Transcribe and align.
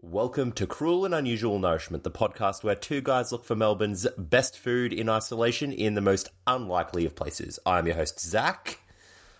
Welcome 0.00 0.52
to 0.52 0.66
Cruel 0.66 1.04
and 1.04 1.14
Unusual 1.14 1.58
Nourishment, 1.58 2.04
the 2.04 2.10
podcast 2.10 2.62
where 2.62 2.76
two 2.76 3.00
guys 3.00 3.32
look 3.32 3.44
for 3.44 3.56
Melbourne's 3.56 4.06
best 4.16 4.56
food 4.56 4.92
in 4.92 5.08
isolation 5.08 5.72
in 5.72 5.94
the 5.94 6.00
most 6.00 6.30
unlikely 6.46 7.04
of 7.04 7.16
places. 7.16 7.58
I'm 7.66 7.86
your 7.86 7.96
host, 7.96 8.20
Zach, 8.20 8.78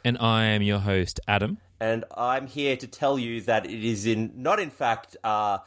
And 0.04 0.18
I 0.18 0.46
am 0.46 0.62
your 0.62 0.80
host, 0.80 1.20
Adam. 1.28 1.58
and 1.80 2.04
I'm 2.16 2.48
here 2.48 2.76
to 2.76 2.86
tell 2.88 3.20
you 3.20 3.40
that 3.42 3.66
it 3.66 3.84
is 3.84 4.04
in 4.04 4.32
not 4.34 4.58
in 4.58 4.70
fact 4.70 5.16
uh, 5.22 5.58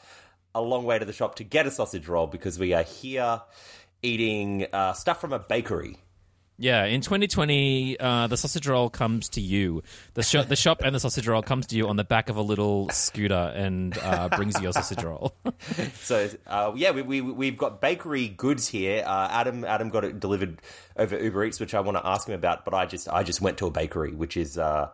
a 0.53 0.61
long 0.61 0.83
way 0.83 0.99
to 0.99 1.05
the 1.05 1.13
shop 1.13 1.35
to 1.35 1.45
get 1.45 1.65
a 1.65 1.71
sausage 1.71 2.09
roll 2.09 2.27
because 2.27 2.59
we 2.59 2.73
are 2.73 2.83
here 2.83 3.41
eating 4.03 4.65
uh, 4.73 4.91
stuff 4.91 5.21
from 5.21 5.31
a 5.31 5.39
bakery. 5.39 5.99
Yeah, 6.61 6.85
in 6.85 7.01
2020, 7.01 7.99
uh, 7.99 8.27
the 8.27 8.37
sausage 8.37 8.67
roll 8.67 8.91
comes 8.91 9.29
to 9.29 9.41
you. 9.41 9.81
The 10.13 10.21
shop, 10.21 10.47
the 10.47 10.55
shop, 10.55 10.81
and 10.83 10.93
the 10.93 10.99
sausage 10.99 11.27
roll 11.27 11.41
comes 11.41 11.65
to 11.67 11.75
you 11.75 11.87
on 11.87 11.95
the 11.95 12.03
back 12.03 12.29
of 12.29 12.37
a 12.37 12.41
little 12.43 12.87
scooter 12.89 13.51
and 13.55 13.97
uh, 13.97 14.29
brings 14.29 14.53
you 14.57 14.61
your 14.63 14.71
sausage 14.73 15.03
roll. 15.03 15.33
So 16.01 16.29
uh, 16.45 16.73
yeah, 16.75 16.91
we, 16.91 17.01
we 17.01 17.21
we've 17.21 17.57
got 17.57 17.81
bakery 17.81 18.27
goods 18.27 18.67
here. 18.67 19.03
Uh, 19.05 19.27
Adam 19.31 19.63
Adam 19.65 19.89
got 19.89 20.03
it 20.03 20.19
delivered 20.19 20.61
over 20.97 21.17
Uber 21.17 21.45
Eats, 21.45 21.59
which 21.59 21.73
I 21.73 21.79
want 21.79 21.97
to 21.97 22.05
ask 22.05 22.27
him 22.27 22.35
about. 22.35 22.63
But 22.63 22.73
I 22.75 22.85
just 22.85 23.09
I 23.09 23.23
just 23.23 23.41
went 23.41 23.57
to 23.59 23.65
a 23.67 23.71
bakery, 23.71 24.13
which 24.13 24.37
is 24.37 24.57
uh, 24.57 24.89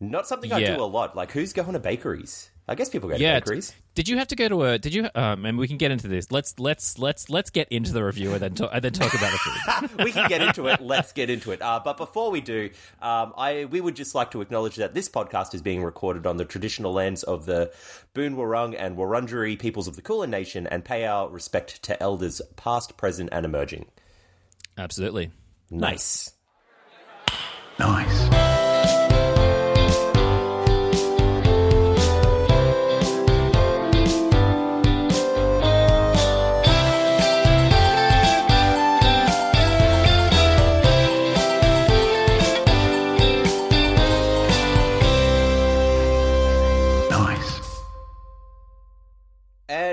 not 0.00 0.26
something 0.26 0.52
I 0.52 0.58
Yeah. 0.58 0.76
do 0.76 0.82
a 0.82 0.84
lot. 0.86 1.14
Like 1.16 1.32
who's 1.32 1.52
going 1.52 1.72
to 1.74 1.78
bakeries? 1.78 2.50
I 2.68 2.74
guess 2.74 2.90
people 2.90 3.08
go 3.08 3.16
to 3.16 3.22
yeah, 3.22 3.40
bakeries. 3.40 3.72
did 3.94 4.08
you 4.08 4.18
have 4.18 4.28
to 4.28 4.36
go 4.36 4.46
to 4.46 4.62
a? 4.64 4.78
Did 4.78 4.92
you? 4.92 5.08
Um, 5.14 5.46
and 5.46 5.56
we 5.56 5.66
can 5.66 5.78
get 5.78 5.90
into 5.90 6.06
this. 6.06 6.30
Let's 6.30 6.58
let's 6.58 6.98
let's 6.98 7.30
let's 7.30 7.48
get 7.48 7.68
into 7.70 7.92
the 7.92 8.04
review 8.04 8.32
and 8.32 8.40
then 8.40 8.54
talk, 8.54 8.70
and 8.74 8.84
then 8.84 8.92
talk 8.92 9.14
about 9.14 9.32
the 9.32 9.38
food. 9.38 10.04
we 10.04 10.12
can 10.12 10.28
get 10.28 10.42
into 10.42 10.66
it. 10.66 10.80
Let's 10.80 11.12
get 11.12 11.30
into 11.30 11.52
it. 11.52 11.62
Uh, 11.62 11.80
but 11.82 11.96
before 11.96 12.30
we 12.30 12.42
do, 12.42 12.68
um, 13.00 13.32
I 13.38 13.64
we 13.64 13.80
would 13.80 13.96
just 13.96 14.14
like 14.14 14.32
to 14.32 14.42
acknowledge 14.42 14.76
that 14.76 14.92
this 14.92 15.08
podcast 15.08 15.54
is 15.54 15.62
being 15.62 15.82
recorded 15.82 16.26
on 16.26 16.36
the 16.36 16.44
traditional 16.44 16.92
lands 16.92 17.22
of 17.22 17.46
the 17.46 17.72
Boon 18.12 18.36
Wurrung 18.36 18.76
and 18.78 18.98
Wurundjeri 18.98 19.58
peoples 19.58 19.88
of 19.88 19.96
the 19.96 20.02
Kulin 20.02 20.30
Nation, 20.30 20.66
and 20.66 20.84
pay 20.84 21.06
our 21.06 21.30
respect 21.30 21.82
to 21.84 22.02
elders 22.02 22.42
past, 22.56 22.98
present, 22.98 23.30
and 23.32 23.46
emerging. 23.46 23.86
Absolutely. 24.76 25.30
Nice. 25.70 26.32
Nice. 27.78 28.28
Nice. 28.28 28.57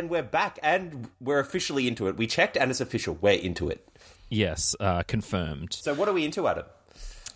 And 0.05 0.11
we're 0.11 0.21
back, 0.21 0.59
and 0.61 1.09
we're 1.19 1.39
officially 1.39 1.87
into 1.87 2.07
it. 2.07 2.15
We 2.15 2.27
checked, 2.27 2.57
and 2.57 2.69
it's 2.69 2.79
official. 2.79 3.17
We're 3.19 3.39
into 3.39 3.69
it. 3.69 3.87
Yes, 4.29 4.75
uh, 4.79 5.01
confirmed. 5.01 5.73
So, 5.73 5.95
what 5.95 6.07
are 6.07 6.13
we 6.13 6.23
into, 6.23 6.47
Adam? 6.47 6.65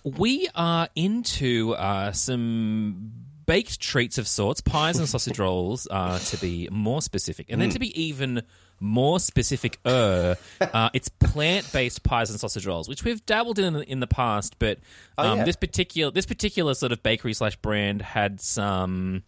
We 0.03 0.47
are 0.53 0.87
into 0.95 1.73
uh, 1.73 2.11
some 2.11 3.11
baked 3.47 3.79
treats 3.79 4.19
of 4.19 4.27
sorts, 4.27 4.61
pies 4.61 4.99
and 4.99 5.09
sausage 5.09 5.39
rolls, 5.39 5.87
uh, 5.89 6.19
to 6.19 6.37
be 6.37 6.69
more 6.71 7.01
specific, 7.01 7.47
and 7.49 7.59
then 7.59 7.71
to 7.71 7.79
be 7.79 7.99
even 7.99 8.43
more 8.79 9.19
specific, 9.19 9.79
uh, 9.83 10.35
uh, 10.61 10.91
it's 10.93 11.09
plant-based 11.09 12.03
pies 12.03 12.29
and 12.29 12.39
sausage 12.39 12.67
rolls, 12.67 12.87
which 12.87 13.03
we've 13.03 13.25
dabbled 13.25 13.57
in 13.57 13.77
in 13.77 13.99
the 13.99 14.05
past, 14.05 14.59
but 14.59 14.77
um, 15.17 15.39
yeah. 15.39 15.43
this 15.45 15.55
particular 15.55 16.11
this 16.11 16.27
particular 16.27 16.75
sort 16.75 16.91
of 16.91 17.01
bakery 17.01 17.33
slash 17.33 17.55
brand 17.55 18.03
had 18.03 18.39
some, 18.39 19.23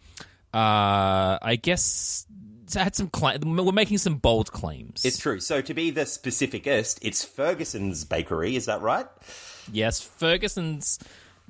uh, 0.53 1.39
I 1.41 1.57
guess. 1.59 2.27
Had 2.73 2.95
some. 2.95 3.09
Cla- 3.09 3.37
we're 3.43 3.71
making 3.71 3.97
some 3.97 4.15
bold 4.15 4.51
claims. 4.51 5.03
It's 5.05 5.17
true. 5.19 5.39
So, 5.39 5.61
to 5.61 5.73
be 5.73 5.89
the 5.91 6.01
specificest, 6.01 6.99
it's 7.01 7.23
Ferguson's 7.23 8.05
Bakery. 8.05 8.55
Is 8.55 8.65
that 8.65 8.81
right? 8.81 9.05
Yes, 9.71 10.01
Ferguson's. 10.01 10.99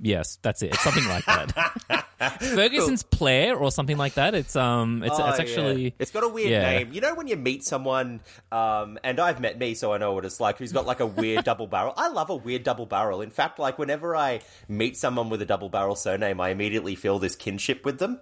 Yes, 0.03 0.39
that's 0.41 0.63
it. 0.63 0.67
It's 0.73 0.81
something 0.81 1.07
like 1.07 1.25
that. 1.25 2.05
Ferguson's 2.39 3.03
Plarre 3.03 3.59
or 3.59 3.71
something 3.71 3.97
like 3.97 4.15
that. 4.15 4.33
It's 4.33 4.55
um, 4.55 5.03
it's 5.03 5.19
Oh, 5.19 5.27
it's 5.29 5.37
yeah. 5.37 5.43
actually 5.43 5.95
It's 5.99 6.09
got 6.09 6.23
a 6.23 6.27
weird 6.29 6.49
yeah. 6.49 6.61
name. 6.71 6.91
You 6.93 7.01
know 7.01 7.13
when 7.13 7.27
you 7.27 7.35
meet 7.37 7.63
someone, 7.63 8.21
um, 8.51 8.97
and 9.03 9.19
I've 9.19 9.39
met 9.39 9.59
me, 9.59 9.75
so 9.75 9.93
I 9.93 9.99
know 9.99 10.13
what 10.13 10.25
it's 10.25 10.39
like. 10.39 10.57
Who's 10.57 10.71
got 10.71 10.87
like 10.87 11.01
a 11.01 11.05
weird 11.05 11.43
double 11.45 11.67
barrel? 11.67 11.93
I 11.97 12.07
love 12.09 12.31
a 12.31 12.35
weird 12.35 12.63
double 12.63 12.85
barrel. 12.87 13.21
In 13.21 13.29
fact, 13.29 13.59
like 13.59 13.77
whenever 13.77 14.15
I 14.15 14.41
meet 14.67 14.97
someone 14.97 15.29
with 15.29 15.41
a 15.41 15.45
double 15.45 15.69
barrel 15.69 15.95
surname, 15.95 16.41
I 16.41 16.49
immediately 16.49 16.95
feel 16.95 17.19
this 17.19 17.35
kinship 17.35 17.85
with 17.85 17.99
them. 17.99 18.19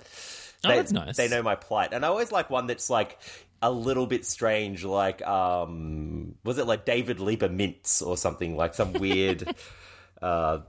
Oh, 0.65 0.69
They- 0.69 0.75
that's 0.75 0.91
nice. 0.91 1.17
They 1.17 1.27
know 1.29 1.41
my 1.41 1.55
plight, 1.55 1.93
and 1.93 2.03
I 2.05 2.09
always 2.09 2.31
like 2.31 2.49
one 2.49 2.67
that's 2.67 2.89
like 2.89 3.17
a 3.61 3.71
little 3.71 4.07
bit 4.07 4.25
strange. 4.25 4.83
Like, 4.83 5.25
um, 5.25 6.35
was 6.43 6.57
it 6.57 6.65
like 6.67 6.85
David 6.85 7.19
Lieber 7.19 7.49
Mintz 7.49 8.05
or 8.05 8.17
something? 8.17 8.55
Like 8.55 8.73
some 8.73 8.93
weird, 8.93 9.53
uh, 10.21 10.59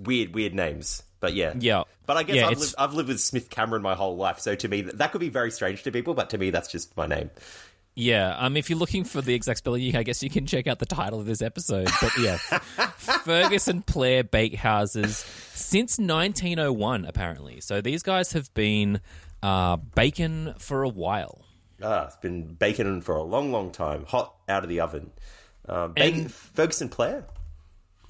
weird, 0.00 0.34
weird 0.34 0.54
names. 0.54 1.02
But 1.20 1.34
yeah, 1.34 1.54
Yeah. 1.58 1.84
But 2.04 2.16
I 2.16 2.24
guess 2.24 2.34
Yeah, 2.36 2.48
I've, 2.48 2.58
lived, 2.58 2.74
I've 2.78 2.94
lived 2.94 3.08
with 3.08 3.20
Smith 3.20 3.48
Cameron 3.48 3.80
my 3.82 3.94
whole 3.94 4.16
life, 4.16 4.40
so 4.40 4.56
to 4.56 4.68
me 4.68 4.82
that 4.82 5.12
could 5.12 5.20
be 5.20 5.28
very 5.28 5.52
strange 5.52 5.84
to 5.84 5.92
people. 5.92 6.14
But 6.14 6.30
to 6.30 6.38
me, 6.38 6.50
that's 6.50 6.70
just 6.70 6.96
my 6.96 7.06
name. 7.06 7.30
Yeah, 7.94 8.34
um, 8.38 8.56
if 8.56 8.70
you're 8.70 8.78
looking 8.78 9.04
for 9.04 9.20
the 9.20 9.34
exact 9.34 9.58
spelling, 9.58 9.94
I 9.96 10.02
guess 10.02 10.22
you 10.22 10.30
can 10.30 10.46
check 10.46 10.66
out 10.66 10.78
the 10.78 10.86
title 10.86 11.20
of 11.20 11.26
this 11.26 11.42
episode. 11.42 11.88
But 12.00 12.12
yeah, 12.18 12.36
Ferguson 12.96 13.82
Plarre 13.82 14.22
Bakehouses 14.24 15.26
since 15.54 15.98
1901, 15.98 17.04
apparently. 17.04 17.60
So 17.60 17.80
these 17.82 18.02
guys 18.02 18.32
have 18.32 18.52
been 18.54 19.00
uh, 19.42 19.76
bacon 19.76 20.54
for 20.58 20.82
a 20.84 20.88
while. 20.88 21.44
Ah, 21.82 22.06
it's 22.06 22.16
been 22.16 22.54
baking 22.54 23.02
for 23.02 23.16
a 23.16 23.22
long, 23.22 23.52
long 23.52 23.70
time, 23.70 24.06
hot 24.06 24.36
out 24.48 24.62
of 24.62 24.68
the 24.70 24.80
oven. 24.80 25.10
Um, 25.68 25.92
bacon, 25.92 26.20
And- 26.22 26.32
Ferguson 26.32 26.88
Plarre. 26.88 27.24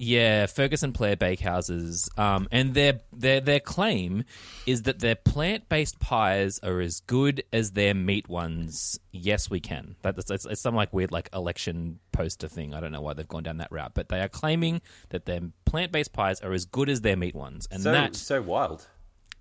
Yeah, 0.03 0.47
Ferguson 0.47 0.91
Plarre 0.91 1.15
Bakehouses, 1.15 2.09
um, 2.19 2.49
and 2.51 2.73
their 2.73 2.99
their 3.13 3.39
their 3.39 3.61
claim 3.61 4.25
is 4.65 4.83
that 4.83 4.99
their 4.99 5.15
plant 5.15 5.69
based 5.69 5.97
pies 5.99 6.59
are 6.61 6.81
as 6.81 6.99
good 6.99 7.43
as 7.53 7.71
their 7.71 7.93
meat 7.93 8.27
ones. 8.27 8.99
Yes, 9.13 9.49
we 9.49 9.61
can. 9.61 9.95
That's 10.01 10.29
it's, 10.29 10.45
it's 10.45 10.61
some 10.61 10.75
like 10.75 10.91
weird 10.91 11.13
like 11.13 11.29
election 11.33 11.99
poster 12.11 12.49
thing. 12.49 12.73
I 12.73 12.81
don't 12.81 12.91
know 12.91 13.01
why 13.01 13.13
they've 13.13 13.27
gone 13.27 13.43
down 13.43 13.57
that 13.57 13.71
route, 13.71 13.93
but 13.93 14.09
they 14.09 14.19
are 14.19 14.27
claiming 14.27 14.81
that 15.09 15.25
their 15.25 15.39
plant 15.63 15.93
based 15.93 16.11
pies 16.11 16.41
are 16.41 16.51
as 16.51 16.65
good 16.65 16.89
as 16.89 16.99
their 16.99 17.15
meat 17.15 17.33
ones, 17.33 17.69
and 17.71 17.81
So 17.81 17.91
that 17.93 18.15
so 18.15 18.41
wild. 18.41 18.85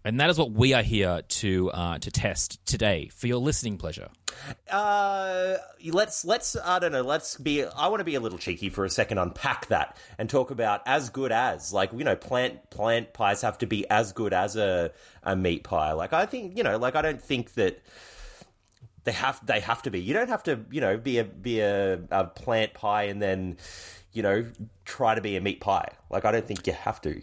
And 0.04 0.20
that 0.20 0.30
is 0.30 0.38
what 0.38 0.52
we 0.52 0.74
are 0.74 0.82
here 0.82 1.22
to 1.22 1.70
uh, 1.70 1.98
to 1.98 2.10
test 2.10 2.64
today 2.66 3.08
for 3.14 3.26
your 3.26 3.38
listening 3.38 3.78
pleasure. 3.78 4.08
Uh, 4.70 5.56
let's 5.84 6.24
let's 6.24 6.56
I 6.56 6.78
don't 6.78 6.92
know. 6.92 7.02
Let's 7.02 7.36
be. 7.36 7.64
I 7.64 7.88
want 7.88 8.00
to 8.00 8.04
be 8.04 8.14
a 8.14 8.20
little 8.20 8.38
cheeky 8.38 8.68
for 8.70 8.84
a 8.84 8.90
second. 8.90 9.18
Unpack 9.18 9.66
that 9.66 9.96
and 10.18 10.28
talk 10.28 10.50
about 10.50 10.82
as 10.86 11.10
good 11.10 11.32
as 11.32 11.72
like 11.72 11.92
you 11.92 12.04
know 12.04 12.16
plant 12.16 12.70
plant 12.70 13.12
pies 13.12 13.42
have 13.42 13.58
to 13.58 13.66
be 13.66 13.88
as 13.88 14.12
good 14.12 14.32
as 14.32 14.56
a 14.56 14.92
a 15.22 15.36
meat 15.36 15.64
pie. 15.64 15.92
Like 15.92 16.12
I 16.12 16.26
think 16.26 16.56
you 16.56 16.62
know 16.62 16.78
like 16.78 16.96
I 16.96 17.02
don't 17.02 17.22
think 17.22 17.54
that 17.54 17.80
they 19.04 19.12
have 19.12 19.44
they 19.46 19.60
have 19.60 19.82
to 19.82 19.90
be. 19.90 20.00
You 20.00 20.14
don't 20.14 20.28
have 20.28 20.42
to 20.44 20.60
you 20.70 20.80
know 20.80 20.96
be 20.96 21.18
a 21.18 21.24
be 21.24 21.60
a, 21.60 22.00
a 22.10 22.24
plant 22.24 22.74
pie 22.74 23.04
and 23.04 23.20
then 23.20 23.58
you 24.12 24.22
know 24.22 24.46
try 24.84 25.14
to 25.14 25.20
be 25.20 25.36
a 25.36 25.40
meat 25.40 25.60
pie. 25.60 25.88
Like 26.10 26.24
I 26.24 26.32
don't 26.32 26.46
think 26.46 26.66
you 26.66 26.72
have 26.72 27.00
to. 27.02 27.22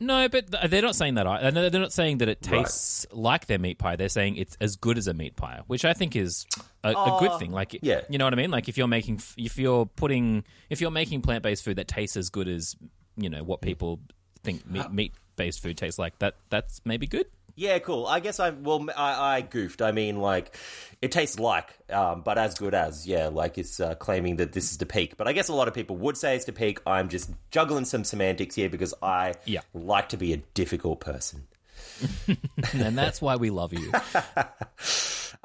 No, 0.00 0.28
but 0.30 0.50
th- 0.50 0.70
they're 0.70 0.82
not 0.82 0.96
saying 0.96 1.14
that. 1.14 1.26
I- 1.26 1.50
They're 1.50 1.70
not 1.70 1.92
saying 1.92 2.18
that 2.18 2.28
it 2.28 2.40
tastes 2.40 3.06
like 3.12 3.46
their 3.46 3.58
meat 3.58 3.78
pie. 3.78 3.96
They're 3.96 4.08
saying 4.08 4.36
it's 4.36 4.56
as 4.60 4.76
good 4.76 4.96
as 4.96 5.06
a 5.06 5.14
meat 5.14 5.36
pie, 5.36 5.60
which 5.66 5.84
I 5.84 5.92
think 5.92 6.16
is 6.16 6.46
a, 6.82 6.90
a 6.90 7.16
good 7.20 7.32
oh. 7.32 7.38
thing. 7.38 7.52
Like, 7.52 7.78
yeah. 7.82 8.00
you 8.08 8.16
know 8.16 8.24
what 8.24 8.32
I 8.32 8.36
mean. 8.36 8.50
Like, 8.50 8.68
if 8.68 8.78
you're 8.78 8.88
making, 8.88 9.20
if 9.36 9.58
you're 9.58 9.84
putting, 9.84 10.44
if 10.70 10.80
you're 10.80 10.90
making 10.90 11.20
plant 11.20 11.42
based 11.42 11.64
food 11.64 11.76
that 11.76 11.86
tastes 11.86 12.16
as 12.16 12.30
good 12.30 12.48
as 12.48 12.74
you 13.16 13.28
know 13.28 13.44
what 13.44 13.60
people 13.60 14.00
think 14.42 14.66
meat 14.66 14.86
uh, 14.86 14.88
meat 14.88 15.12
based 15.36 15.62
food 15.62 15.76
tastes 15.76 15.98
like, 15.98 16.18
that 16.20 16.36
that's 16.48 16.80
maybe 16.86 17.06
good. 17.06 17.26
Yeah, 17.60 17.78
cool. 17.78 18.06
I 18.06 18.20
guess 18.20 18.40
I 18.40 18.48
well, 18.50 18.86
I, 18.96 19.36
I 19.36 19.40
goofed. 19.42 19.82
I 19.82 19.92
mean, 19.92 20.16
like, 20.18 20.56
it 21.02 21.12
tastes 21.12 21.38
like, 21.38 21.68
um, 21.90 22.22
but 22.22 22.38
as 22.38 22.54
good 22.54 22.72
as. 22.74 23.06
Yeah, 23.06 23.28
like 23.28 23.58
it's 23.58 23.78
uh, 23.80 23.96
claiming 23.96 24.36
that 24.36 24.52
this 24.52 24.70
is 24.72 24.78
the 24.78 24.86
peak. 24.86 25.18
But 25.18 25.28
I 25.28 25.34
guess 25.34 25.48
a 25.48 25.52
lot 25.52 25.68
of 25.68 25.74
people 25.74 25.96
would 25.98 26.16
say 26.16 26.34
it's 26.36 26.46
the 26.46 26.54
peak. 26.54 26.80
I'm 26.86 27.10
just 27.10 27.30
juggling 27.50 27.84
some 27.84 28.02
semantics 28.02 28.54
here 28.54 28.70
because 28.70 28.94
I 29.02 29.34
Yeah. 29.44 29.60
like 29.74 30.08
to 30.08 30.16
be 30.16 30.32
a 30.32 30.38
difficult 30.38 31.00
person. 31.00 31.48
and 32.72 32.96
that's 32.96 33.20
why 33.20 33.36
we 33.36 33.50
love 33.50 33.74
you. 33.74 33.92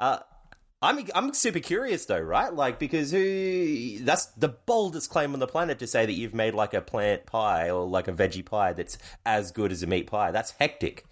I'm 0.00 1.00
I'm 1.14 1.34
super 1.34 1.58
curious 1.60 2.06
though, 2.06 2.20
right? 2.20 2.52
Like 2.52 2.78
because 2.78 3.10
who 3.10 3.98
that's 4.00 4.26
the 4.38 4.48
boldest 4.48 5.10
claim 5.10 5.34
on 5.34 5.40
the 5.40 5.46
planet 5.46 5.78
to 5.80 5.86
say 5.86 6.06
that 6.06 6.12
you've 6.12 6.34
made 6.34 6.54
like 6.54 6.72
a 6.74 6.80
plant 6.80 7.26
pie 7.26 7.68
or 7.70 7.86
like 7.86 8.08
a 8.08 8.12
veggie 8.12 8.44
pie 8.44 8.72
that's 8.72 8.96
as 9.26 9.52
good 9.52 9.70
as 9.72 9.82
a 9.82 9.86
meat 9.86 10.06
pie. 10.06 10.30
That's 10.30 10.52
hectic. 10.52 11.04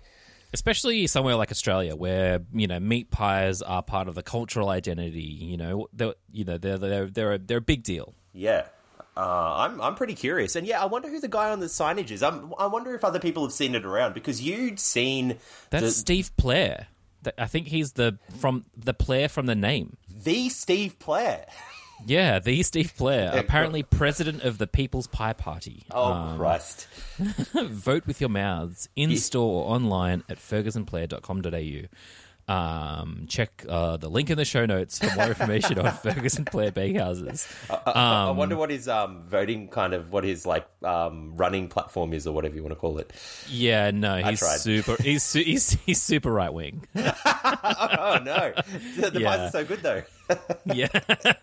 Especially 0.54 1.06
somewhere 1.06 1.34
like 1.34 1.50
Australia, 1.50 1.94
where 1.94 2.40
you 2.52 2.66
know 2.66 2.80
meat 2.80 3.10
pies 3.10 3.60
are 3.60 3.82
part 3.82 4.08
of 4.08 4.14
the 4.14 4.22
cultural 4.22 4.70
identity. 4.70 5.20
You 5.20 5.56
know, 5.56 5.88
they're, 5.92 6.14
you 6.32 6.44
know 6.44 6.56
they're 6.56 6.78
they're 6.78 7.06
they're 7.06 7.32
a, 7.34 7.38
they're 7.38 7.58
a 7.58 7.60
big 7.60 7.82
deal. 7.82 8.14
Yeah. 8.32 8.66
Uh, 9.16 9.54
I'm 9.58 9.80
I'm 9.80 9.94
pretty 9.94 10.14
curious, 10.14 10.56
and 10.56 10.66
yeah, 10.66 10.82
I 10.82 10.86
wonder 10.86 11.08
who 11.08 11.20
the 11.20 11.28
guy 11.28 11.50
on 11.50 11.60
the 11.60 11.66
signage 11.66 12.10
is. 12.10 12.22
I'm, 12.22 12.52
I 12.58 12.66
wonder 12.66 12.94
if 12.94 13.04
other 13.04 13.20
people 13.20 13.44
have 13.44 13.52
seen 13.52 13.76
it 13.76 13.84
around 13.84 14.12
because 14.12 14.42
you'd 14.42 14.80
seen 14.80 15.38
That's 15.70 15.84
the, 15.84 15.90
Steve 15.92 16.30
Plarre. 16.36 16.86
I 17.38 17.46
think 17.46 17.68
he's 17.68 17.92
the 17.92 18.18
from 18.40 18.64
the 18.76 18.92
player 18.92 19.28
from 19.28 19.46
the 19.46 19.54
name. 19.54 19.96
The 20.08 20.48
Steve 20.48 20.98
Plarre. 20.98 21.44
Yeah, 22.06 22.38
the 22.38 22.62
Steve 22.62 22.92
Plarre, 22.98 23.34
apparently 23.38 23.82
president 23.82 24.42
of 24.42 24.58
the 24.58 24.66
People's 24.66 25.06
Pie 25.06 25.32
Party. 25.32 25.84
Oh 25.90 26.12
Um, 26.12 26.36
Christ! 26.38 26.86
vote 27.54 28.06
with 28.06 28.20
your 28.20 28.30
mouths 28.30 28.88
in 28.96 29.16
store 29.16 29.64
or 29.64 29.74
online 29.74 30.22
at 30.28 30.38
fergusonplarre.com.au. 30.38 31.86
Um, 32.46 33.24
check 33.26 33.64
uh, 33.66 33.96
the 33.96 34.10
link 34.10 34.28
in 34.28 34.36
the 34.36 34.44
show 34.44 34.66
notes 34.66 34.98
for 34.98 35.10
more 35.16 35.28
information 35.28 35.78
on 35.78 35.90
Ferguson 36.02 36.44
Plarre 36.44 36.72
Bakehouses. 36.72 37.48
I 37.70 38.28
Um, 38.28 38.36
wonder 38.36 38.54
what 38.54 38.68
his 38.68 38.86
um, 38.86 39.22
voting 39.26 39.68
kind 39.68 39.94
of 39.94 40.12
what 40.12 40.24
his 40.24 40.44
like 40.44 40.66
um, 40.82 41.32
running 41.36 41.68
platform 41.68 42.12
is 42.12 42.26
or 42.26 42.34
whatever 42.34 42.54
you 42.54 42.62
want 42.62 42.72
to 42.72 42.78
call 42.78 42.98
it. 42.98 43.14
Yeah, 43.48 43.92
no, 43.92 44.16
he's 44.18 44.40
super. 44.60 45.02
He's 45.02 45.22
su- 45.22 45.42
he's 45.42 45.70
he's 45.86 46.02
super 46.02 46.30
right 46.30 46.52
wing. 46.52 46.86
Oh 46.96 48.18
no, 48.22 48.52
the, 48.98 49.10
the 49.10 49.20
Yeah. 49.22 49.28
pies 49.36 49.40
are 49.40 49.50
so 49.50 49.64
good 49.64 49.80
though. 49.82 50.02
Yeah, 50.64 50.88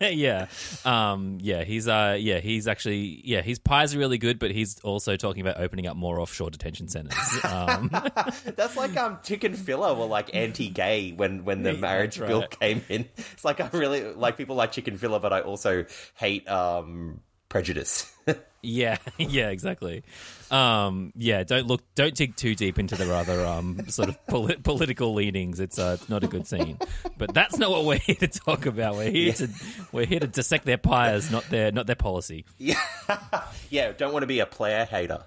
yeah, 0.00 0.46
um, 0.84 1.38
yeah. 1.40 1.64
He's 1.64 1.86
uh, 1.88 2.16
yeah, 2.18 2.40
he's 2.40 2.66
actually 2.66 3.20
yeah. 3.24 3.42
His 3.42 3.58
pies 3.58 3.94
are 3.94 3.98
really 3.98 4.18
good, 4.18 4.38
but 4.38 4.50
he's 4.50 4.80
also 4.80 5.16
talking 5.16 5.40
about 5.40 5.60
opening 5.60 5.86
up 5.86 5.96
more 5.96 6.20
offshore 6.20 6.50
detention 6.50 6.88
centers. 6.88 7.16
Um, 7.44 7.90
That's 8.56 8.76
like 8.76 8.96
um, 8.96 9.18
Chick-fil-A 9.22 9.94
were 9.94 10.06
like 10.06 10.34
anti-gay 10.34 11.12
when 11.12 11.44
when 11.44 11.62
the 11.62 11.72
Yeah, 11.72 11.80
marriage 11.80 12.16
that's 12.16 12.28
bill 12.28 12.46
came 12.48 12.84
in. 12.88 13.08
It's 13.32 13.44
like 13.44 13.60
I 13.60 13.68
really 13.72 14.12
like 14.12 14.36
people 14.36 14.56
like 14.56 14.72
Chick-fil-A, 14.72 15.20
but 15.20 15.32
I 15.32 15.40
also 15.40 15.84
hate 16.14 16.48
um, 16.48 17.20
prejudice. 17.48 18.12
Yeah, 18.62 18.98
yeah, 19.18 19.50
exactly. 19.50 20.04
Um, 20.50 21.12
yeah, 21.16 21.42
don't 21.42 21.66
look, 21.66 21.82
don't 21.94 22.14
dig 22.14 22.36
too 22.36 22.54
deep 22.54 22.78
into 22.78 22.94
the 22.94 23.06
rather 23.06 23.44
um, 23.44 23.88
sort 23.88 24.08
of 24.08 24.24
polit- 24.26 24.62
political 24.62 25.14
leanings. 25.14 25.58
It's 25.58 25.78
uh, 25.78 25.96
it's 25.98 26.08
not 26.08 26.22
a 26.22 26.28
good 26.28 26.46
scene. 26.46 26.78
But 27.18 27.34
that's 27.34 27.58
not 27.58 27.70
what 27.70 27.84
we're 27.84 27.98
here 27.98 28.14
to 28.16 28.28
talk 28.28 28.66
about. 28.66 28.94
We're 28.94 29.10
here 29.10 29.32
to 29.32 29.48
we're 29.90 30.06
here 30.06 30.20
to 30.20 30.28
dissect 30.28 30.64
their 30.64 30.78
pies, 30.78 31.30
not 31.30 31.44
their 31.50 31.72
not 31.72 31.86
their 31.86 31.96
policy. 31.96 32.44
yeah, 32.58 32.76
yeah. 33.70 33.92
Don't 33.92 34.12
want 34.12 34.22
to 34.22 34.28
be 34.28 34.38
a 34.38 34.46
player 34.46 34.84
hater. 34.84 35.24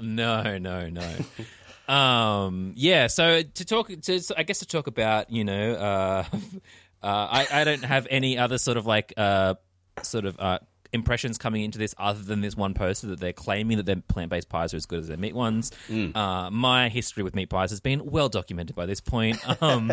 No, 0.00 0.58
no, 0.58 0.88
no. 0.88 1.94
um, 1.94 2.72
yeah. 2.74 3.06
So 3.06 3.42
to 3.42 3.64
talk, 3.64 3.88
to, 3.88 4.20
so 4.20 4.34
I 4.36 4.42
guess 4.42 4.58
to 4.58 4.66
talk 4.66 4.88
about, 4.88 5.30
you 5.30 5.44
know, 5.44 5.72
uh, 5.74 6.24
uh, 7.02 7.06
I 7.06 7.46
I 7.52 7.64
don't 7.64 7.84
have 7.84 8.08
any 8.10 8.38
other 8.38 8.58
sort 8.58 8.76
of 8.76 8.86
like 8.86 9.12
uh, 9.16 9.54
sort 10.02 10.24
of 10.24 10.36
uh, 10.40 10.58
impressions 10.92 11.38
coming 11.38 11.62
into 11.62 11.78
this 11.78 11.94
other 11.98 12.22
than 12.22 12.40
this 12.40 12.56
one 12.56 12.74
poster 12.74 13.06
that 13.08 13.20
they're 13.20 13.32
claiming 13.32 13.78
that 13.78 13.86
their 13.86 13.96
plant-based 13.96 14.48
pies 14.48 14.74
are 14.74 14.76
as 14.76 14.86
good 14.86 15.00
as 15.00 15.08
their 15.08 15.16
meat 15.16 15.34
ones. 15.34 15.70
Uh, 16.14 16.50
my 16.50 16.88
history 16.88 17.22
with 17.22 17.34
meat 17.34 17.48
pies 17.48 17.70
has 17.70 17.80
been 17.80 18.06
well 18.06 18.28
documented 18.28 18.76
by 18.76 18.86
this 18.86 19.00
point. 19.00 19.38
Um, 19.62 19.92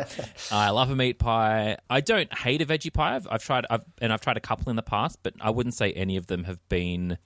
I 0.52 0.72
love 0.72 0.90
a 0.90 0.96
meat 0.96 1.20
pie. 1.20 1.78
I 1.90 2.02
don't 2.02 2.34
hate 2.34 2.62
a 2.62 2.66
veggie 2.66 2.92
pie. 2.92 3.16
I've, 3.16 3.28
I've 3.30 3.44
tried, 3.44 3.66
I've, 3.70 3.84
and 4.02 4.12
I've 4.12 4.22
tried 4.22 4.38
a 4.38 4.40
couple 4.40 4.70
in 4.70 4.78
the 4.78 4.82
past, 4.82 5.20
but 5.22 5.34
I 5.40 5.52
wouldn't 5.52 5.76
say 5.76 5.92
any 5.92 6.18
of 6.18 6.26
them 6.26 6.46
have 6.46 6.58
been 6.70 7.20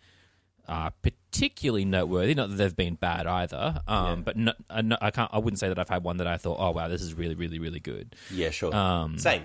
uh, 0.68 0.90
particularly 1.02 1.86
noteworthy. 1.86 2.34
Not 2.34 2.50
that 2.50 2.56
they've 2.56 2.76
been 2.76 2.96
bad 2.96 3.28
either, 3.28 3.82
um, 3.88 4.24
but 4.24 4.36
no, 4.36 4.54
I, 4.70 4.82
no, 4.82 4.98
I 5.02 5.12
can't. 5.12 5.30
I 5.34 5.40
wouldn't 5.40 5.60
say 5.60 5.70
that 5.70 5.80
I've 5.80 5.90
had 5.90 6.04
one 6.04 6.18
that 6.18 6.28
I 6.28 6.38
thought, 6.38 6.58
oh 6.60 6.72
wow, 6.72 6.88
this 6.88 7.02
is 7.02 7.14
really, 7.14 7.36
really, 7.36 7.60
really 7.60 7.80
good. 7.80 8.16
Yeah, 8.32 8.50
sure. 8.50 8.74
Um, 8.76 9.18
Same. 9.18 9.44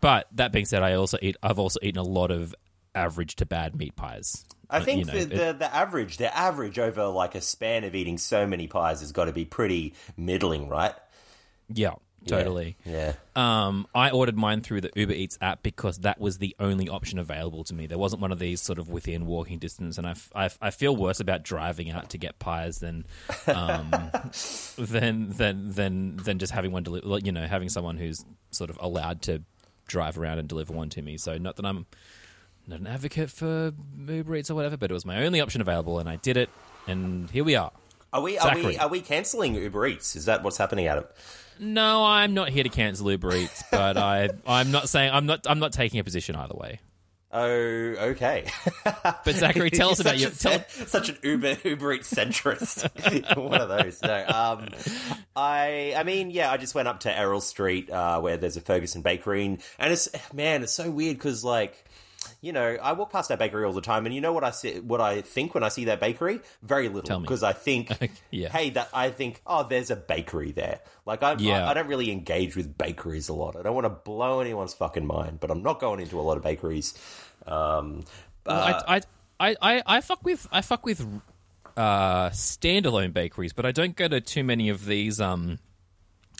But 0.00 0.28
that 0.32 0.52
being 0.52 0.66
said, 0.66 0.82
I 0.82 0.94
also 0.94 1.18
eat. 1.20 1.36
I've 1.42 1.58
also 1.58 1.80
eaten 1.82 1.98
a 1.98 2.04
lot 2.04 2.30
of 2.30 2.54
average 2.94 3.36
to 3.36 3.46
bad 3.46 3.76
meat 3.76 3.96
pies. 3.96 4.44
I 4.68 4.80
think 4.80 5.00
you 5.00 5.04
know, 5.06 5.12
the, 5.12 5.20
it- 5.20 5.30
the 5.52 5.52
the 5.58 5.74
average, 5.74 6.16
the 6.18 6.36
average 6.36 6.78
over 6.78 7.06
like 7.06 7.34
a 7.34 7.40
span 7.40 7.84
of 7.84 7.94
eating 7.94 8.18
so 8.18 8.46
many 8.46 8.66
pies 8.68 9.00
has 9.00 9.10
got 9.12 9.24
to 9.24 9.32
be 9.32 9.44
pretty 9.44 9.94
middling, 10.16 10.68
right? 10.68 10.94
yeah, 11.72 11.94
totally. 12.26 12.76
Yeah. 12.84 13.14
Um, 13.34 13.86
I 13.94 14.10
ordered 14.10 14.36
mine 14.36 14.60
through 14.60 14.82
the 14.82 14.90
Uber 14.94 15.12
Eats 15.12 15.38
app 15.40 15.62
because 15.62 15.98
that 16.00 16.20
was 16.20 16.38
the 16.38 16.54
only 16.60 16.88
option 16.88 17.18
available 17.18 17.64
to 17.64 17.74
me. 17.74 17.86
There 17.86 17.98
wasn't 17.98 18.22
one 18.22 18.30
of 18.32 18.38
these 18.38 18.60
sort 18.60 18.78
of 18.78 18.88
within 18.88 19.26
walking 19.26 19.58
distance, 19.58 19.98
and 19.98 20.06
I 20.06 20.50
I 20.60 20.70
feel 20.70 20.94
worse 20.94 21.18
about 21.20 21.42
driving 21.42 21.90
out 21.90 22.10
to 22.10 22.18
get 22.18 22.38
pies 22.38 22.78
than 22.78 23.06
um, 23.48 23.90
than 24.78 25.30
than 25.30 25.72
than 25.72 26.16
than 26.18 26.38
just 26.38 26.52
having 26.52 26.70
one 26.72 26.82
deliver. 26.82 27.18
You 27.18 27.32
know, 27.32 27.46
having 27.46 27.68
someone 27.70 27.96
who's 27.96 28.24
sort 28.50 28.70
of 28.70 28.78
allowed 28.80 29.22
to 29.22 29.42
drive 29.88 30.18
around 30.18 30.38
and 30.38 30.48
deliver 30.48 30.72
one 30.72 30.90
to 30.90 31.02
me. 31.02 31.16
So 31.16 31.38
not 31.38 31.56
that 31.56 31.66
I'm 31.66 31.86
not 32.66 32.80
an 32.80 32.86
advocate 32.86 33.30
for 33.30 33.72
Uber 34.06 34.36
Eats 34.36 34.50
or 34.50 34.54
whatever, 34.54 34.76
but 34.76 34.90
it 34.90 34.94
was 34.94 35.04
my 35.04 35.24
only 35.24 35.40
option 35.40 35.60
available, 35.60 35.98
and 35.98 36.08
I 36.08 36.16
did 36.16 36.36
it, 36.36 36.50
and 36.86 37.30
here 37.30 37.44
we 37.44 37.56
are. 37.56 37.72
Are 38.12 38.20
we 38.20 38.38
are 38.38 38.54
we 38.56 38.76
are 38.76 38.88
we 38.88 39.00
cancelling 39.00 39.54
Uber 39.54 39.86
Eats? 39.86 40.16
Is 40.16 40.24
that 40.24 40.42
what's 40.42 40.56
happening, 40.56 40.86
Adam? 40.86 41.04
No, 41.60 42.04
I'm 42.04 42.34
not 42.34 42.48
here 42.48 42.64
to 42.64 42.68
cancel 42.68 43.10
Uber 43.10 43.34
Eats, 43.34 43.62
but 43.70 43.96
I 43.96 44.30
I'm 44.46 44.70
not 44.70 44.88
saying 44.88 45.12
I'm 45.12 45.26
not 45.26 45.46
I'm 45.48 45.58
not 45.58 45.72
taking 45.72 46.00
a 46.00 46.04
position 46.04 46.34
either 46.36 46.54
way. 46.54 46.80
Oh, 47.32 47.46
okay. 47.46 48.46
But 49.24 49.36
Zachary, 49.36 49.70
tell 49.70 49.90
us 49.90 50.00
about 50.00 50.18
such 50.18 50.38
tell, 50.38 50.64
such 50.86 51.10
an 51.10 51.18
Uber 51.22 51.58
Uber 51.64 51.92
Eats 51.92 52.12
centrist. 52.12 53.36
One 53.36 53.60
of 53.60 53.68
those. 53.68 54.02
No, 54.02 54.26
um, 54.26 54.68
I 55.36 55.94
I 55.96 56.02
mean, 56.02 56.30
yeah, 56.30 56.50
I 56.50 56.56
just 56.56 56.74
went 56.74 56.88
up 56.88 57.00
to 57.00 57.16
Errol 57.16 57.40
Street 57.40 57.90
uh, 57.90 58.20
where 58.20 58.36
there's 58.36 58.56
a 58.56 58.60
Ferguson 58.60 59.02
bakery, 59.02 59.44
and, 59.44 59.62
and 59.78 59.92
it's 59.92 60.08
man, 60.32 60.62
it's 60.62 60.72
so 60.72 60.90
weird 60.90 61.16
because 61.16 61.44
like. 61.44 61.84
You 62.42 62.52
know, 62.52 62.76
I 62.82 62.92
walk 62.92 63.12
past 63.12 63.28
that 63.28 63.38
bakery 63.38 63.64
all 63.64 63.72
the 63.72 63.80
time, 63.80 64.06
and 64.06 64.14
you 64.14 64.20
know 64.20 64.32
what 64.32 64.44
I 64.44 64.50
see, 64.50 64.80
what 64.80 65.00
I 65.00 65.20
think 65.20 65.54
when 65.54 65.62
I 65.62 65.68
see 65.68 65.86
that 65.86 66.00
bakery? 66.00 66.40
Very 66.62 66.88
little, 66.88 67.20
because 67.20 67.42
I 67.42 67.52
think, 67.52 67.90
Yeah. 68.30 68.48
hey, 68.50 68.70
that 68.70 68.88
I 68.94 69.10
think, 69.10 69.42
oh, 69.46 69.62
there's 69.62 69.90
a 69.90 69.96
bakery 69.96 70.52
there. 70.52 70.80
Like 71.06 71.22
I, 71.22 71.34
Yeah. 71.38 71.66
I, 71.66 71.70
I 71.70 71.74
don't 71.74 71.86
really 71.86 72.10
engage 72.10 72.56
with 72.56 72.76
bakeries 72.76 73.28
a 73.28 73.34
lot. 73.34 73.56
I 73.56 73.62
don't 73.62 73.74
want 73.74 73.84
to 73.86 73.90
blow 73.90 74.40
anyone's 74.40 74.74
fucking 74.74 75.06
mind, 75.06 75.40
but 75.40 75.50
I'm 75.50 75.62
not 75.62 75.80
going 75.80 76.00
into 76.00 76.18
a 76.18 76.22
lot 76.22 76.36
of 76.36 76.42
bakeries. 76.42 76.94
Um, 77.46 78.04
I, 78.46 78.82
I 78.86 79.00
I 79.40 79.56
I 79.60 79.82
I 79.86 80.00
fuck 80.00 80.24
with 80.24 80.46
I 80.52 80.60
fuck 80.60 80.84
with 80.84 81.06
uh, 81.76 82.30
standalone 82.30 83.12
bakeries, 83.12 83.52
but 83.52 83.64
I 83.64 83.72
don't 83.72 83.96
go 83.96 84.08
to 84.08 84.20
too 84.20 84.44
many 84.44 84.68
of 84.68 84.84
these. 84.84 85.20
Um, 85.20 85.58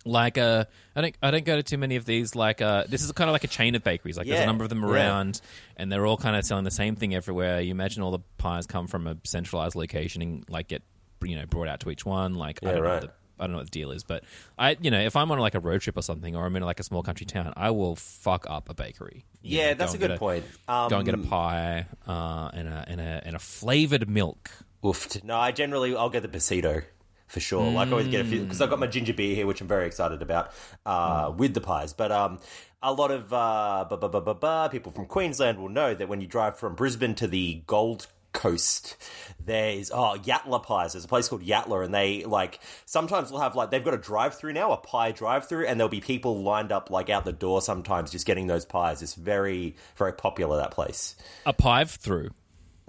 like 0.04 0.38
uh, 0.38 0.64
I 0.96 1.00
don't 1.00 1.16
I 1.22 1.30
don't 1.30 1.44
go 1.44 1.56
to 1.56 1.62
too 1.62 1.78
many 1.78 1.96
of 1.96 2.04
these. 2.04 2.34
Like 2.34 2.60
uh, 2.62 2.84
this 2.88 3.02
is 3.02 3.12
kind 3.12 3.28
of 3.28 3.32
like 3.32 3.44
a 3.44 3.48
chain 3.48 3.74
of 3.74 3.84
bakeries. 3.84 4.16
Like 4.16 4.26
there's 4.26 4.38
Yeah, 4.38 4.44
a 4.44 4.46
number 4.46 4.64
of 4.64 4.70
them 4.70 4.82
yeah. 4.82 4.88
around, 4.90 5.40
and 5.76 5.90
they're 5.92 6.06
all 6.06 6.16
kind 6.16 6.36
of 6.36 6.44
selling 6.44 6.64
the 6.64 6.70
same 6.70 6.96
thing 6.96 7.14
everywhere. 7.14 7.60
You 7.60 7.70
imagine 7.70 8.02
all 8.02 8.10
the 8.10 8.20
pies 8.38 8.66
come 8.66 8.86
from 8.86 9.06
a 9.06 9.16
centralized 9.24 9.76
location 9.76 10.22
and 10.22 10.44
like 10.48 10.68
get 10.68 10.82
you 11.22 11.36
know 11.36 11.46
brought 11.46 11.68
out 11.68 11.80
to 11.80 11.90
each 11.90 12.04
one. 12.06 12.34
Like 12.34 12.60
I 12.64 12.68
Yeah, 12.68 12.72
don't 12.72 12.82
know. 12.84 12.88
right. 12.88 12.94
What 13.02 13.02
the, 13.02 13.10
I 13.38 13.44
don't 13.44 13.52
know 13.52 13.58
what 13.58 13.66
the 13.68 13.70
deal 13.70 13.90
is, 13.92 14.04
but 14.04 14.22
I, 14.58 14.76
you 14.82 14.90
know, 14.90 15.00
if 15.00 15.16
I'm 15.16 15.30
on 15.30 15.38
like 15.38 15.54
a 15.54 15.60
road 15.60 15.80
trip 15.80 15.96
or 15.96 16.02
something, 16.02 16.36
or 16.36 16.44
I'm 16.44 16.54
in 16.56 16.62
like 16.62 16.78
a 16.78 16.82
small 16.82 17.02
country 17.02 17.24
town, 17.24 17.50
I 17.56 17.70
will 17.70 17.96
fuck 17.96 18.44
up 18.50 18.68
a 18.68 18.74
bakery. 18.74 19.24
You 19.40 19.56
yeah, 19.56 19.68
know, 19.68 19.74
that's 19.74 19.92
go 19.94 19.98
a 19.98 20.02
and 20.02 20.08
good 20.12 20.18
point. 20.18 20.44
Um, 20.68 20.90
go 20.90 20.96
and 20.96 21.06
get 21.06 21.14
a 21.14 21.18
pie 21.18 21.86
uh, 22.06 22.50
and 22.52 22.68
a 22.68 22.84
and 22.86 23.00
a 23.00 23.22
and 23.24 23.34
a 23.36 23.38
flavored 23.38 24.06
milk. 24.10 24.50
Oofed. 24.84 25.24
No, 25.24 25.38
I 25.38 25.52
generally 25.52 25.96
I'll 25.96 26.10
get 26.10 26.20
the 26.22 26.28
pasito 26.28 26.84
for 27.30 27.40
sure. 27.40 27.70
Like 27.70 27.88
I 27.88 27.90
always 27.92 28.08
get 28.08 28.22
a 28.22 28.24
few 28.24 28.42
because 28.42 28.60
I've 28.60 28.70
got 28.70 28.80
my 28.80 28.88
ginger 28.88 29.14
beer 29.14 29.34
here, 29.36 29.46
which 29.46 29.60
I'm 29.60 29.68
very 29.68 29.86
excited 29.86 30.20
about 30.20 30.50
uh, 30.84 31.32
with 31.36 31.54
the 31.54 31.60
pies. 31.60 31.92
But 31.92 32.10
um, 32.10 32.40
a 32.82 32.92
lot 32.92 33.12
of 33.12 33.32
uh, 33.32 33.86
ba- 33.88 33.96
ba- 33.96 34.08
ba- 34.08 34.20
ba- 34.20 34.34
ba- 34.34 34.68
people 34.72 34.90
from 34.90 35.06
Queensland 35.06 35.58
will 35.58 35.68
know 35.68 35.94
that 35.94 36.08
when 36.08 36.20
you 36.20 36.26
drive 36.26 36.58
from 36.58 36.74
Brisbane 36.74 37.14
to 37.14 37.28
the 37.28 37.62
Gold 37.68 38.08
Coast, 38.32 38.96
there's 39.44 39.92
oh 39.92 40.16
Yatala 40.20 40.62
pies. 40.62 40.92
There's 40.92 41.04
a 41.04 41.08
place 41.08 41.28
called 41.28 41.44
Yatala, 41.44 41.84
and 41.84 41.94
they 41.94 42.24
like 42.24 42.58
sometimes 42.84 43.30
they'll 43.30 43.38
have 43.38 43.54
like 43.54 43.70
they've 43.70 43.84
got 43.84 43.94
a 43.94 43.98
drive 43.98 44.34
through 44.34 44.52
now, 44.54 44.72
a 44.72 44.76
pie 44.76 45.12
drive 45.12 45.48
through, 45.48 45.66
and 45.66 45.78
there'll 45.78 45.88
be 45.88 46.00
people 46.00 46.42
lined 46.42 46.72
up 46.72 46.90
like 46.90 47.10
out 47.10 47.24
the 47.24 47.32
door 47.32 47.62
sometimes 47.62 48.10
just 48.10 48.26
getting 48.26 48.48
those 48.48 48.64
pies. 48.64 49.02
It's 49.02 49.14
very 49.14 49.76
very 49.96 50.12
popular 50.12 50.56
that 50.56 50.72
place. 50.72 51.14
A 51.46 51.52
pie 51.52 51.84
through. 51.84 52.30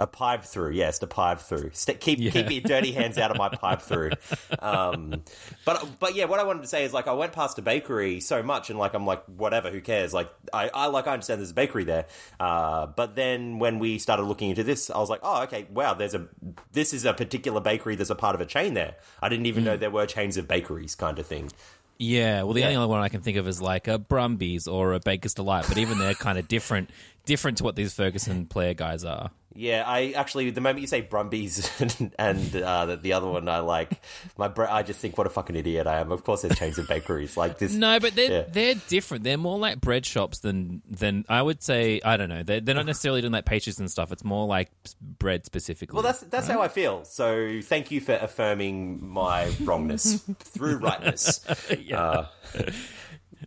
A 0.02 0.08
pipe 0.08 0.44
through, 0.44 0.72
yes, 0.72 0.98
the 0.98 1.06
pipe 1.06 1.38
through. 1.40 1.70
St- 1.74 2.00
keep 2.02 2.18
keep 2.18 2.50
your 2.50 2.62
dirty 2.62 2.92
hands 2.92 3.20
out 3.20 3.30
of 3.30 3.38
my 3.38 3.50
pipe 3.62 3.82
through. 3.82 4.10
Um, 4.58 5.22
but 5.64 5.86
but 6.00 6.16
yeah, 6.16 6.26
what 6.26 6.40
I 6.40 6.44
wanted 6.44 6.64
to 6.64 6.68
say 6.68 6.84
is 6.84 6.92
like 6.92 7.08
I 7.08 7.14
went 7.14 7.34
past 7.34 7.60
a 7.60 7.62
bakery 7.62 8.20
so 8.20 8.42
much, 8.42 8.72
and 8.72 8.80
like 8.80 8.96
I'm 8.96 9.06
like 9.06 9.24
whatever, 9.26 9.70
who 9.70 9.80
cares? 9.80 10.12
Like 10.12 10.30
I, 10.52 10.72
I 10.74 10.88
like 10.88 11.06
I 11.06 11.14
understand 11.14 11.40
there's 11.40 11.52
a 11.52 11.54
bakery 11.54 11.84
there, 11.84 12.08
uh, 12.40 12.88
but 12.88 13.16
then 13.16 13.60
when 13.60 13.78
we 13.78 14.00
started 14.00 14.24
looking 14.24 14.50
into 14.50 14.64
this, 14.64 14.90
I 14.90 14.98
was 14.98 15.10
like, 15.12 15.20
oh 15.22 15.44
okay, 15.44 15.68
wow, 15.70 15.94
there's 15.94 16.16
a 16.16 16.28
this 16.72 16.94
is 16.94 17.06
a 17.06 17.14
particular 17.14 17.62
bakery. 17.62 17.96
There's 17.96 18.10
a 18.10 18.16
part 18.16 18.34
of 18.34 18.42
a 18.42 18.46
chain 18.48 18.74
there. 18.74 18.96
I 19.22 19.30
didn't 19.30 19.46
even 19.46 19.64
know 19.64 19.78
there 19.78 19.92
were 19.92 20.08
chains 20.08 20.36
of 20.36 20.48
bakeries, 20.48 20.96
kind 20.96 21.20
of 21.20 21.28
thing. 21.28 21.52
Yeah, 22.00 22.42
well, 22.42 22.54
the 22.54 22.62
Yeah. 22.62 22.66
only 22.70 22.78
other 22.78 22.88
one 22.88 23.02
I 23.02 23.10
can 23.10 23.22
think 23.22 23.38
of 23.38 23.48
is 23.48 23.62
like 23.62 23.88
a 23.88 24.00
Brumby's 24.00 24.68
or 24.68 24.94
a 24.94 25.00
Baker's 25.00 25.36
Delight, 25.36 25.66
but 25.68 25.78
even 25.78 26.00
they're 26.00 26.16
kind 26.16 26.40
of 26.40 26.48
different, 26.48 26.90
different 27.28 27.60
to 27.60 27.64
what 27.64 27.76
these 27.76 27.94
Ferguson 27.94 28.48
player 28.48 28.74
guys 28.74 29.06
are. 29.06 29.30
Yeah, 29.54 29.84
I 29.86 30.12
actually 30.12 30.50
the 30.52 30.62
moment 30.62 30.80
you 30.82 30.88
say 30.88 31.02
Brumby's 31.02 31.70
and, 32.00 32.16
and 32.18 32.56
uh, 32.64 32.86
the, 32.86 32.96
the 32.98 33.14
other 33.14 33.28
one, 33.28 33.50
I 33.50 33.60
like 33.60 34.02
my 34.38 34.48
bra- 34.48 34.74
I 34.74 34.84
just 34.84 35.00
think 35.00 35.18
what 35.18 35.28
a 35.28 35.30
fucking 35.30 35.56
idiot 35.56 35.88
I 35.88 36.00
am. 36.00 36.12
Of 36.12 36.24
course, 36.24 36.44
there's 36.44 36.58
chains 36.58 36.78
of 36.78 36.88
bakeries 36.88 37.36
like 37.36 37.58
this. 37.58 37.74
No, 37.74 38.00
but 38.00 38.16
they're 38.16 38.32
Yeah. 38.32 38.44
they're 38.50 38.76
different. 38.88 39.24
They're 39.24 39.38
more 39.38 39.60
like 39.60 39.82
bread 39.82 40.06
shops 40.06 40.40
than 40.40 40.82
than 40.90 41.26
I 41.28 41.42
would 41.42 41.62
say. 41.62 42.00
I 42.06 42.16
don't 42.18 42.30
know. 42.30 42.44
They're, 42.44 42.62
they're 42.62 42.76
not 42.76 42.86
necessarily 42.86 43.22
doing 43.22 43.34
like 43.34 43.46
pastries 43.46 43.80
and 43.80 43.92
stuff. 43.92 44.12
It's 44.12 44.24
more 44.24 44.48
like 44.48 44.72
bread 45.02 45.46
specifically. 45.46 45.96
Well, 45.96 46.04
that's 46.04 46.22
that's 46.22 46.48
how 46.48 46.62
I 46.62 46.68
feel. 46.70 47.04
So 47.04 47.60
thank 47.62 47.92
you 47.92 48.00
for 48.00 48.14
affirming 48.14 49.06
my 49.06 49.52
wrongness 49.64 50.22
through 50.40 50.78
rightness. 50.78 51.46
Uh, 51.94 52.26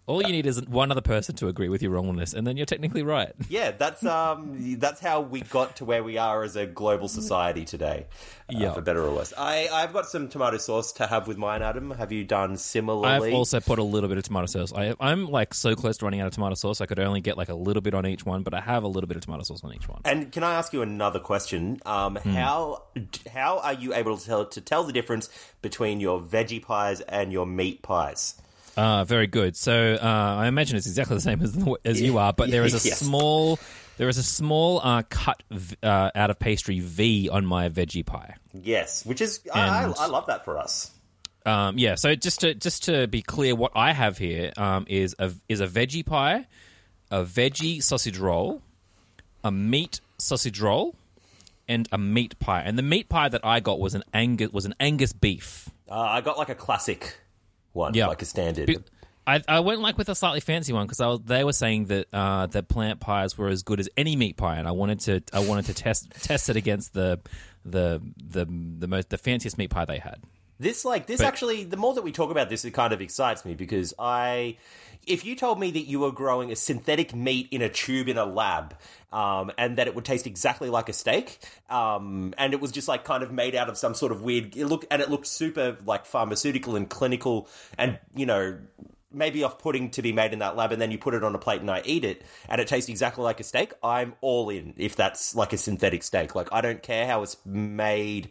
all 0.07 0.23
you 0.23 0.29
need 0.33 0.47
is 0.47 0.61
one 0.67 0.91
other 0.91 1.01
person 1.01 1.35
to 1.37 1.49
agree 1.49 1.69
with 1.69 1.83
your 1.83 1.93
wrongness, 1.93 2.35
and 2.35 2.47
then 2.47 2.57
you're 2.57 2.67
technically 2.67 3.03
right. 3.03 3.33
yeah, 3.49 3.71
that's 3.71 4.05
um 4.05 4.77
that's 4.79 5.01
how 5.01 5.21
we 5.21 5.41
got 5.41 5.77
to 5.77 5.85
where 5.85 6.05
we 6.05 6.19
are 6.19 6.43
as 6.43 6.57
a 6.57 6.67
global 6.67 7.09
society 7.09 7.65
today. 7.65 8.07
uh, 8.51 8.59
Yeah. 8.59 8.73
for 8.75 8.83
better 8.83 9.03
or 9.03 9.15
worse. 9.15 9.33
I 9.39 9.69
I've 9.73 9.93
got 9.93 10.07
some 10.07 10.29
tomato 10.29 10.59
sauce 10.59 10.93
to 10.95 11.07
have 11.07 11.27
with 11.27 11.39
mine, 11.39 11.63
Adam. 11.63 11.91
Have 11.93 12.13
you 12.13 12.25
done 12.25 12.57
similarly? 12.57 13.29
I've 13.29 13.35
also 13.35 13.61
put 13.61 13.79
a 13.79 13.83
little 13.83 14.09
bit 14.09 14.19
of 14.19 14.25
tomato 14.25 14.47
sauce. 14.47 14.73
I, 14.73 14.95
I'm 15.01 15.27
like 15.27 15.55
so 15.55 15.75
close 15.75 15.97
to 15.99 16.05
running 16.05 16.21
out 16.21 16.27
of 16.27 16.33
tomato 16.35 16.55
sauce. 16.55 16.81
I 16.81 16.87
could 16.87 16.99
only 16.99 17.21
get 17.23 17.37
like 17.39 17.49
a 17.49 17.55
little 17.55 17.81
bit 17.83 17.95
on 17.95 18.07
each 18.07 18.27
one, 18.27 18.43
but 18.43 18.53
I 18.55 18.61
have 18.61 18.83
a 18.83 18.89
little 18.89 19.09
bit 19.09 19.17
of 19.17 19.23
tomato 19.25 19.45
sauce 19.45 19.65
on 19.65 19.73
each 19.75 19.89
one. 19.89 20.03
And 20.05 20.31
can 20.31 20.43
I 20.45 20.55
ask 20.55 20.73
you 20.73 20.83
another 20.83 21.21
question? 21.21 21.81
Um, 21.87 22.17
Hmm. 22.17 22.31
How 22.31 22.83
how 23.33 23.59
are 23.61 23.73
you 23.75 23.95
able 23.95 24.19
to 24.19 24.25
tell 24.25 24.45
to 24.47 24.61
tell 24.61 24.85
the 24.85 24.93
difference 24.93 25.29
between 25.63 26.01
your 26.01 26.21
veggie 26.21 26.61
pies 26.63 27.01
and 27.01 27.33
your 27.33 27.47
meat 27.47 27.83
pies? 27.83 28.35
Uh, 28.77 29.05
very 29.05 29.27
good. 29.27 29.57
So 29.57 29.95
uh, 30.01 30.07
I 30.39 30.47
imagine 30.49 30.77
it's 30.77 30.87
exactly 30.87 31.17
the 31.17 31.21
same 31.21 31.43
as 31.43 31.57
as 31.85 32.01
you 32.01 32.19
are, 32.19 32.33
but 32.33 32.51
there 32.51 32.65
is 32.65 32.75
a 32.75 32.89
Yes. 32.89 32.99
small 32.99 33.59
there 33.97 34.09
is 34.09 34.19
a 34.19 34.23
small 34.23 34.81
uh, 34.83 35.03
cut 35.09 35.43
v- 35.51 35.77
uh, 35.83 36.11
out 36.15 36.31
of 36.31 36.39
pastry 36.39 36.81
V 36.81 37.29
on 37.29 37.47
my 37.47 37.69
veggie 37.69 38.05
pie. 38.05 38.35
Yes, 38.53 39.07
which 39.07 39.21
is 39.21 39.41
I, 39.55 39.85
I, 39.85 39.93
I 39.97 40.07
love 40.07 40.27
that 40.27 40.45
for 40.45 40.59
us. 40.59 40.91
Um, 41.47 41.79
yeah. 41.79 41.95
So 41.95 42.15
just 42.15 42.41
to 42.41 42.55
just 42.55 42.85
to 42.85 43.07
be 43.07 43.23
clear, 43.23 43.55
what 43.55 43.73
I 43.75 43.93
have 43.93 44.19
here 44.19 44.53
um, 44.57 44.87
is 44.89 45.15
a 45.19 45.33
is 45.49 45.61
a 45.61 45.67
veggie 45.67 46.05
pie, 46.05 46.47
a 47.11 47.23
veggie 47.25 47.83
sausage 47.83 48.19
roll, 48.19 48.63
a 49.45 49.53
meat 49.53 50.01
sausage 50.19 50.61
roll, 50.61 50.97
and 51.69 51.89
a 51.93 51.99
meat 51.99 52.39
pie. 52.41 52.63
And 52.63 52.77
the 52.79 52.83
meat 52.83 53.09
pie 53.09 53.29
that 53.29 53.45
I 53.45 53.61
got 53.61 53.79
was 53.79 53.95
an 53.95 54.03
Angus 54.13 54.51
was 54.53 54.65
an 54.65 54.75
Angus 54.81 55.13
beef. 55.13 55.69
Uh, 55.89 55.95
I 56.01 56.21
got 56.23 56.39
like 56.39 56.49
a 56.49 56.55
classic 56.55 57.19
one, 57.75 57.93
Yeah. 57.95 58.07
like 58.07 58.23
a 58.23 58.25
standard. 58.25 58.67
Be- 58.67 58.79
I, 59.27 59.43
I 59.49 59.61
went 59.61 59.81
like 59.81 59.97
with 59.97 60.11
a 60.11 60.15
slightly 60.15 60.41
fancy 60.41 60.73
one 60.75 60.87
because 60.87 61.21
they 61.25 61.45
were 61.45 61.55
saying 61.55 61.87
that 61.87 62.09
uh, 62.13 62.47
that 62.49 62.69
plant 62.69 63.01
pies 63.01 63.39
were 63.39 63.49
as 63.49 63.63
good 63.63 63.81
as 63.81 63.89
any 63.97 64.17
meat 64.17 64.37
pie, 64.37 64.57
and 64.57 64.69
I 64.69 64.73
wanted 64.73 65.01
to 65.01 65.23
I 65.33 65.41
wanted 65.47 65.67
to 65.67 65.75
test 65.75 66.11
test 66.23 66.51
it 66.51 66.57
against 66.57 66.93
the 66.93 67.21
the 67.65 68.03
the 68.17 68.45
the 68.45 68.87
most 68.87 69.09
the 69.09 69.17
fanciest 69.19 69.57
meat 69.57 69.71
pie 69.71 69.87
they 69.87 69.99
had. 69.99 70.19
This 70.59 70.85
like 70.85 71.07
this 71.07 71.21
But- 71.21 71.27
actually 71.27 71.65
the 71.65 71.77
more 71.77 71.95
that 71.95 72.03
we 72.03 72.13
talk 72.13 72.31
about 72.31 72.49
this 72.49 72.65
it 72.65 72.73
kind 72.73 72.93
of 72.93 73.01
excites 73.01 73.45
me 73.45 73.55
because 73.55 73.95
I 73.99 74.57
if 75.07 75.25
you 75.25 75.37
told 75.37 75.61
me 75.61 75.71
that 75.73 75.83
you 75.83 76.01
were 76.01 76.13
growing 76.13 76.51
a 76.51 76.57
synthetic 76.57 77.15
meat 77.15 77.49
in 77.51 77.61
a 77.61 77.69
tube 77.69 78.09
in 78.09 78.17
a 78.17 78.25
lab 78.25 78.75
um, 79.13 79.53
and 79.59 79.77
that 79.79 79.87
it 79.87 79.95
would 79.95 80.05
taste 80.05 80.27
exactly 80.27 80.71
like 80.71 80.89
a 80.89 80.93
steak 80.93 81.39
um, 81.69 82.35
and 82.39 82.55
it 82.55 82.61
was 82.61 82.73
just 82.73 82.89
like 82.89 83.05
kind 83.05 83.23
of 83.23 83.33
made 83.33 83.55
out 83.55 83.69
of 83.69 83.77
some 83.77 83.95
sort 83.95 84.13
of 84.13 84.23
weird 84.23 84.57
it 84.57 84.67
look 84.67 84.87
and 84.91 85.03
it 85.03 85.11
looked 85.11 85.27
super 85.27 85.77
like 85.85 86.07
pharmaceutical 86.07 86.77
and 86.77 86.89
clinical 86.89 87.49
and 87.77 87.99
you 88.15 88.27
know 88.27 88.57
maybe 89.13 89.45
off-putting 89.45 89.91
to 89.91 90.03
be 90.03 90.13
made 90.13 90.33
in 90.33 90.41
that 90.41 90.57
lab 90.57 90.73
and 90.73 90.83
then 90.83 90.91
you 90.91 90.99
put 90.99 91.15
it 91.15 91.23
on 91.23 91.35
a 91.35 91.39
plate 91.39 91.61
and 91.61 91.71
I 91.71 91.83
eat 91.85 92.05
it 92.05 92.23
and 92.49 92.61
it 92.61 92.67
tastes 92.69 92.91
exactly 92.91 93.23
like 93.23 93.41
a 93.41 93.45
steak 93.45 93.73
I'm 93.83 94.15
all 94.21 94.51
in 94.51 94.75
if 94.77 94.97
that's 94.97 95.35
like 95.35 95.53
a 95.53 95.57
synthetic 95.57 96.03
steak. 96.03 96.35
Like 96.35 96.49
I 96.53 96.61
don't 96.61 96.83
care 96.83 97.07
how 97.07 97.23
it's 97.23 97.37
made 97.45 98.31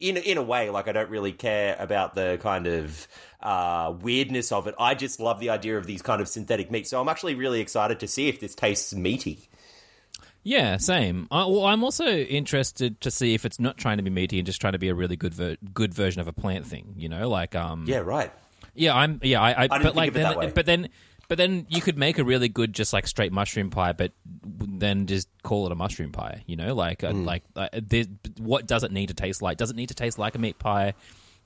in 0.00 0.16
in 0.16 0.38
a 0.38 0.42
way, 0.42 0.70
like 0.70 0.88
I 0.88 0.92
don't 0.92 1.10
really 1.10 1.32
care 1.32 1.76
about 1.78 2.14
the 2.14 2.38
kind 2.40 2.66
of 2.66 3.08
uh, 3.42 3.94
weirdness 4.00 4.52
of 4.52 4.66
it. 4.66 4.74
I 4.78 4.94
just 4.94 5.20
love 5.20 5.40
the 5.40 5.50
idea 5.50 5.76
of 5.76 5.86
these 5.86 6.02
kind 6.02 6.20
of 6.20 6.28
synthetic 6.28 6.70
meats. 6.70 6.90
So 6.90 7.00
I'm 7.00 7.08
actually 7.08 7.34
really 7.34 7.60
excited 7.60 8.00
to 8.00 8.08
see 8.08 8.28
if 8.28 8.40
this 8.40 8.54
tastes 8.54 8.94
meaty. 8.94 9.48
Yeah, 10.44 10.76
same. 10.76 11.26
I, 11.30 11.44
well, 11.44 11.66
I'm 11.66 11.84
also 11.84 12.06
interested 12.06 13.00
to 13.02 13.10
see 13.10 13.34
if 13.34 13.44
it's 13.44 13.60
not 13.60 13.76
trying 13.76 13.98
to 13.98 14.02
be 14.02 14.10
meaty 14.10 14.38
and 14.38 14.46
just 14.46 14.60
trying 14.60 14.72
to 14.72 14.78
be 14.78 14.88
a 14.88 14.94
really 14.94 15.16
good 15.16 15.34
ver- 15.34 15.56
good 15.74 15.92
version 15.92 16.20
of 16.20 16.28
a 16.28 16.32
plant 16.32 16.66
thing. 16.66 16.94
You 16.96 17.08
know, 17.08 17.28
like 17.28 17.54
um, 17.54 17.84
Yeah, 17.86 17.98
right. 17.98 18.32
yeah, 18.74 18.96
I'm 18.96 19.20
yeah, 19.22 19.42
I, 19.42 19.64
I, 19.64 19.66
didn't 19.66 19.82
but 19.82 19.96
like 19.96 20.12
then, 20.12 20.52
but 20.54 20.66
then. 20.66 20.88
But 21.28 21.36
then 21.36 21.66
you 21.68 21.82
could 21.82 21.98
make 21.98 22.18
a 22.18 22.24
really 22.24 22.48
good, 22.48 22.72
just 22.72 22.94
like 22.94 23.06
straight 23.06 23.32
mushroom 23.32 23.68
pie, 23.68 23.92
but 23.92 24.12
then 24.24 25.06
just 25.06 25.28
call 25.42 25.66
it 25.66 25.72
a 25.72 25.74
mushroom 25.74 26.10
pie. 26.10 26.42
You 26.46 26.56
know, 26.56 26.74
like 26.74 27.04
uh, 27.04 27.12
like 27.12 27.42
uh, 27.54 27.68
what 28.38 28.66
does 28.66 28.82
it 28.82 28.92
need 28.92 29.08
to 29.08 29.14
taste 29.14 29.42
like? 29.42 29.58
Does 29.58 29.70
it 29.70 29.76
need 29.76 29.88
to 29.88 29.94
taste 29.94 30.18
like 30.18 30.34
a 30.34 30.38
meat 30.38 30.58
pie 30.58 30.94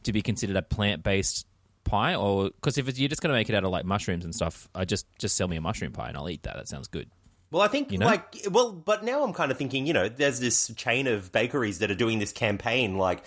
to 0.04 0.12
be 0.12 0.22
considered 0.22 0.56
a 0.56 0.62
plant 0.62 1.02
based 1.02 1.46
pie? 1.82 2.14
Or 2.14 2.50
because 2.50 2.78
if 2.78 2.88
it's, 2.88 2.98
you're 3.00 3.08
just 3.08 3.22
going 3.22 3.32
to 3.32 3.38
make 3.38 3.48
it 3.48 3.56
out 3.56 3.64
of 3.64 3.70
like 3.70 3.84
mushrooms 3.84 4.24
and 4.24 4.32
stuff, 4.32 4.68
I 4.72 4.84
just 4.84 5.04
just 5.18 5.34
sell 5.34 5.48
me 5.48 5.56
a 5.56 5.60
mushroom 5.60 5.90
pie 5.90 6.08
and 6.08 6.16
I'll 6.16 6.30
eat 6.30 6.44
that. 6.44 6.54
That 6.54 6.68
sounds 6.68 6.86
good. 6.86 7.10
Well, 7.52 7.60
I 7.60 7.68
think 7.68 7.92
you 7.92 7.98
know? 7.98 8.06
like 8.06 8.46
well, 8.50 8.72
but 8.72 9.04
now 9.04 9.24
I'm 9.24 9.34
kind 9.34 9.50
of 9.50 9.58
thinking, 9.58 9.86
you 9.86 9.92
know, 9.92 10.08
there's 10.08 10.40
this 10.40 10.72
chain 10.74 11.06
of 11.06 11.32
bakeries 11.32 11.80
that 11.80 11.90
are 11.90 11.96
doing 11.96 12.18
this 12.18 12.32
campaign. 12.32 12.96
Like, 12.96 13.24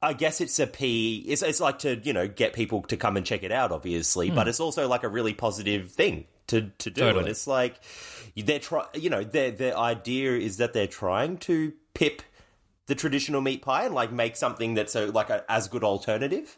I 0.00 0.12
guess 0.12 0.40
it's 0.40 0.58
a 0.60 0.66
P. 0.66 1.24
It's 1.26 1.42
it's 1.42 1.60
like 1.60 1.80
to 1.80 1.96
you 1.96 2.12
know 2.12 2.28
get 2.28 2.52
people 2.52 2.82
to 2.82 2.96
come 2.96 3.16
and 3.16 3.26
check 3.26 3.42
it 3.42 3.50
out, 3.52 3.72
obviously, 3.72 4.30
but 4.30 4.46
it's 4.48 4.60
also 4.60 4.86
like 4.88 5.02
a 5.02 5.08
really 5.08 5.34
positive 5.34 5.90
thing 5.90 6.26
to 6.48 6.70
to 6.78 6.90
do. 6.90 7.00
Totally. 7.00 7.20
And 7.24 7.28
it's 7.28 7.46
like 7.46 7.80
they're 8.36 8.60
try, 8.60 8.86
you 8.94 9.10
know, 9.10 9.24
their 9.24 9.50
their 9.50 9.76
idea 9.76 10.36
is 10.36 10.58
that 10.58 10.72
they're 10.72 10.86
trying 10.86 11.38
to 11.38 11.72
pip 11.94 12.22
the 12.86 12.94
traditional 12.94 13.40
meat 13.40 13.60
pie 13.62 13.84
and 13.86 13.94
like 13.94 14.12
make 14.12 14.36
something 14.36 14.74
that's 14.74 14.94
a 14.94 15.06
like 15.06 15.30
a 15.30 15.44
as 15.48 15.66
good 15.68 15.82
alternative. 15.84 16.56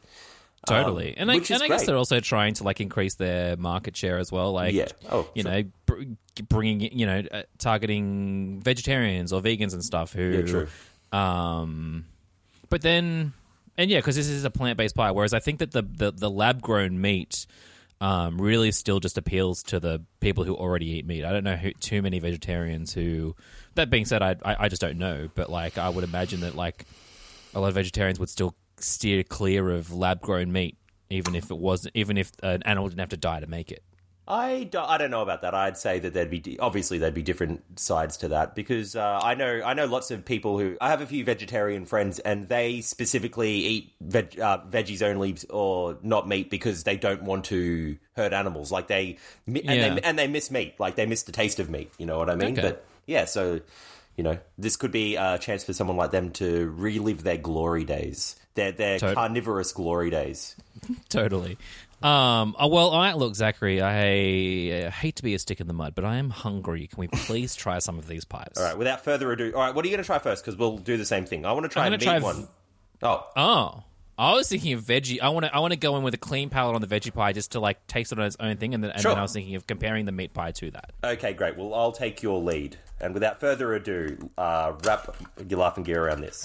Totally, 0.66 1.14
and 1.16 1.30
I, 1.30 1.35
Um, 1.35 1.40
which 1.40 1.50
is 1.50 1.54
and 1.54 1.64
I 1.64 1.68
guess 1.68 1.87
they're 1.87 1.97
also 1.97 2.20
trying 2.20 2.52
to 2.54 2.64
like 2.64 2.82
increase 2.82 3.14
their 3.14 3.56
market 3.56 3.97
share 3.97 4.18
as 4.18 4.30
well. 4.30 4.52
Like, 4.52 4.75
Yeah. 4.75 4.88
Oh, 5.11 5.26
you 5.35 5.42
sure. 5.42 5.50
know, 5.50 5.62
br- 5.87 6.02
bringing 6.50 6.82
you 6.99 7.06
know, 7.06 7.23
uh, 7.32 7.42
targeting 7.56 8.61
vegetarians 8.62 9.32
or 9.32 9.40
vegans 9.40 9.73
and 9.73 9.82
stuff 9.82 10.12
who, 10.12 10.23
Yeah, 10.23 10.42
true. 10.42 11.18
um, 11.18 12.04
but 12.70 12.80
then 12.80 13.34
and 13.76 13.90
yeah, 13.90 13.98
because 13.98 14.16
this 14.16 14.28
is 14.28 14.44
a 14.44 14.50
plant 14.50 14.76
based 14.76 14.94
pie. 14.94 15.10
Whereas 15.10 15.34
I 15.34 15.38
think 15.38 15.58
that 15.58 15.72
the 15.72 15.82
the, 15.82 16.10
the 16.10 16.30
lab 16.30 16.62
grown 16.62 17.00
meat. 17.00 17.46
Um, 18.02 18.40
really, 18.40 18.72
still 18.72 18.98
just 18.98 19.18
appeals 19.18 19.62
to 19.64 19.78
the 19.78 20.02
people 20.20 20.44
who 20.44 20.54
already 20.54 20.86
eat 20.92 21.06
meat. 21.06 21.22
I 21.22 21.32
don't 21.32 21.44
know 21.44 21.56
who, 21.56 21.72
too 21.72 22.00
many 22.00 22.18
vegetarians 22.18 22.94
who. 22.94 23.36
That 23.74 23.90
being 23.90 24.06
said, 24.06 24.22
I, 24.22 24.36
I 24.42 24.56
I 24.60 24.68
just 24.70 24.80
don't 24.80 24.96
know. 24.96 25.28
But 25.34 25.50
like, 25.50 25.76
I 25.76 25.90
would 25.90 26.02
imagine 26.02 26.40
that 26.40 26.54
like 26.54 26.86
a 27.52 27.60
lot 27.60 27.68
of 27.68 27.74
vegetarians 27.74 28.18
would 28.18 28.30
still 28.30 28.54
steer 28.78 29.22
clear 29.22 29.68
of 29.68 29.92
lab 29.92 30.22
grown 30.22 30.50
meat, 30.50 30.78
even 31.10 31.34
if 31.34 31.50
it 31.50 31.58
wasn't, 31.58 31.94
even 31.94 32.16
if 32.16 32.32
an 32.42 32.62
animal 32.62 32.88
didn't 32.88 33.00
have 33.00 33.10
to 33.10 33.18
die 33.18 33.40
to 33.40 33.46
make 33.46 33.70
it. 33.70 33.82
I 34.30 34.64
don't, 34.64 34.88
I 34.88 34.96
don't 34.99 35.10
know 35.10 35.22
about 35.22 35.42
that. 35.42 35.54
I'd 35.54 35.76
say 35.76 35.99
that 35.99 36.14
there'd 36.14 36.30
be 36.30 36.56
obviously 36.60 36.99
there'd 36.99 37.14
be 37.14 37.22
different 37.22 37.78
sides 37.80 38.16
to 38.18 38.28
that 38.28 38.54
because 38.54 38.94
uh, 38.94 39.20
I 39.22 39.34
know 39.34 39.60
I 39.64 39.75
know 39.75 39.87
lots 39.87 40.10
of 40.10 40.25
people 40.25 40.58
who 40.58 40.76
I 40.80 40.88
have 40.90 41.00
a 41.00 41.06
few 41.06 41.25
vegetarian 41.25 41.84
friends 41.84 42.18
and 42.20 42.49
they 42.49 42.80
specifically 42.80 43.50
eat 43.50 43.92
veg, 44.00 44.38
uh, 44.38 44.60
veggies 44.70 45.02
only 45.02 45.37
or 45.50 45.99
not 46.02 46.28
meat 46.28 46.49
because 46.50 46.84
they 46.84 46.96
don't 46.96 47.22
want 47.22 47.46
to 47.46 47.96
hurt 48.16 48.32
animals. 48.32 48.70
Like 48.70 48.87
they 48.87 49.18
and 49.46 49.56
Yeah. 49.64 49.94
they 49.94 50.00
and 50.02 50.18
they 50.18 50.28
miss 50.28 50.50
meat. 50.50 50.78
Like 50.78 50.94
they 50.94 51.06
miss 51.06 51.25
the 51.25 51.32
taste 51.32 51.58
of 51.58 51.68
meat. 51.68 51.90
You 51.99 52.06
know 52.06 52.18
what 52.18 52.30
I 52.30 52.37
mean? 52.37 52.52
Okay. 52.58 52.62
But 52.62 52.84
yeah, 53.06 53.25
so 53.25 53.60
you 54.16 54.25
know 54.25 54.38
this 54.58 54.76
could 54.76 54.92
be 54.92 55.16
a 55.16 55.38
chance 55.38 55.64
for 55.64 55.72
someone 55.72 55.96
like 55.96 56.10
them 56.12 56.30
to 56.32 56.70
relive 56.70 57.22
their 57.25 57.38
glory 57.38 57.84
days. 57.84 58.37
Their 58.54 58.72
their 58.72 58.99
Tot- 58.99 59.14
carnivorous 59.14 59.72
glory 59.72 60.10
days. 60.10 60.56
Totally. 61.08 61.56
Um. 62.02 62.57
Oh, 62.59 62.69
well, 62.69 62.88
all 62.90 62.99
right. 62.99 63.16
Look, 63.16 63.35
Zachary, 63.35 63.80
I 63.83 64.87
uh, 64.87 64.90
hate 64.90 65.16
to 65.16 65.23
be 65.23 65.35
a 65.35 65.38
stick 65.38 65.61
in 65.61 65.66
the 65.66 65.75
mud, 65.75 65.95
but 65.95 66.04
I 66.04 66.16
am 66.16 66.30
hungry. 66.30 66.87
Can 66.87 66.99
we 66.99 67.09
please 67.09 67.54
try 67.54 67.78
some 67.78 67.99
of 67.99 68.07
these 68.09 68.25
pies? 68.25 68.52
All 68.57 68.64
right, 68.64 68.76
without 68.78 69.04
further 69.04 69.30
ado, 69.33 69.52
all 69.54 69.61
right, 69.61 69.75
what 69.75 69.85
are 69.85 69.88
you 69.88 69.92
going 69.95 70.02
to 70.02 70.07
try 70.07 70.19
first? 70.19 70.42
Because 70.45 70.57
we'll 70.59 70.78
do 70.78 70.97
the 70.97 71.04
same 71.04 71.26
thing. 71.26 71.45
I 71.45 71.52
want 71.52 71.64
to 71.64 71.69
try 71.69 71.87
a 71.87 71.90
meat 71.90 72.00
try 72.00 72.19
v- 72.19 72.25
one. 72.25 72.49
Oh, 73.02 73.26
Oh. 73.37 73.83
I 74.19 74.35
was 74.35 74.50
thinking 74.50 74.75
of 74.75 74.83
veggie. 74.83 75.19
I 75.23 75.30
want 75.30 75.47
to. 75.47 75.54
I 75.54 75.61
want 75.61 75.73
to 75.73 75.78
go 75.78 75.97
in 75.97 76.02
with 76.02 76.12
a 76.12 76.19
clean 76.19 76.50
palate 76.50 76.75
on 76.75 76.83
the 76.83 76.87
veggie 76.87 77.11
pie, 77.12 77.33
just 77.33 77.52
to 77.52 77.61
like 77.61 77.87
taste 77.87 78.12
it 78.12 78.19
on 78.19 78.26
its 78.26 78.37
own 78.38 78.59
thing, 78.59 78.75
and 78.75 78.85
then, 78.85 78.90
and 78.90 79.00
Sure. 79.00 79.12
then 79.12 79.19
I 79.19 79.23
was 79.23 79.33
thinking 79.33 79.54
of 79.54 79.66
comparing 79.66 80.04
the 80.04 80.12
meat 80.12 80.35
pie 80.35 80.52
to 80.52 80.71
that. 80.73 80.92
okay, 81.02 81.33
great. 81.33 81.57
Well, 81.57 81.73
I'll 81.73 81.92
take 81.92 82.23
your 82.23 82.38
lead. 82.38 82.76
And 83.00 83.14
without 83.14 83.40
further 83.40 83.73
ado, 83.73 84.30
uh, 84.37 84.73
wrap 84.85 85.16
your 85.49 85.59
laughing 85.61 85.85
gear 85.85 86.04
around 86.04 86.21
this. 86.21 86.45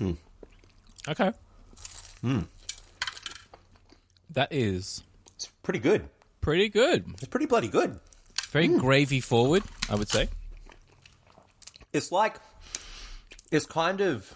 Mm. 0.00 0.16
Okay. 1.08 1.32
Hmm. 2.20 2.40
That 4.30 4.48
is 4.52 5.02
It's 5.36 5.46
pretty 5.62 5.78
good. 5.78 6.08
pretty 6.40 6.68
good. 6.68 7.04
It's 7.14 7.26
pretty 7.26 7.46
bloody 7.46 7.68
good. 7.68 7.98
Very 8.50 8.68
mm. 8.68 8.78
gravy 8.78 9.20
forward, 9.20 9.62
I 9.90 9.94
would 9.96 10.08
say. 10.08 10.28
It's 11.92 12.12
like 12.12 12.36
it's 13.50 13.66
kind 13.66 14.00
of 14.00 14.32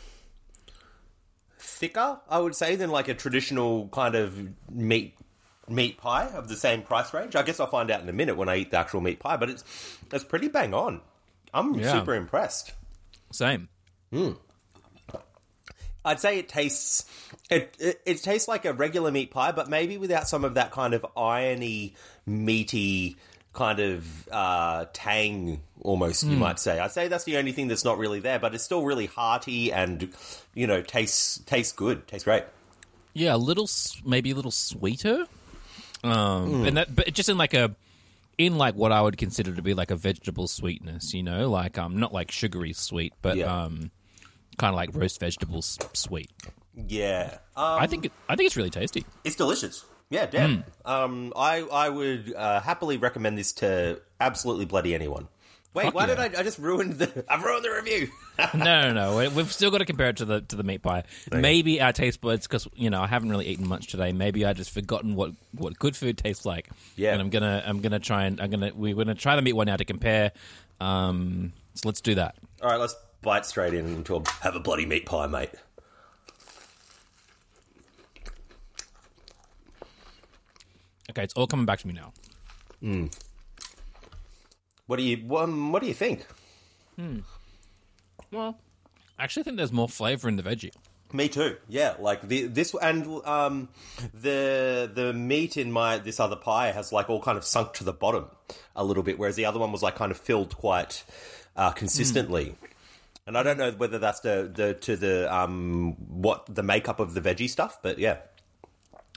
thicker, 1.58 2.18
I 2.28 2.38
would 2.38 2.54
say, 2.54 2.76
than 2.76 2.90
like 2.90 3.08
a 3.08 3.14
traditional 3.14 3.88
kind 3.88 4.14
of 4.14 4.38
meat 4.70 5.16
meat 5.68 5.96
pie 5.98 6.26
of 6.28 6.48
the 6.48 6.56
same 6.56 6.82
price 6.82 7.12
range. 7.14 7.36
I 7.36 7.42
guess 7.42 7.60
I'll 7.60 7.66
find 7.68 7.90
out 7.90 8.00
in 8.02 8.08
a 8.08 8.12
minute 8.12 8.36
when 8.36 8.48
I 8.48 8.56
eat 8.56 8.70
the 8.70 8.78
actual 8.78 9.00
meat 9.00 9.20
pie, 9.20 9.36
but 9.36 9.50
it's 9.50 9.64
it's 10.12 10.24
pretty 10.24 10.48
bang 10.48 10.74
on. 10.74 11.00
I'm 11.54 11.74
Yeah. 11.74 11.92
super 11.92 12.14
impressed. 12.14 12.72
Same. 13.30 13.68
Mm. 14.12 14.36
I'd 16.04 16.20
say 16.20 16.38
it 16.38 16.48
tastes 16.48 17.04
it, 17.50 17.76
it 17.78 18.00
it 18.04 18.22
tastes 18.22 18.48
like 18.48 18.64
a 18.64 18.72
regular 18.72 19.10
meat 19.10 19.30
pie, 19.30 19.52
but 19.52 19.68
maybe 19.68 19.98
without 19.98 20.28
some 20.28 20.44
of 20.44 20.54
that 20.54 20.70
kind 20.70 20.94
of 20.94 21.06
irony, 21.16 21.94
meaty 22.26 23.16
kind 23.52 23.80
of 23.80 24.28
uh, 24.30 24.86
tang, 24.92 25.60
almost 25.82 26.24
you 26.24 26.36
might 26.36 26.58
say. 26.58 26.78
I'd 26.80 26.90
say 26.92 27.08
that's 27.08 27.24
the 27.24 27.36
only 27.36 27.52
thing 27.52 27.68
that's 27.68 27.84
not 27.84 27.98
really 27.98 28.18
there, 28.20 28.38
but 28.38 28.54
it's 28.54 28.64
still 28.64 28.84
really 28.84 29.06
hearty 29.06 29.72
and 29.72 30.08
you 30.54 30.66
know 30.66 30.82
tastes 30.82 31.38
tastes 31.46 31.72
good, 31.72 32.06
tastes 32.08 32.24
great. 32.24 32.44
Yeah, 33.14 33.34
a 33.34 33.36
little, 33.36 33.68
maybe 34.06 34.30
a 34.30 34.34
little 34.34 34.50
sweeter. 34.50 35.26
Um, 36.02 36.64
and 36.64 36.78
that, 36.78 36.94
but 36.96 37.12
just 37.12 37.28
in 37.28 37.36
like 37.36 37.52
a, 37.52 37.76
in 38.38 38.56
like 38.56 38.74
what 38.74 38.90
I 38.90 39.02
would 39.02 39.18
consider 39.18 39.54
to 39.54 39.60
be 39.62 39.74
like 39.74 39.90
a 39.90 39.96
vegetable 39.96 40.48
sweetness, 40.48 41.12
you 41.12 41.22
know, 41.22 41.50
like 41.50 41.76
um, 41.78 41.98
not 41.98 42.12
like 42.14 42.30
sugary 42.30 42.72
sweet, 42.72 43.12
but 43.20 43.36
Yeah. 43.36 43.64
um, 43.64 43.90
kind 44.58 44.70
of 44.72 44.76
like 44.76 44.90
roast 44.94 45.20
vegetables 45.20 45.78
sweet. 45.92 46.30
Yeah, 46.74 47.38
um, 47.56 47.80
I 47.80 47.86
think 47.86 48.06
it, 48.06 48.12
I 48.28 48.36
think 48.36 48.46
it's 48.46 48.56
really 48.56 48.70
tasty. 48.70 49.04
it's 49.24 49.36
delicious. 49.36 49.84
Yeah, 50.10 50.26
damn. 50.26 50.64
Um, 50.84 51.32
I 51.36 51.60
I 51.60 51.88
would 51.88 52.34
uh, 52.34 52.60
happily 52.60 52.96
recommend 52.98 53.38
this 53.38 53.52
to 53.54 54.00
absolutely 54.20 54.64
bloody 54.66 54.94
anyone. 54.94 55.28
Wait, 55.74 55.84
Fuck 55.84 55.94
why 55.94 56.06
yeah. 56.06 56.14
did 56.28 56.36
I? 56.36 56.40
I 56.40 56.42
just 56.42 56.58
ruined 56.58 56.98
the. 56.98 57.24
I've 57.30 57.42
ruined 57.42 57.64
the 57.64 57.70
review. 57.70 58.08
no, 58.54 58.92
no, 58.92 58.92
no. 58.92 59.16
We- 59.16 59.28
We've 59.28 59.50
still 59.50 59.70
got 59.70 59.78
to 59.78 59.86
compare 59.86 60.10
it 60.10 60.18
to 60.18 60.26
the 60.26 60.42
to 60.42 60.56
the 60.56 60.62
meat 60.62 60.82
pie. 60.82 61.04
Maybe 61.32 61.80
our 61.80 61.92
taste 61.94 62.20
buds, 62.20 62.46
because 62.46 62.68
you 62.74 62.90
know 62.90 63.00
I 63.00 63.06
haven't 63.06 63.30
really 63.30 63.46
eaten 63.46 63.66
much 63.66 63.86
today. 63.86 64.12
Maybe 64.12 64.44
I 64.44 64.52
just 64.52 64.70
forgotten 64.70 65.14
what, 65.14 65.32
what 65.52 65.78
good 65.78 65.96
food 65.96 66.18
tastes 66.18 66.44
like. 66.44 66.68
Yeah. 66.96 67.12
and 67.12 67.20
I'm 67.22 67.30
gonna 67.30 67.62
I'm 67.66 67.80
gonna 67.80 67.98
try 68.00 68.24
and 68.26 68.38
I'm 68.38 68.50
gonna 68.50 68.72
we're 68.74 68.94
gonna 68.94 69.14
try 69.14 69.34
the 69.36 69.42
meat 69.42 69.54
one 69.54 69.66
now 69.66 69.76
to 69.76 69.84
compare. 69.86 70.32
Um, 70.78 71.52
so 71.74 71.88
let's 71.88 72.02
do 72.02 72.16
that. 72.16 72.36
All 72.62 72.68
right, 72.68 72.78
let's 72.80 72.94
bite 73.22 73.46
straight 73.46 73.74
in 73.74 73.86
into 73.86 74.16
a 74.16 74.22
have 74.42 74.54
a 74.54 74.60
bloody 74.60 74.86
meat 74.86 75.06
pie, 75.06 75.26
mate. 75.26 75.50
Okay, 81.10 81.22
it's 81.24 81.34
all 81.34 81.46
coming 81.46 81.66
back 81.66 81.78
to 81.80 81.86
me 81.86 81.92
now. 81.94 82.12
What 84.86 84.96
do 84.96 85.02
you 85.02 85.36
um, 85.36 85.72
What 85.72 85.82
do 85.82 85.88
you 85.88 85.94
think? 85.94 86.26
Well, 88.30 88.58
I 89.18 89.24
actually 89.24 89.42
think 89.42 89.56
there's 89.56 89.72
more 89.72 89.88
flavor 89.88 90.28
in 90.28 90.36
the 90.36 90.42
veggie. 90.42 90.72
Me 91.12 91.28
too. 91.28 91.56
Yeah, 91.68 91.94
like 91.98 92.26
the, 92.26 92.46
this 92.46 92.74
and 92.80 93.06
um, 93.26 93.68
the 94.14 94.90
the 94.92 95.12
meat 95.12 95.58
in 95.58 95.70
my 95.70 95.98
this 95.98 96.18
other 96.18 96.36
pie 96.36 96.72
has 96.72 96.92
like 96.92 97.10
all 97.10 97.20
kind 97.20 97.36
of 97.36 97.44
sunk 97.44 97.74
to 97.74 97.84
the 97.84 97.92
bottom 97.92 98.26
a 98.74 98.82
little 98.82 99.02
bit, 99.02 99.18
whereas 99.18 99.36
the 99.36 99.44
other 99.44 99.58
one 99.58 99.70
was 99.72 99.82
like 99.82 99.94
kind 99.96 100.10
of 100.10 100.16
filled 100.16 100.56
quite 100.56 101.04
uh, 101.56 101.70
consistently. 101.72 102.54
And 103.26 103.38
I 103.38 103.42
don't 103.42 103.56
know 103.56 103.70
whether 103.72 103.98
that's 103.98 104.20
the, 104.20 104.50
the 104.52 104.74
to 104.74 104.96
the 104.96 105.32
um 105.32 105.92
what 106.08 106.46
the 106.52 106.62
makeup 106.62 106.98
of 107.00 107.14
the 107.14 107.20
veggie 107.20 107.48
stuff, 107.48 107.78
but 107.82 107.98
yeah, 107.98 108.18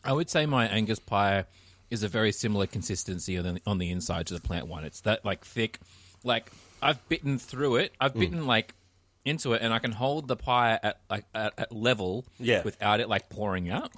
I 0.04 0.14
would 0.14 0.30
say 0.30 0.46
my 0.46 0.68
Angus 0.68 1.00
pie 1.00 1.46
is 1.90 2.04
a 2.04 2.08
very 2.08 2.32
similar 2.32 2.68
consistency 2.68 3.38
on 3.38 3.44
the, 3.56 3.62
on 3.66 3.78
the 3.80 3.90
inside 3.92 4.28
to 4.28 4.34
the 4.36 4.40
plant 4.42 4.68
one. 4.68 4.86
It's 4.86 5.02
that 5.02 5.26
like 5.26 5.44
thick, 5.44 5.80
like 6.24 6.52
I've 6.82 7.08
bitten 7.10 7.40
through 7.40 7.78
it. 7.78 7.94
I've 8.00 8.14
bitten 8.14 8.46
like 8.46 8.76
into 9.24 9.54
it, 9.54 9.64
and 9.64 9.74
I 9.74 9.80
can 9.80 9.92
hold 9.92 10.28
the 10.28 10.36
pie 10.36 10.80
at 10.84 11.00
like 11.10 11.26
at, 11.34 11.54
at 11.58 11.72
level, 11.72 12.26
Yeah. 12.40 12.62
without 12.64 13.00
it 13.00 13.10
like 13.10 13.30
pouring 13.30 13.72
out. 13.72 13.92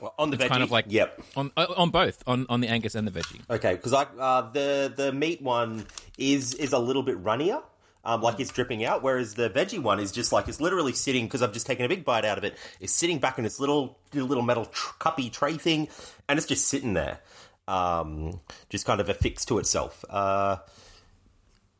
Well, 0.00 0.14
on 0.18 0.30
the 0.30 0.36
veggie, 0.36 0.48
Kind 0.48 0.62
of 0.64 0.72
like 0.72 0.86
yep. 0.88 1.20
on 1.36 1.52
uh, 1.56 1.66
on 1.76 1.90
both 1.90 2.24
on 2.26 2.46
on 2.48 2.60
the 2.60 2.66
Angus 2.66 2.96
and 2.96 3.06
the 3.06 3.12
veggie. 3.12 3.40
Okay, 3.48 3.74
because 3.74 3.92
I 3.92 4.02
uh, 4.18 4.50
the 4.50 4.92
the 4.94 5.12
meat 5.12 5.40
one 5.42 5.86
is 6.18 6.54
is 6.54 6.72
a 6.72 6.78
little 6.80 7.04
bit 7.04 7.16
runnier, 7.22 7.62
um, 8.04 8.20
like 8.20 8.38
it's 8.40 8.50
dripping 8.52 8.84
out, 8.84 9.02
whereas 9.02 9.34
the 9.34 9.48
veggie 9.50 9.78
one 9.82 9.98
is 10.00 10.12
just 10.12 10.32
like 10.32 10.48
it's 10.48 10.60
literally 10.60 10.92
sitting 10.92 11.24
because 11.26 11.42
I've 11.42 11.52
just 11.52 11.66
taken 11.66 11.84
a 11.84 11.88
big 11.88 12.04
bite 12.04 12.24
out 12.24 12.38
of 12.38 12.44
it. 12.44 12.56
It's 12.80 12.92
sitting 12.92 13.18
back 13.18 13.38
in 13.38 13.44
its 13.44 13.58
little 13.60 13.98
little 14.12 14.42
metal 14.42 14.66
tr- 14.66 14.94
cuppy 15.00 15.30
tray 15.32 15.56
thing, 15.56 15.88
and 16.28 16.38
it's 16.38 16.46
just 16.46 16.68
sitting 16.68 16.94
there, 16.94 17.20
um, 17.68 18.40
just 18.70 18.84
kind 18.86 19.00
of 19.00 19.08
affixed 19.08 19.48
to 19.48 19.58
itself. 19.58 20.04
Uh, 20.10 20.56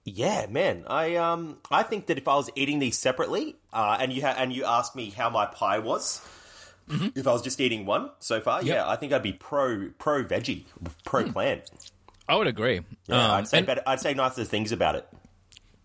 yeah, 0.05 0.47
man, 0.51 0.85
I 0.87 1.17
um 1.17 1.59
I 1.71 1.83
think 1.83 2.07
that 2.07 2.19
if 2.19 2.29
I 2.29 2.35
was 2.37 2.51
eating 2.55 2.79
these 2.79 2.99
separately, 2.99 3.57
uh, 3.73 3.97
and 4.01 4.13
you 4.13 4.23
ha- 4.23 4.35
and 4.37 4.53
you 4.53 4.65
asked 4.65 4.95
me 4.95 5.11
how 5.11 5.31
my 5.31 5.47
pie 5.47 5.79
was. 5.79 6.21
If 6.87 7.27
I 7.27 7.33
was 7.33 7.41
just 7.41 7.63
eating 7.63 7.87
one 7.87 8.11
so 8.19 8.43
far, 8.43 8.63
yeah, 8.63 8.87
I 8.87 8.97
think 8.97 9.15
I'd 9.15 9.23
be 9.23 9.33
pro 9.33 9.89
pro 9.99 10.23
veggie, 10.23 10.65
pro 11.07 11.25
plant. 11.33 11.63
I 12.29 12.37
would 12.37 12.47
agree. 12.47 12.83
Yeah, 13.07 13.25
Um, 13.25 13.31
I'd 13.31 13.49
say 13.49 13.59
and 13.59 13.67
better, 13.67 13.83
I'd 13.87 14.01
say 14.01 14.13
nicer 14.13 14.45
things 14.45 14.71
about 14.71 14.95
it. 14.97 15.09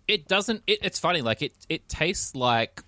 It 0.09 0.27
doesn't. 0.27 0.63
It, 0.67 0.79
it's 0.81 0.99
funny. 0.99 1.21
Like 1.21 1.41
it 1.41 1.53
it 1.69 1.87
tastes 1.87 2.35
like. 2.35 2.83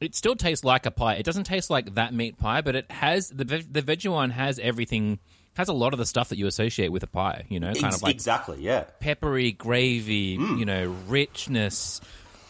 It 0.00 0.16
still 0.16 0.34
tastes 0.34 0.64
like 0.64 0.84
a 0.84 0.90
pie. 0.90 1.14
It 1.14 1.24
doesn't 1.24 1.44
taste 1.44 1.70
like 1.70 1.94
that 1.94 2.12
meat 2.12 2.36
pie, 2.36 2.60
but 2.60 2.74
it 2.74 2.90
has 2.90 3.28
the 3.28 3.44
the 3.44 3.82
veggie 3.82 4.10
one 4.10 4.30
has 4.30 4.58
everything. 4.58 5.20
Has 5.54 5.68
a 5.68 5.72
lot 5.74 5.92
of 5.92 5.98
the 5.98 6.06
stuff 6.06 6.30
that 6.30 6.38
you 6.38 6.46
associate 6.46 6.90
with 6.90 7.02
a 7.02 7.06
pie. 7.06 7.44
You 7.48 7.60
know, 7.60 7.72
kind 7.74 7.94
of 7.94 8.02
like 8.02 8.14
exactly, 8.14 8.60
yeah. 8.62 8.84
peppery 9.00 9.52
gravy, 9.52 10.38
Mm. 10.38 10.58
you 10.58 10.64
know, 10.64 10.96
richness. 11.06 12.00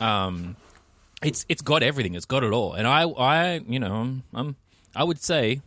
Um, 0.00 0.56
it's 1.22 1.44
it's 1.48 1.62
got 1.62 1.82
everything. 1.82 2.14
It's 2.14 2.26
got 2.26 2.42
it 2.44 2.52
all. 2.52 2.72
And 2.74 2.86
I 2.86 3.02
I 3.02 3.60
you 3.66 3.80
know 3.80 3.92
I'm, 3.94 4.22
I'm 4.32 4.56
I 4.96 5.04
would 5.04 5.20
say 5.22 5.60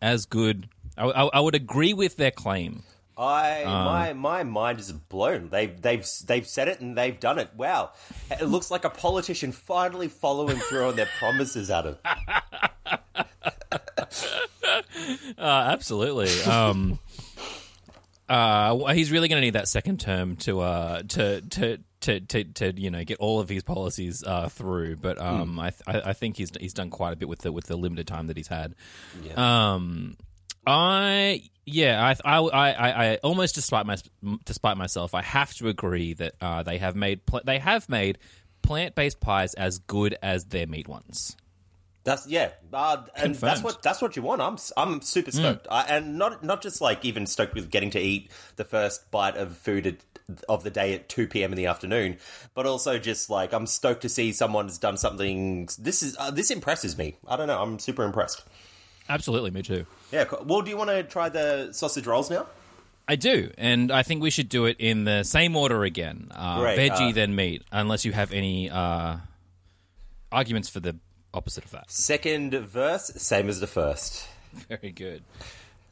as 0.00 0.24
good. 0.24 0.68
I, 0.96 1.04
I, 1.06 1.24
I 1.26 1.40
would 1.40 1.54
agree 1.54 1.92
with 1.94 2.16
their 2.16 2.30
claim. 2.30 2.84
I 3.22 3.62
Uh. 3.64 3.84
my 3.84 4.12
my 4.14 4.42
mind 4.42 4.80
is 4.80 4.90
blown. 4.92 5.48
They've 5.50 5.80
they've 5.80 6.06
they've 6.26 6.46
said 6.46 6.68
it 6.68 6.80
and 6.80 6.98
they've 6.98 7.18
done 7.18 7.38
it. 7.38 7.50
Wow, 7.56 7.92
it 8.30 8.44
looks 8.44 8.70
like 8.70 8.84
a 8.84 8.90
politician 8.90 9.52
finally 9.52 10.08
following 10.08 10.56
through 10.56 10.88
on 10.88 10.96
their 10.96 11.08
promises, 11.18 11.70
Adam. 11.70 11.96
Uh, 15.38 15.68
absolutely. 15.72 16.30
Um, 16.44 16.98
uh, 18.28 18.76
he's 18.92 19.10
really 19.10 19.28
going 19.28 19.40
to 19.40 19.44
need 19.44 19.54
that 19.54 19.66
second 19.68 19.98
term 20.00 20.36
to 20.36 20.60
uh 20.60 21.02
to 21.08 21.40
to. 21.40 21.78
To, 22.02 22.18
to, 22.18 22.42
to 22.42 22.72
you 22.80 22.90
know 22.90 23.04
get 23.04 23.18
all 23.18 23.38
of 23.38 23.48
his 23.48 23.62
policies 23.62 24.24
uh, 24.26 24.48
through, 24.48 24.96
but 24.96 25.20
um, 25.20 25.60
I, 25.60 25.70
th- 25.70 26.02
I 26.04 26.12
think 26.14 26.36
he's 26.36 26.50
he's 26.58 26.74
done 26.74 26.90
quite 26.90 27.12
a 27.12 27.16
bit 27.16 27.28
with 27.28 27.42
the 27.42 27.52
with 27.52 27.66
the 27.66 27.76
limited 27.76 28.08
time 28.08 28.26
that 28.26 28.36
he's 28.36 28.48
had. 28.48 28.74
Um, 29.36 30.16
I 30.66 31.42
yeah, 31.64 32.14
I 32.24 32.38
I 32.38 32.72
I, 32.72 33.12
I 33.12 33.16
almost 33.22 33.54
despite 33.54 33.86
my 33.86 33.96
despite 34.44 34.76
myself, 34.76 35.14
I 35.14 35.22
have 35.22 35.54
to 35.54 35.68
agree 35.68 36.14
that 36.14 36.34
uh, 36.40 36.62
they 36.62 36.78
have 36.78 36.96
made 36.96 37.26
pl- 37.26 37.42
they 37.44 37.58
have 37.58 37.88
made 37.88 38.18
plant 38.62 38.94
based 38.94 39.20
pies 39.20 39.54
as 39.54 39.78
good 39.78 40.16
as 40.22 40.46
their 40.46 40.66
meat 40.66 40.88
ones. 40.88 41.36
That's 42.04 42.26
yeah, 42.26 42.50
uh, 42.72 43.04
and 43.14 43.36
that's 43.36 43.62
what 43.62 43.80
that's 43.82 44.02
what 44.02 44.16
you 44.16 44.22
want. 44.22 44.40
I'm 44.40 44.56
I'm 44.76 45.02
super 45.02 45.30
stoked, 45.30 45.68
I, 45.70 45.82
and 45.82 46.18
not 46.18 46.42
not 46.42 46.60
just 46.60 46.80
like 46.80 47.04
even 47.04 47.26
stoked 47.26 47.54
with 47.54 47.70
getting 47.70 47.90
to 47.90 48.00
eat 48.00 48.32
the 48.56 48.64
first 48.64 49.08
bite 49.12 49.36
of 49.36 49.56
food 49.56 49.86
at, 49.86 49.96
of 50.48 50.64
the 50.64 50.70
day 50.70 50.94
at 50.94 51.08
two 51.08 51.28
p.m. 51.28 51.52
in 51.52 51.56
the 51.56 51.66
afternoon, 51.66 52.18
but 52.54 52.66
also 52.66 52.98
just 52.98 53.30
like 53.30 53.52
I'm 53.52 53.68
stoked 53.68 54.02
to 54.02 54.08
see 54.08 54.32
someone's 54.32 54.78
done 54.78 54.96
something. 54.96 55.68
This 55.78 56.02
is 56.02 56.16
uh, 56.18 56.32
this 56.32 56.50
impresses 56.50 56.98
me. 56.98 57.18
I 57.26 57.36
don't 57.36 57.46
know. 57.46 57.62
I'm 57.62 57.78
super 57.78 58.02
impressed. 58.02 58.42
Absolutely, 59.12 59.50
me 59.50 59.60
too. 59.60 59.84
Yeah. 60.10 60.24
cool. 60.24 60.42
Well, 60.46 60.62
do 60.62 60.70
you 60.70 60.76
want 60.78 60.88
to 60.88 61.02
try 61.02 61.28
the 61.28 61.72
sausage 61.72 62.06
rolls 62.06 62.30
now? 62.30 62.46
I 63.06 63.16
do, 63.16 63.50
and 63.58 63.92
I 63.92 64.02
think 64.02 64.22
we 64.22 64.30
should 64.30 64.48
do 64.48 64.64
it 64.64 64.76
in 64.78 65.04
the 65.04 65.22
same 65.22 65.54
order 65.54 65.84
again: 65.84 66.28
uh, 66.30 66.60
Great, 66.60 66.78
veggie 66.78 67.10
uh, 67.10 67.12
then 67.12 67.34
meat, 67.34 67.62
unless 67.70 68.04
you 68.06 68.12
have 68.12 68.32
any 68.32 68.70
uh, 68.70 69.16
arguments 70.30 70.70
for 70.70 70.80
the 70.80 70.96
opposite 71.34 71.64
of 71.64 71.72
that. 71.72 71.90
Second 71.90 72.54
verse, 72.54 73.12
same 73.16 73.50
as 73.50 73.60
the 73.60 73.66
first. 73.66 74.26
Very 74.68 74.92
good. 74.92 75.22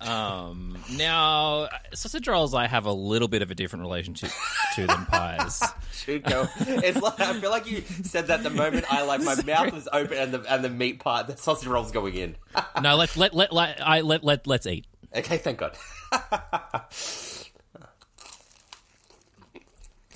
Um, 0.01 0.79
now, 0.97 1.69
sausage 1.93 2.27
rolls, 2.27 2.55
I 2.55 2.67
have 2.67 2.87
a 2.87 2.93
little 2.93 3.29
bit 3.29 3.43
of 3.43 3.51
a 3.51 3.55
different 3.55 3.83
relationship 3.83 4.31
to 4.75 4.87
than 4.87 5.05
pies. 5.07 5.63
Should 5.93 6.25
go. 6.25 6.49
It's 6.59 7.01
like 7.01 7.21
I 7.21 7.39
feel 7.39 7.51
like 7.51 7.71
you 7.71 7.83
said 8.05 8.29
that 8.29 8.43
the 8.43 8.49
moment 8.51 8.87
I 8.91 9.03
like 9.03 9.23
my 9.23 9.35
mouth 9.43 9.73
was 9.73 9.89
open 9.93 10.17
and 10.17 10.33
the 10.33 10.43
and 10.53 10.65
the 10.65 10.71
meat 10.71 11.01
part, 11.01 11.27
the 11.27 11.37
sausage 11.37 11.69
rolls 11.69 11.93
going 11.93 12.15
in. 12.15 12.37
no, 12.83 12.97
let 12.97 13.15
let 13.17 13.35
let 13.35 13.53
let 13.53 13.87
I 13.87 14.01
let 14.01 14.25
let 14.25 14.47
let's 14.47 14.67
eat. 14.67 14.87
okay, 15.15 15.37
thank 15.37 15.59
God. 15.59 15.77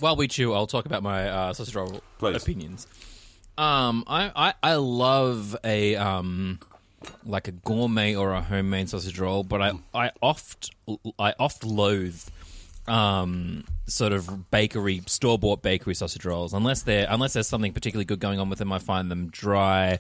While 0.01 0.17
we 0.17 0.27
chew, 0.27 0.53
I'll 0.55 0.67
talk 0.67 0.87
about 0.87 1.03
my 1.03 1.29
uh, 1.29 1.53
sausage 1.53 1.75
roll 1.75 2.03
Please. 2.19 2.43
opinions. 2.43 2.87
Um, 3.57 4.03
I, 4.07 4.33
I 4.35 4.55
I 4.63 4.75
love 4.77 5.57
a 5.63 5.95
um 5.97 6.59
like 7.25 7.49
a 7.49 7.53
gourmet 7.53 8.15
or 8.15 8.33
a 8.33 8.41
homemade 8.43 8.89
sausage 8.89 9.19
roll, 9.19 9.43
but 9.45 9.61
I 9.63 9.73
I 9.95 10.11
oft 10.23 10.71
I 11.19 11.35
oft 11.39 11.65
loathe 11.65 12.21
um 12.87 13.65
sort 13.87 14.13
of 14.13 14.51
bakery 14.51 15.03
store 15.07 15.39
bought 15.39 15.63
bakery 15.63 15.95
sausage 15.95 16.25
rolls 16.25 16.53
unless 16.53 16.83
they're 16.83 17.07
unless 17.09 17.33
there's 17.33 17.49
something 17.49 17.73
particularly 17.73 18.05
good 18.05 18.21
going 18.21 18.39
on 18.39 18.51
with 18.51 18.59
them. 18.59 18.73
I 18.73 18.79
find 18.79 19.11
them 19.11 19.29
dry, 19.31 19.99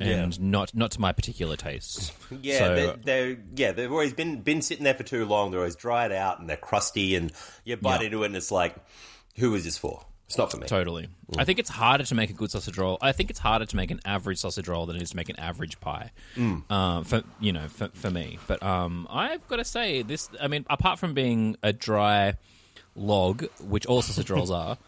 and 0.00 0.40
not 0.40 0.74
not 0.74 0.90
to 0.92 1.00
my 1.00 1.12
particular 1.12 1.56
taste. 1.56 2.12
Yeah, 2.42 2.58
So- 2.58 2.74
they're, 2.74 2.96
they're 2.96 3.36
yeah 3.54 3.72
they've 3.72 3.90
always 3.90 4.12
been 4.12 4.40
been 4.40 4.62
sitting 4.62 4.84
there 4.84 4.94
for 4.94 5.04
too 5.04 5.24
long. 5.26 5.50
They're 5.52 5.60
always 5.60 5.76
dried 5.76 6.10
out 6.12 6.40
and 6.40 6.48
they're 6.48 6.56
crusty, 6.56 7.14
and 7.14 7.32
you 7.64 7.76
bite 7.76 8.00
Yeah. 8.00 8.06
into 8.06 8.22
it 8.24 8.26
and 8.26 8.36
it's 8.36 8.50
like, 8.50 8.74
who 9.36 9.54
is 9.54 9.64
this 9.64 9.78
for? 9.78 10.04
It's 10.26 10.38
not 10.38 10.50
for 10.50 10.56
me. 10.56 10.66
Totally. 10.66 11.08
I 11.36 11.44
think 11.44 11.58
it's 11.58 11.68
harder 11.70 12.04
to 12.04 12.14
make 12.14 12.30
a 12.30 12.32
good 12.32 12.50
sausage 12.50 12.78
roll. 12.78 12.96
I 13.02 13.12
think 13.12 13.30
it's 13.30 13.38
harder 13.38 13.66
to 13.66 13.76
make 13.76 13.90
an 13.90 14.00
average 14.04 14.38
sausage 14.38 14.66
roll 14.68 14.86
than 14.86 14.96
it 14.96 15.02
is 15.02 15.10
to 15.10 15.16
make 15.16 15.28
an 15.28 15.38
average 15.38 15.80
pie. 15.80 16.12
Um, 16.36 17.04
for 17.04 17.22
you 17.40 17.52
know, 17.52 17.68
for, 17.68 17.88
for 17.92 18.10
me. 18.10 18.38
But 18.46 18.62
um, 18.62 19.06
I've 19.10 19.46
got 19.48 19.56
to 19.56 19.64
say 19.64 20.02
this. 20.02 20.30
I 20.40 20.48
mean, 20.48 20.64
apart 20.70 20.98
from 20.98 21.12
being 21.12 21.56
a 21.62 21.72
dry 21.72 22.34
log, 22.96 23.44
which 23.60 23.84
all 23.86 24.00
sausage 24.02 24.30
rolls 24.30 24.50
are, 24.50 24.78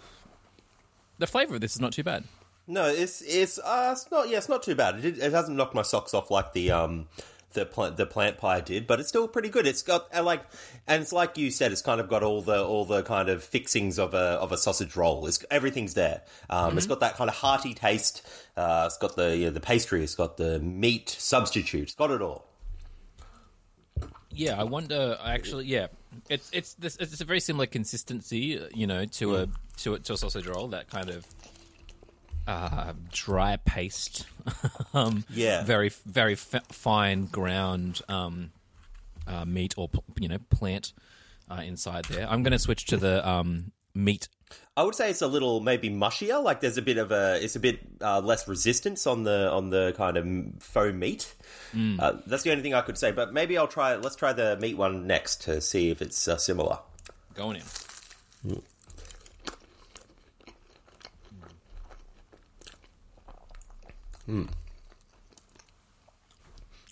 the 1.19 1.27
flavor 1.27 1.57
of 1.57 1.61
this 1.61 1.75
is 1.75 1.81
not 1.81 1.93
too 1.93 2.05
bad. 2.05 2.25
No, 2.67 2.87
it's 2.87 3.23
it's 3.23 3.59
uh, 3.59 3.91
it's 3.93 4.11
not. 4.11 4.29
Yeah, 4.29 4.39
it's 4.39 4.49
not 4.49 4.63
too 4.63 4.75
bad. 4.75 5.05
It, 5.05 5.19
it 5.19 5.33
hasn't 5.33 5.57
knocked 5.57 5.75
my 5.75 5.83
socks 5.83 6.15
off 6.15 6.31
like 6.31 6.53
the 6.53 6.73
um 6.73 7.09
the 7.57 7.67
plant 7.67 7.97
the 7.97 8.07
plant 8.07 8.39
pie 8.39 8.61
did, 8.61 8.87
but 8.87 9.01
it's 9.01 9.09
still 9.09 9.27
pretty 9.27 9.49
good. 9.49 9.67
It's 9.67 9.83
got 9.83 10.07
uh, 10.15 10.23
like, 10.23 10.43
and 10.87 11.03
it's 11.03 11.13
like 11.13 11.37
you 11.37 11.51
said, 11.51 11.73
it's 11.73 11.83
kind 11.83 12.01
of 12.01 12.09
got 12.09 12.23
all 12.23 12.41
the 12.41 12.65
all 12.65 12.85
the 12.85 13.03
kind 13.03 13.29
of 13.29 13.43
fixings 13.43 13.99
of 13.99 14.15
a 14.15 14.39
of 14.39 14.53
a 14.53 14.57
sausage 14.57 14.95
roll. 14.95 15.27
It's 15.27 15.45
everything's 15.51 15.95
there. 15.95 16.23
Um, 16.49 16.77
It's 16.79 16.87
got 16.87 17.01
that 17.01 17.17
kind 17.17 17.29
of 17.29 17.35
hearty 17.35 17.75
taste. 17.75 18.25
Uh, 18.57 18.85
it's 18.87 18.99
got 18.99 19.17
the 19.17 19.37
you 19.37 19.47
know, 19.47 19.51
the 19.51 19.61
pastry. 19.61 20.05
It's 20.05 20.15
got 20.15 20.37
the 20.37 20.61
meat 20.61 21.09
substitute. 21.09 21.83
It's 21.83 21.95
got 21.95 22.13
it 22.13 22.23
all. 22.23 22.47
Yeah, 24.31 24.61
I 24.61 24.65
wonder. 24.65 25.17
Actually, 25.25 25.65
yeah, 25.65 25.87
it's 26.29 26.51
it's 26.53 26.75
this. 26.75 26.97
It's 27.01 27.21
a 27.21 27.25
very 27.25 27.41
similar 27.41 27.67
consistency, 27.67 28.61
you 28.75 28.87
know, 28.87 29.07
to 29.07 29.37
a 29.37 29.49
to 29.79 29.95
a, 29.95 29.99
to 29.99 30.13
a 30.13 30.17
sausage 30.17 30.47
roll. 30.47 30.69
That 30.69 30.91
kind 30.91 31.09
of 31.11 31.27
uh, 32.47 32.93
dry 33.13 33.57
paste. 33.65 34.27
um, 34.95 35.25
Yeah. 35.31 35.65
very 35.65 35.91
very 36.05 36.35
f- 36.35 36.67
fine 36.71 37.27
ground 37.27 38.03
um, 38.09 38.53
uh, 39.27 39.45
meat 39.45 39.75
or 39.77 39.89
pl- 39.89 40.05
you 40.21 40.29
know 40.29 40.39
plant 40.51 40.93
uh, 41.51 41.63
inside 41.65 42.05
there. 42.07 42.27
I'm 42.29 42.43
going 42.43 42.53
to 42.53 42.59
switch 42.59 42.85
to 42.87 42.97
the 42.97 43.27
um, 43.29 43.73
meat. 43.95 44.29
I 44.77 44.83
would 44.85 44.95
say 44.95 45.11
it's 45.11 45.23
a 45.23 45.27
little 45.27 45.61
maybe 45.61 45.89
mushier. 45.91 46.41
Like 46.43 46.61
there's 46.61 46.77
a 46.77 46.83
bit 46.83 46.99
of 46.99 47.11
a, 47.11 47.43
it's 47.43 47.57
a 47.57 47.61
bit 47.61 47.81
uh, 48.01 48.21
less 48.21 48.47
resistance 48.47 49.07
on 49.07 49.25
the 49.25 49.51
on 49.51 49.71
the 49.71 49.93
kind 49.97 50.17
of 50.17 50.63
faux 50.63 50.95
meat. 50.95 51.35
Uh, 51.99 52.19
that's 52.27 52.43
the 52.45 52.51
only 52.53 52.63
thing 52.63 52.75
I 52.75 52.81
could 52.83 52.97
say. 52.99 53.11
But 53.11 53.33
maybe 53.33 53.59
I'll 53.59 53.67
try. 53.69 53.97
Let's 53.97 54.17
try 54.17 54.33
the 54.33 54.57
meat 54.59 54.77
one 54.77 55.07
next 55.07 55.43
to 55.43 55.61
see 55.61 55.91
if 55.91 56.01
it's 56.01 56.29
uh, 56.29 56.37
similar. 56.37 56.79
Going 57.35 57.57
in. 58.45 58.63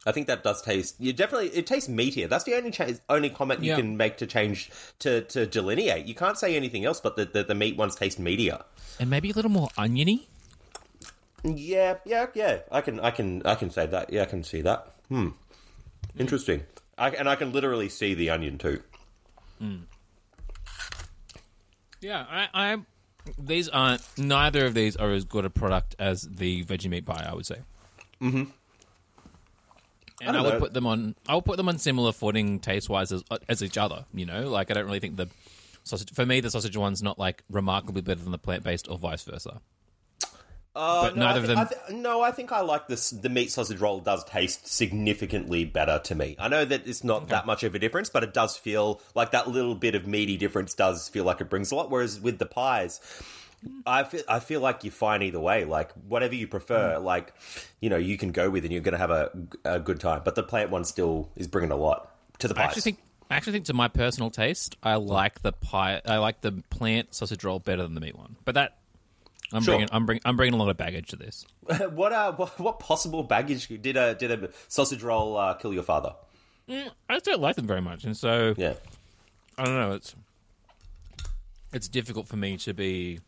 I 0.06 0.12
think 0.12 0.26
that 0.26 0.42
does 0.44 0.60
taste. 0.60 0.96
You 0.98 1.12
definitely 1.12 1.48
it 1.48 1.66
tastes 1.66 1.88
meatier. 1.88 2.28
That's 2.28 2.44
the 2.44 2.54
only 2.54 2.70
cha- 2.70 2.90
only 3.08 3.30
comment 3.30 3.62
you 3.62 3.70
Yeah. 3.70 3.76
can 3.76 3.96
make 3.96 4.18
to 4.18 4.26
change 4.26 4.70
to 4.98 5.22
to 5.22 5.46
delineate. 5.46 6.06
You 6.06 6.14
can't 6.14 6.38
say 6.38 6.56
anything 6.56 6.84
else, 6.84 7.00
but 7.00 7.16
the 7.16 7.24
the, 7.24 7.42
the 7.44 7.54
meat 7.54 7.76
ones 7.76 7.94
taste 7.96 8.20
meatier. 8.20 8.62
And 9.00 9.08
maybe 9.08 9.30
a 9.30 9.34
little 9.34 9.50
more 9.50 9.68
oniony. 9.78 10.28
Yeah, 11.42 11.96
yeah, 12.04 12.26
yeah. 12.34 12.58
I 12.70 12.80
can 12.82 13.00
I 13.00 13.10
can 13.10 13.42
I 13.46 13.54
can 13.54 13.70
say 13.70 13.86
that. 13.86 14.12
Yeah, 14.12 14.22
I 14.22 14.26
can 14.26 14.44
see 14.44 14.60
that. 14.62 14.92
Hmm. 15.08 15.28
Interesting. 16.18 16.62
I, 16.96 17.10
and 17.10 17.28
I 17.28 17.34
can 17.34 17.52
literally 17.52 17.88
see 17.88 18.14
the 18.14 18.30
onion 18.30 18.56
too. 18.58 18.80
Hmm. 19.58 19.76
Yeah, 22.00 22.24
I, 22.30 22.48
I 22.54 22.78
these 23.38 23.68
aren't. 23.68 24.02
Neither 24.18 24.66
of 24.66 24.74
these 24.74 24.96
are 24.96 25.12
as 25.12 25.24
good 25.24 25.44
a 25.44 25.50
product 25.50 25.94
as 25.98 26.22
the 26.22 26.64
veggie 26.64 26.88
meat 26.88 27.06
pie. 27.06 27.26
I 27.28 27.34
would 27.34 27.46
say. 27.46 27.58
Mm-hmm. 28.20 28.44
And 30.20 30.30
I, 30.30 30.32
don't 30.32 30.44
would 30.44 30.54
know. 30.54 30.60
put 30.60 30.74
them 30.74 30.86
on. 30.86 31.14
I 31.28 31.34
would 31.34 31.44
put 31.44 31.56
them 31.56 31.68
on 31.68 31.78
similar 31.78 32.12
footing 32.12 32.60
taste 32.60 32.88
wise 32.88 33.12
as 33.12 33.24
as 33.48 33.62
each 33.62 33.76
other. 33.76 34.04
You 34.14 34.26
know, 34.26 34.48
like 34.48 34.70
I 34.70 34.74
don't 34.74 34.86
really 34.86 35.00
think 35.00 35.16
the 35.16 35.28
sausage. 35.82 36.12
For 36.12 36.24
me, 36.24 36.40
the 36.40 36.50
sausage 36.50 36.76
one's 36.76 37.02
not 37.02 37.18
like 37.18 37.42
remarkably 37.50 38.02
better 38.02 38.22
than 38.22 38.32
the 38.32 38.38
plant 38.38 38.62
based, 38.62 38.88
or 38.88 38.98
vice 38.98 39.22
versa. 39.24 39.60
Uh, 40.76 41.02
But 41.02 41.16
no, 41.16 41.26
neither 41.26 41.38
I 41.38 41.42
of 41.42 41.46
them- 41.48 41.58
I 41.58 41.64
thi- 41.66 41.94
no, 41.94 42.20
I 42.22 42.30
think 42.32 42.50
I 42.50 42.60
like 42.60 42.88
this. 42.88 43.10
The 43.10 43.28
meat 43.28 43.52
sausage 43.52 43.78
roll 43.80 44.00
does 44.00 44.24
taste 44.24 44.66
significantly 44.66 45.64
better 45.64 46.00
to 46.04 46.14
me. 46.14 46.34
I 46.38 46.48
know 46.48 46.64
that 46.64 46.86
it's 46.86 47.04
not 47.04 47.28
that 47.28 47.46
much 47.46 47.62
of 47.62 47.74
a 47.74 47.78
difference, 47.78 48.08
but 48.10 48.24
it 48.24 48.34
does 48.34 48.56
feel 48.56 49.00
like 49.14 49.30
that 49.30 49.48
little 49.48 49.74
bit 49.74 49.94
of 49.94 50.06
meaty 50.06 50.36
difference 50.36 50.74
does 50.74 51.08
feel 51.08 51.24
like 51.24 51.40
it 51.40 51.48
brings 51.48 51.70
a 51.70 51.76
lot. 51.76 51.90
Whereas 51.90 52.20
with 52.20 52.38
the 52.38 52.46
pies, 52.46 53.00
I 53.86 54.02
feel 54.04 54.22
I 54.28 54.40
feel 54.40 54.60
like 54.60 54.82
you're 54.84 54.92
fine 54.92 55.22
either 55.22 55.40
way. 55.40 55.64
Like 55.64 55.92
whatever 56.08 56.34
you 56.34 56.46
prefer, 56.48 56.98
like 56.98 57.32
you 57.80 57.88
know, 57.88 57.96
you 57.96 58.18
can 58.18 58.32
go 58.32 58.50
with, 58.50 58.64
and 58.64 58.72
you're 58.72 58.82
going 58.82 58.92
to 58.92 58.98
have 58.98 59.10
a, 59.10 59.30
a 59.64 59.78
good 59.80 60.00
time. 60.00 60.22
But 60.24 60.34
the 60.34 60.42
plant 60.42 60.70
one 60.70 60.84
still 60.84 61.30
is 61.36 61.46
bringing 61.46 61.70
a 61.70 61.76
lot 61.76 62.10
to 62.40 62.48
the 62.48 62.54
I 62.54 62.58
pies. 62.58 62.66
actually 62.68 62.82
think. 62.82 62.98
I 63.30 63.36
actually 63.36 63.52
think, 63.54 63.64
to 63.66 63.74
my 63.74 63.88
personal 63.88 64.30
taste, 64.30 64.76
I 64.82 64.96
like 64.96 65.40
the 65.40 65.52
pie. 65.52 66.02
I 66.04 66.18
like 66.18 66.42
the 66.42 66.52
plant 66.68 67.14
sausage 67.14 67.42
roll 67.42 67.58
better 67.58 67.82
than 67.82 67.94
the 67.94 68.00
meat 68.02 68.16
one. 68.18 68.36
But 68.44 68.54
that 68.56 68.76
I'm 69.52 69.62
Sure. 69.62 69.74
bringing. 69.74 69.88
I'm 69.92 70.06
bringing. 70.06 70.22
I'm 70.24 70.36
bringing 70.36 70.54
a 70.54 70.56
lot 70.56 70.68
of 70.70 70.76
baggage 70.76 71.08
to 71.08 71.16
this. 71.16 71.44
what 71.90 72.12
uh, 72.12 72.32
what, 72.32 72.58
what 72.58 72.78
possible 72.80 73.22
baggage 73.22 73.68
did 73.68 73.96
a 73.96 74.14
did 74.14 74.30
a 74.30 74.50
sausage 74.68 75.02
roll 75.02 75.36
uh, 75.36 75.54
kill 75.54 75.72
your 75.72 75.82
father? 75.82 76.14
I 76.68 76.90
just 77.12 77.26
don't 77.26 77.40
like 77.40 77.56
them 77.56 77.66
very 77.66 77.82
much, 77.82 78.04
and 78.04 78.16
so 78.16 78.54
Yeah. 78.56 78.74
I 79.58 79.64
don't 79.64 79.74
know. 79.74 79.92
It's 79.92 80.14
it's 81.72 81.88
difficult 81.88 82.26
for 82.28 82.36
me 82.36 82.56
to 82.58 82.72
be 82.72 83.20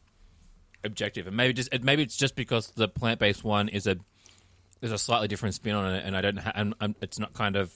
objective, 0.84 1.26
and 1.26 1.36
maybe 1.36 1.52
just 1.52 1.68
maybe 1.82 2.02
it's 2.02 2.16
just 2.16 2.34
because 2.34 2.68
the 2.70 2.88
plant 2.88 3.20
based 3.20 3.44
one 3.44 3.68
is 3.68 3.86
a 3.86 3.96
is 4.82 4.92
a 4.92 4.98
slightly 4.98 5.28
different 5.28 5.54
spin 5.54 5.74
on 5.74 5.94
it, 5.94 6.04
and 6.04 6.16
I 6.16 6.20
don't. 6.20 6.38
Ha- 6.38 6.52
I'm, 6.54 6.74
I'm, 6.80 6.94
it's 7.00 7.18
not 7.18 7.32
kind 7.34 7.56
of 7.56 7.72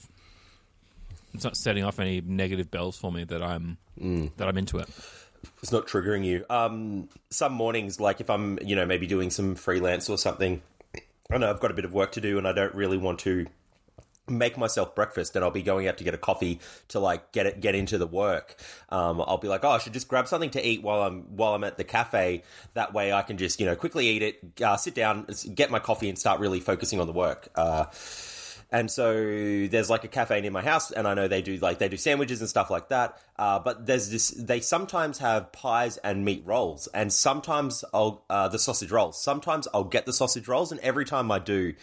it's 1.33 1.43
not 1.43 1.55
setting 1.57 1.83
off 1.83 1.99
any 1.99 2.21
negative 2.21 2.71
bells 2.71 2.97
for 2.97 3.11
me 3.11 3.23
that 3.25 3.41
I'm 3.43 3.77
that 4.37 4.47
I'm 4.47 4.57
into 4.57 4.79
it. 4.79 4.89
It's 5.61 5.71
not 5.71 5.87
triggering 5.87 6.25
you. 6.25 6.45
Um, 6.49 7.09
some 7.29 7.53
mornings, 7.53 7.99
like 7.99 8.21
if 8.21 8.29
I'm, 8.29 8.59
you 8.63 8.75
know, 8.75 8.85
maybe 8.85 9.07
doing 9.07 9.29
some 9.29 9.55
freelance 9.55 10.09
or 10.09 10.17
something, 10.17 10.61
I 11.31 11.37
know 11.37 11.49
I've 11.49 11.59
got 11.59 11.71
a 11.71 11.73
bit 11.73 11.85
of 11.85 11.93
work 11.93 12.13
to 12.13 12.21
do 12.21 12.37
and 12.37 12.47
I 12.47 12.53
don't 12.53 12.73
really 12.75 12.97
want 12.97 13.19
to 13.19 13.45
make 14.27 14.57
myself 14.57 14.95
breakfast 14.95 15.35
and 15.35 15.43
I'll 15.43 15.51
be 15.51 15.61
going 15.63 15.87
out 15.87 15.97
to 15.97 16.03
get 16.03 16.13
a 16.13 16.17
coffee 16.17 16.59
to 16.89 16.99
like 16.99 17.31
get 17.31 17.45
it 17.45 17.59
get 17.59 17.75
into 17.75 17.97
the 17.97 18.07
work. 18.07 18.55
Um, 18.89 19.21
I'll 19.21 19.37
be 19.37 19.47
like, 19.47 19.63
oh, 19.63 19.69
I 19.69 19.77
should 19.77 19.93
just 19.93 20.07
grab 20.07 20.27
something 20.27 20.51
to 20.51 20.65
eat 20.65 20.81
while 20.81 21.01
I'm 21.03 21.23
while 21.35 21.53
I'm 21.53 21.63
at 21.63 21.77
the 21.77 21.83
cafe. 21.83 22.43
That 22.73 22.93
way, 22.93 23.13
I 23.13 23.21
can 23.21 23.37
just 23.37 23.59
you 23.59 23.65
know 23.65 23.75
quickly 23.75 24.07
eat 24.07 24.21
it, 24.21 24.61
uh, 24.63 24.77
sit 24.77 24.95
down, 24.95 25.27
get 25.53 25.69
my 25.71 25.79
coffee, 25.79 26.09
and 26.09 26.17
start 26.17 26.39
really 26.39 26.59
focusing 26.59 26.99
on 26.99 27.07
the 27.07 27.13
work. 27.13 27.49
Uh, 27.55 27.85
and 28.71 28.89
so 28.89 29.13
there's 29.67 29.89
like 29.89 30.05
a 30.05 30.07
cafe 30.07 30.39
near 30.39 30.51
my 30.51 30.61
house, 30.61 30.91
and 30.91 31.07
I 31.07 31.13
know 31.13 31.27
they 31.27 31.41
do 31.41 31.57
like 31.57 31.79
they 31.79 31.89
do 31.89 31.97
sandwiches 31.97 32.39
and 32.39 32.49
stuff 32.49 32.69
like 32.69 32.87
that. 32.89 33.17
Uh, 33.37 33.59
but 33.59 33.85
there's 33.85 34.09
this. 34.09 34.29
They 34.29 34.61
sometimes 34.61 35.19
have 35.19 35.51
pies 35.51 35.97
and 35.97 36.23
meat 36.23 36.43
rolls, 36.45 36.87
and 36.93 37.11
sometimes 37.11 37.83
I'll 37.93 38.23
uh, 38.29 38.47
the 38.47 38.59
sausage 38.59 38.91
rolls. 38.91 39.21
Sometimes 39.21 39.67
I'll 39.73 39.83
get 39.83 40.05
the 40.05 40.13
sausage 40.13 40.47
rolls, 40.47 40.71
and 40.71 40.79
every 40.81 41.03
time 41.03 41.31
I 41.31 41.39
do, 41.39 41.73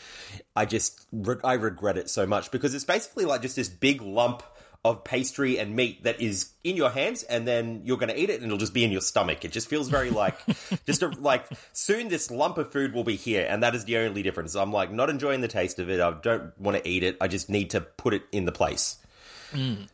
I 0.57 0.65
just 0.65 1.07
re- 1.13 1.37
I 1.45 1.55
regret 1.55 1.99
it 1.99 2.09
so 2.09 2.27
much 2.27 2.51
because 2.51 2.75
it's 2.75 2.85
basically 2.85 3.27
like 3.27 3.43
just 3.43 3.57
this 3.57 3.69
big 3.69 4.01
lump 4.01 4.43
of 4.85 5.05
pastry 5.05 5.59
and 5.59 5.75
meat 5.75 6.05
that 6.05 6.21
is 6.21 6.53
in 6.63 6.77
your 6.77 6.91
hands 6.91 7.23
and 7.25 7.47
then 7.47 7.83
you're 7.85 7.97
going 7.97 8.09
to 8.09 8.19
eat 8.19 8.31
it 8.31 8.37
and 8.37 8.45
it'll 8.45 8.59
just 8.59 8.73
be 8.73 8.85
in 8.85 8.93
your 8.93 9.01
stomach. 9.01 9.45
It 9.45 9.53
just 9.53 9.69
feels 9.69 9.89
very 9.89 10.11
like 10.11 10.39
just 10.87 11.03
a, 11.03 11.09
like 11.09 11.47
soon 11.73 12.09
this 12.09 12.31
lump 12.31 12.59
of 12.59 12.71
food 12.71 12.95
will 12.95 13.05
be 13.05 13.17
here 13.17 13.47
and 13.49 13.63
that 13.63 13.75
is 13.75 13.85
the 13.85 13.99
only 13.99 14.23
difference. 14.23 14.55
I'm 14.55 14.73
like 14.73 14.93
not 14.93 15.11
enjoying 15.11 15.41
the 15.41 15.49
taste 15.49 15.79
of 15.79 15.91
it. 15.91 16.01
I 16.01 16.13
don't 16.23 16.59
want 16.61 16.77
to 16.77 16.89
eat 16.89 17.03
it. 17.03 17.17
I 17.21 17.29
just 17.29 17.51
need 17.51 17.71
to 17.71 17.81
put 17.81 18.15
it 18.15 18.23
in 18.33 18.45
the 18.45 18.53
place. 18.53 18.97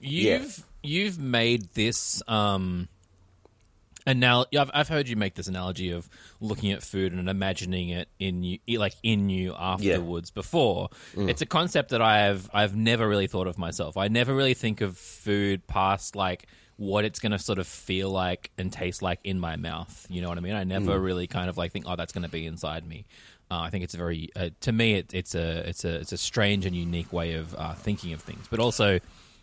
You've 0.00 0.64
you've 0.82 1.18
made 1.18 1.72
this 1.74 2.22
um 2.28 2.88
anal- 4.06 4.46
I've, 4.58 4.70
I've 4.74 4.88
heard 4.88 5.08
you 5.08 5.16
make 5.16 5.34
this 5.34 5.46
analogy 5.48 5.90
of 5.90 6.08
looking 6.40 6.72
at 6.72 6.82
food 6.82 7.12
and 7.12 7.28
imagining 7.28 7.88
it 7.90 8.08
in 8.18 8.42
you 8.42 8.58
like 8.78 8.94
in 9.02 9.28
you 9.30 9.54
afterwards 9.58 10.30
before. 10.30 10.88
It's 11.16 11.42
a 11.42 11.46
concept 11.46 11.90
that 11.90 12.02
i've 12.02 12.48
i've 12.52 12.74
never 12.76 13.08
really 13.08 13.26
thought 13.26 13.46
of 13.46 13.58
myself. 13.58 13.96
I 13.96 14.08
never 14.08 14.34
really 14.34 14.54
think 14.54 14.80
of 14.80 14.96
food 14.96 15.66
past 15.66 16.16
like 16.16 16.46
what 16.76 17.04
it's 17.04 17.20
going 17.20 17.30
to 17.32 17.38
sort 17.38 17.58
of 17.58 17.66
feel 17.68 18.10
like 18.10 18.50
and 18.58 18.72
taste 18.72 19.00
like 19.00 19.20
in 19.22 19.38
my 19.38 19.54
mouth 19.54 20.06
you 20.10 20.20
know 20.20 20.28
what 20.28 20.38
i 20.38 20.40
mean? 20.40 20.54
I 20.56 20.64
never 20.64 20.98
really 20.98 21.26
kind 21.28 21.48
of 21.48 21.56
like 21.56 21.70
think 21.72 21.84
oh 21.88 21.94
that's 21.96 22.12
going 22.12 22.24
to 22.24 22.30
be 22.30 22.46
inside 22.46 22.86
me. 22.86 23.04
Uh, 23.50 23.60
I 23.60 23.70
think 23.70 23.84
it's 23.84 23.92
a 23.94 23.98
very, 23.98 24.30
uh, 24.34 24.48
to 24.62 24.72
me, 24.72 24.94
it, 24.94 25.12
it's 25.12 25.34
a, 25.34 25.68
it's 25.68 25.84
a, 25.84 25.96
it's 25.96 26.12
a 26.12 26.16
strange 26.16 26.64
and 26.64 26.74
unique 26.74 27.12
way 27.12 27.34
of 27.34 27.54
uh, 27.56 27.74
thinking 27.74 28.14
of 28.14 28.22
things, 28.22 28.46
but 28.50 28.58
also 28.58 29.00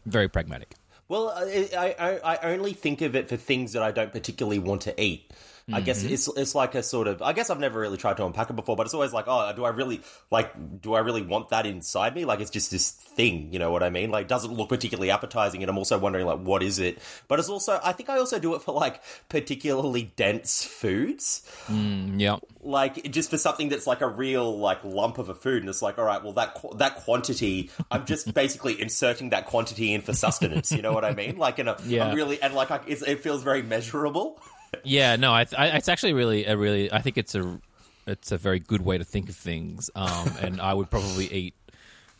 very 0.08 0.28
pragmatic. 0.28 0.74
Well, 1.12 1.28
I, 1.36 1.93
I, 2.00 2.19
I 2.24 2.38
only 2.54 2.71
think 2.71 3.02
of 3.02 3.17
it 3.17 3.28
for 3.28 3.36
things 3.36 3.74
that 3.74 3.84
I 3.84 3.91
don't 3.91 4.13
particularly 4.13 4.60
want 4.60 4.84
to 4.84 5.04
eat. 5.04 5.30
I 5.71 5.82
guess 5.82 6.04
mm-hmm. 6.04 6.13
it's 6.13 6.28
it's 6.38 6.56
like 6.56 6.76
a 6.76 6.84
sort 6.84 7.08
of. 7.08 7.21
I 7.21 7.34
guess 7.34 7.50
I've 7.50 7.60
never 7.60 7.80
really 7.80 7.97
tried 7.97 8.17
to 8.17 8.26
unpack 8.26 8.50
it 8.50 8.56
before, 8.56 8.76
but 8.76 8.86
it's 8.86 8.93
always 8.93 9.13
like, 9.13 9.26
oh, 9.28 9.52
do 9.56 9.65
I 9.65 9.69
really 9.69 10.02
like? 10.30 10.82
Do 10.82 10.93
I 10.93 11.00
really 11.00 11.21
want 11.21 11.50
that 11.50 11.65
inside 11.65 12.15
me? 12.15 12.26
Like, 12.26 12.39
it's 12.39 12.52
just 12.52 12.71
this 12.71 12.91
thing. 12.91 13.52
You 13.54 13.60
know 13.60 13.71
what 13.71 13.84
I 13.84 13.89
mean? 13.89 14.10
Like, 14.12 14.28
doesn't 14.28 14.54
look 14.54 14.69
particularly 14.69 15.12
appetizing, 15.12 15.62
and 15.63 15.69
I'm 15.69 15.78
also 15.78 15.97
wondering 15.97 16.26
like, 16.26 16.39
what 16.39 16.63
is 16.63 16.80
it? 16.80 17.00
But 17.28 17.39
it's 17.39 17.50
also, 17.50 17.80
I 17.84 17.91
think 17.91 18.10
I 18.10 18.17
also 18.17 18.39
do 18.39 18.56
it 18.56 18.62
for 18.62 18.74
like 18.74 19.02
particularly 19.30 20.13
dense 20.15 20.63
foods 20.63 21.43
mm, 21.67 22.19
Yeah. 22.19 22.38
like 22.62 23.12
just 23.12 23.30
for 23.30 23.38
something 23.38 23.69
that's 23.69 23.88
like 23.88 24.02
a 24.02 24.08
real 24.08 24.58
like 24.58 24.84
lump 24.84 25.17
of 25.17 25.30
a 25.30 25.36
food 25.36 25.63
and 25.63 25.69
it's 25.69 25.82
like 25.82 25.97
all 25.97 26.06
right 26.06 26.24
well 26.24 26.34
that 26.34 26.56
qu- 26.56 26.76
that 26.78 26.97
quantity 26.97 27.69
i'm 27.89 28.06
just 28.06 28.34
basically 28.41 28.80
inserting 28.82 29.30
that 29.30 29.45
quantity 29.45 29.93
in 29.93 30.02
for 30.02 30.13
sustenance 30.13 30.71
you 30.71 30.82
know 30.82 30.93
what 30.93 31.06
i 31.06 31.13
mean 31.13 31.38
like 31.38 31.60
in 31.60 31.67
a 31.67 31.78
Yeah. 31.86 32.08
I'm 32.08 32.15
really 32.15 32.41
and 32.41 32.54
like 32.54 32.71
I, 32.71 32.80
it's, 32.88 33.02
it 33.02 33.21
feels 33.21 33.43
very 33.43 33.62
measurable 33.62 34.39
Yeah, 34.84 35.15
no, 35.17 35.31
I, 35.31 35.45
I, 35.57 35.67
it's 35.77 35.89
actually 35.89 36.13
really 36.13 36.45
a 36.45 36.55
really. 36.55 36.91
I 36.91 37.01
think 37.01 37.17
it's 37.17 37.36
a 37.36 37.60
it's 38.07 38.31
a 38.31 38.38
very 38.38 38.60
good 38.60 38.81
way 38.81 38.97
to 38.97 39.03
think 39.03 39.29
of 39.29 39.36
things, 39.36 39.89
um, 39.95 40.31
and 40.41 40.62
I 40.62 40.73
would 40.73 40.89
probably 40.89 41.25
eat 41.31 41.55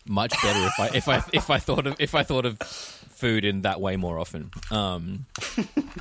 much 0.06 0.34
better 0.42 0.68
if 0.68 0.80
I 0.80 0.88
if 0.96 1.08
I 1.08 1.24
if 1.34 1.50
I 1.50 1.60
thought 1.60 1.88
of 1.88 1.96
if 2.00 2.14
I 2.16 2.24
thought 2.24 2.46
of 2.46 2.58
food 3.22 3.46
in 3.46 3.62
that 3.62 3.80
way 3.80 3.96
more 3.98 4.20
often. 4.20 4.50
Um, 4.72 5.28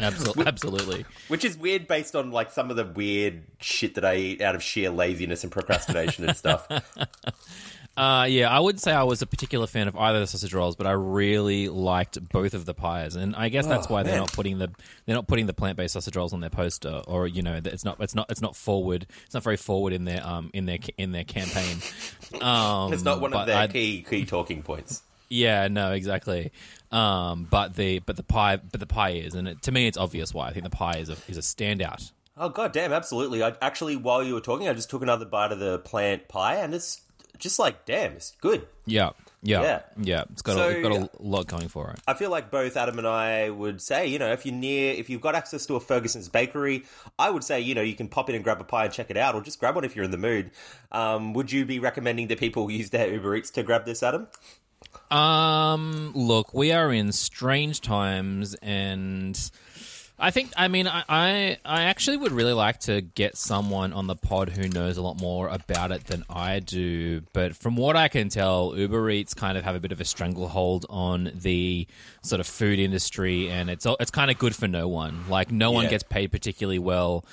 absolutely, 0.00 0.46
absolutely. 0.46 1.04
which 1.28 1.44
is 1.44 1.56
weird 1.56 1.86
based 1.86 2.16
on 2.16 2.30
like 2.30 2.50
some 2.50 2.70
of 2.70 2.76
the 2.76 2.84
weird 2.84 3.42
shit 3.60 3.94
that 3.96 4.06
i 4.06 4.16
eat 4.16 4.40
out 4.40 4.54
of 4.54 4.62
sheer 4.62 4.88
laziness 4.88 5.42
and 5.42 5.52
procrastination 5.52 6.26
and 6.26 6.34
stuff 6.34 6.66
Uh, 7.96 8.24
yeah, 8.28 8.48
I 8.48 8.60
wouldn't 8.60 8.80
say 8.80 8.92
I 8.92 9.02
was 9.02 9.20
a 9.20 9.26
particular 9.26 9.66
fan 9.66 9.86
of 9.88 9.96
either 9.96 10.18
of 10.18 10.22
the 10.22 10.26
sausage 10.28 10.54
rolls, 10.54 10.74
but 10.76 10.86
I 10.86 10.92
really 10.92 11.68
liked 11.68 12.26
both 12.30 12.54
of 12.54 12.64
the 12.64 12.72
pies, 12.72 13.14
and 13.16 13.36
I 13.36 13.48
guess 13.50 13.66
that's 13.66 13.88
Oh, 13.88 13.94
why 13.94 14.02
they're 14.04 14.12
man. 14.14 14.20
not 14.22 14.32
putting 14.32 14.58
the 14.58 14.70
they're 15.04 15.16
not 15.16 15.26
putting 15.26 15.46
the 15.46 15.52
plant 15.52 15.76
based 15.76 15.92
sausage 15.94 16.16
rolls 16.16 16.32
on 16.32 16.40
their 16.40 16.50
poster, 16.50 17.02
or 17.06 17.26
you 17.26 17.42
know, 17.42 17.60
it's 17.62 17.84
not 17.84 18.00
it's 18.00 18.14
not 18.14 18.30
it's 18.30 18.40
not 18.40 18.56
forward, 18.56 19.06
it's 19.26 19.34
not 19.34 19.42
very 19.42 19.56
forward 19.58 19.92
in 19.92 20.04
their 20.04 20.26
um 20.26 20.50
in 20.54 20.64
their 20.66 20.78
in 20.96 21.12
their 21.12 21.24
campaign. 21.24 21.78
Um, 22.40 22.92
it's 22.92 23.02
not 23.02 23.20
one 23.20 23.34
of 23.34 23.46
their 23.46 23.56
I- 23.56 23.66
key 23.66 24.06
key 24.08 24.24
talking 24.24 24.62
points 24.62 25.02
Yeah, 25.28 25.66
no, 25.66 25.90
exactly. 25.92 26.52
Um, 26.92 27.46
but 27.50 27.74
the 27.74 27.98
but 27.98 28.16
the 28.16 28.22
pie 28.22 28.56
but 28.56 28.78
the 28.80 28.86
pie 28.86 29.10
is, 29.10 29.34
and 29.34 29.48
it, 29.48 29.62
to 29.62 29.72
me, 29.72 29.88
it's 29.88 29.98
obvious 29.98 30.32
why. 30.32 30.46
I 30.46 30.52
think 30.52 30.62
the 30.64 30.70
pie 30.70 30.98
is 30.98 31.08
a 31.08 31.16
is 31.28 31.36
a 31.36 31.40
standout. 31.40 32.12
oh 32.38 32.48
god 32.48 32.72
damn 32.72 32.92
absolutely 32.92 33.42
i 33.42 33.52
actually 33.60 33.96
while 33.96 34.22
you 34.22 34.32
were 34.34 34.40
talking 34.40 34.68
i 34.68 34.72
just 34.72 34.88
took 34.88 35.02
another 35.02 35.24
bite 35.26 35.50
of 35.52 35.58
the 35.58 35.80
plant 35.80 36.28
pie 36.28 36.54
and 36.54 36.72
it's 36.72 37.00
just 37.40 37.58
like 37.58 37.84
damn 37.86 38.12
it's 38.12 38.36
good 38.40 38.66
Yeah, 38.86 39.10
yeah, 39.42 39.62
Yeah. 39.62 39.80
yeah. 40.00 40.24
It's 40.32 40.42
got 40.42 40.54
So- 40.56 40.68
a, 40.68 40.70
it's 40.70 40.82
got 40.82 40.92
a 40.92 41.10
lot 41.22 41.46
going 41.46 41.68
for 41.68 41.90
it. 41.90 41.98
I 42.06 42.14
feel 42.14 42.30
like 42.30 42.50
both 42.50 42.76
Adam 42.76 42.98
and 42.98 43.06
I 43.06 43.48
would 43.50 43.80
say, 43.80 44.06
you 44.08 44.18
know, 44.18 44.30
if 44.32 44.44
you're 44.44 44.54
near, 44.54 44.92
if 44.94 45.08
you've 45.10 45.20
got 45.20 45.34
access 45.34 45.64
to 45.66 45.76
a 45.76 45.80
Ferguson's 45.80 46.28
bakery, 46.28 46.84
I 47.18 47.30
would 47.30 47.42
say, 47.44 47.60
you 47.60 47.74
know, 47.74 47.82
you 47.82 47.94
can 47.94 48.08
pop 48.08 48.28
in 48.28 48.34
and 48.34 48.44
grab 48.44 48.60
a 48.60 48.64
pie 48.64 48.84
and 48.86 48.92
check 48.92 49.10
it 49.10 49.16
out, 49.16 49.34
or 49.34 49.40
just 49.42 49.58
grab 49.60 49.74
one 49.76 49.84
if 49.84 49.94
you're 49.96 50.04
in 50.04 50.10
the 50.10 50.18
mood. 50.18 50.50
Um, 50.92 51.32
would 51.34 51.50
you 51.52 51.64
be 51.64 51.78
recommending 51.78 52.28
that 52.28 52.38
people 52.38 52.70
use 52.70 52.90
their 52.90 53.12
Uber 53.12 53.36
Eats 53.36 53.50
to 53.52 53.62
grab 53.62 53.84
this, 53.86 54.02
Adam? 54.02 54.26
Um, 55.10 56.12
look, 56.14 56.54
we 56.54 56.72
are 56.72 56.92
in 56.92 57.12
strange 57.12 57.80
times, 57.80 58.54
and 58.62 59.38
I 60.20 60.30
think, 60.30 60.52
I 60.56 60.68
mean, 60.68 60.86
I, 60.86 61.02
I, 61.08 61.58
I 61.64 61.82
actually 61.84 62.18
would 62.18 62.32
really 62.32 62.52
like 62.52 62.80
to 62.80 63.00
get 63.00 63.36
someone 63.36 63.92
on 63.92 64.06
the 64.06 64.14
pod 64.16 64.50
who 64.50 64.68
knows 64.68 64.96
a 64.96 65.02
lot 65.02 65.20
more 65.20 65.48
about 65.48 65.92
it 65.92 66.04
than 66.06 66.24
I 66.28 66.60
do. 66.60 67.22
But 67.32 67.56
from 67.56 67.74
what 67.76 67.96
I 67.96 68.08
can 68.08 68.28
tell, 68.28 68.74
Uber 68.76 69.10
Eats 69.10 69.34
kind 69.34 69.56
of 69.56 69.64
have 69.64 69.74
a 69.74 69.80
bit 69.80 69.92
of 69.92 70.00
a 70.00 70.04
stranglehold 70.04 70.84
on 70.90 71.32
the 71.34 71.86
sort 72.22 72.40
of 72.40 72.46
food 72.46 72.78
industry, 72.78 73.48
and 73.50 73.70
it's 73.70 73.86
it's 73.98 74.10
kind 74.10 74.30
of 74.30 74.38
good 74.38 74.54
for 74.54 74.68
no 74.68 74.88
one. 74.88 75.24
Like, 75.28 75.50
no 75.50 75.70
one 75.72 75.84
gets 75.90 76.02
paid 76.04 76.30
particularly 76.30 76.78
well. 76.78 77.24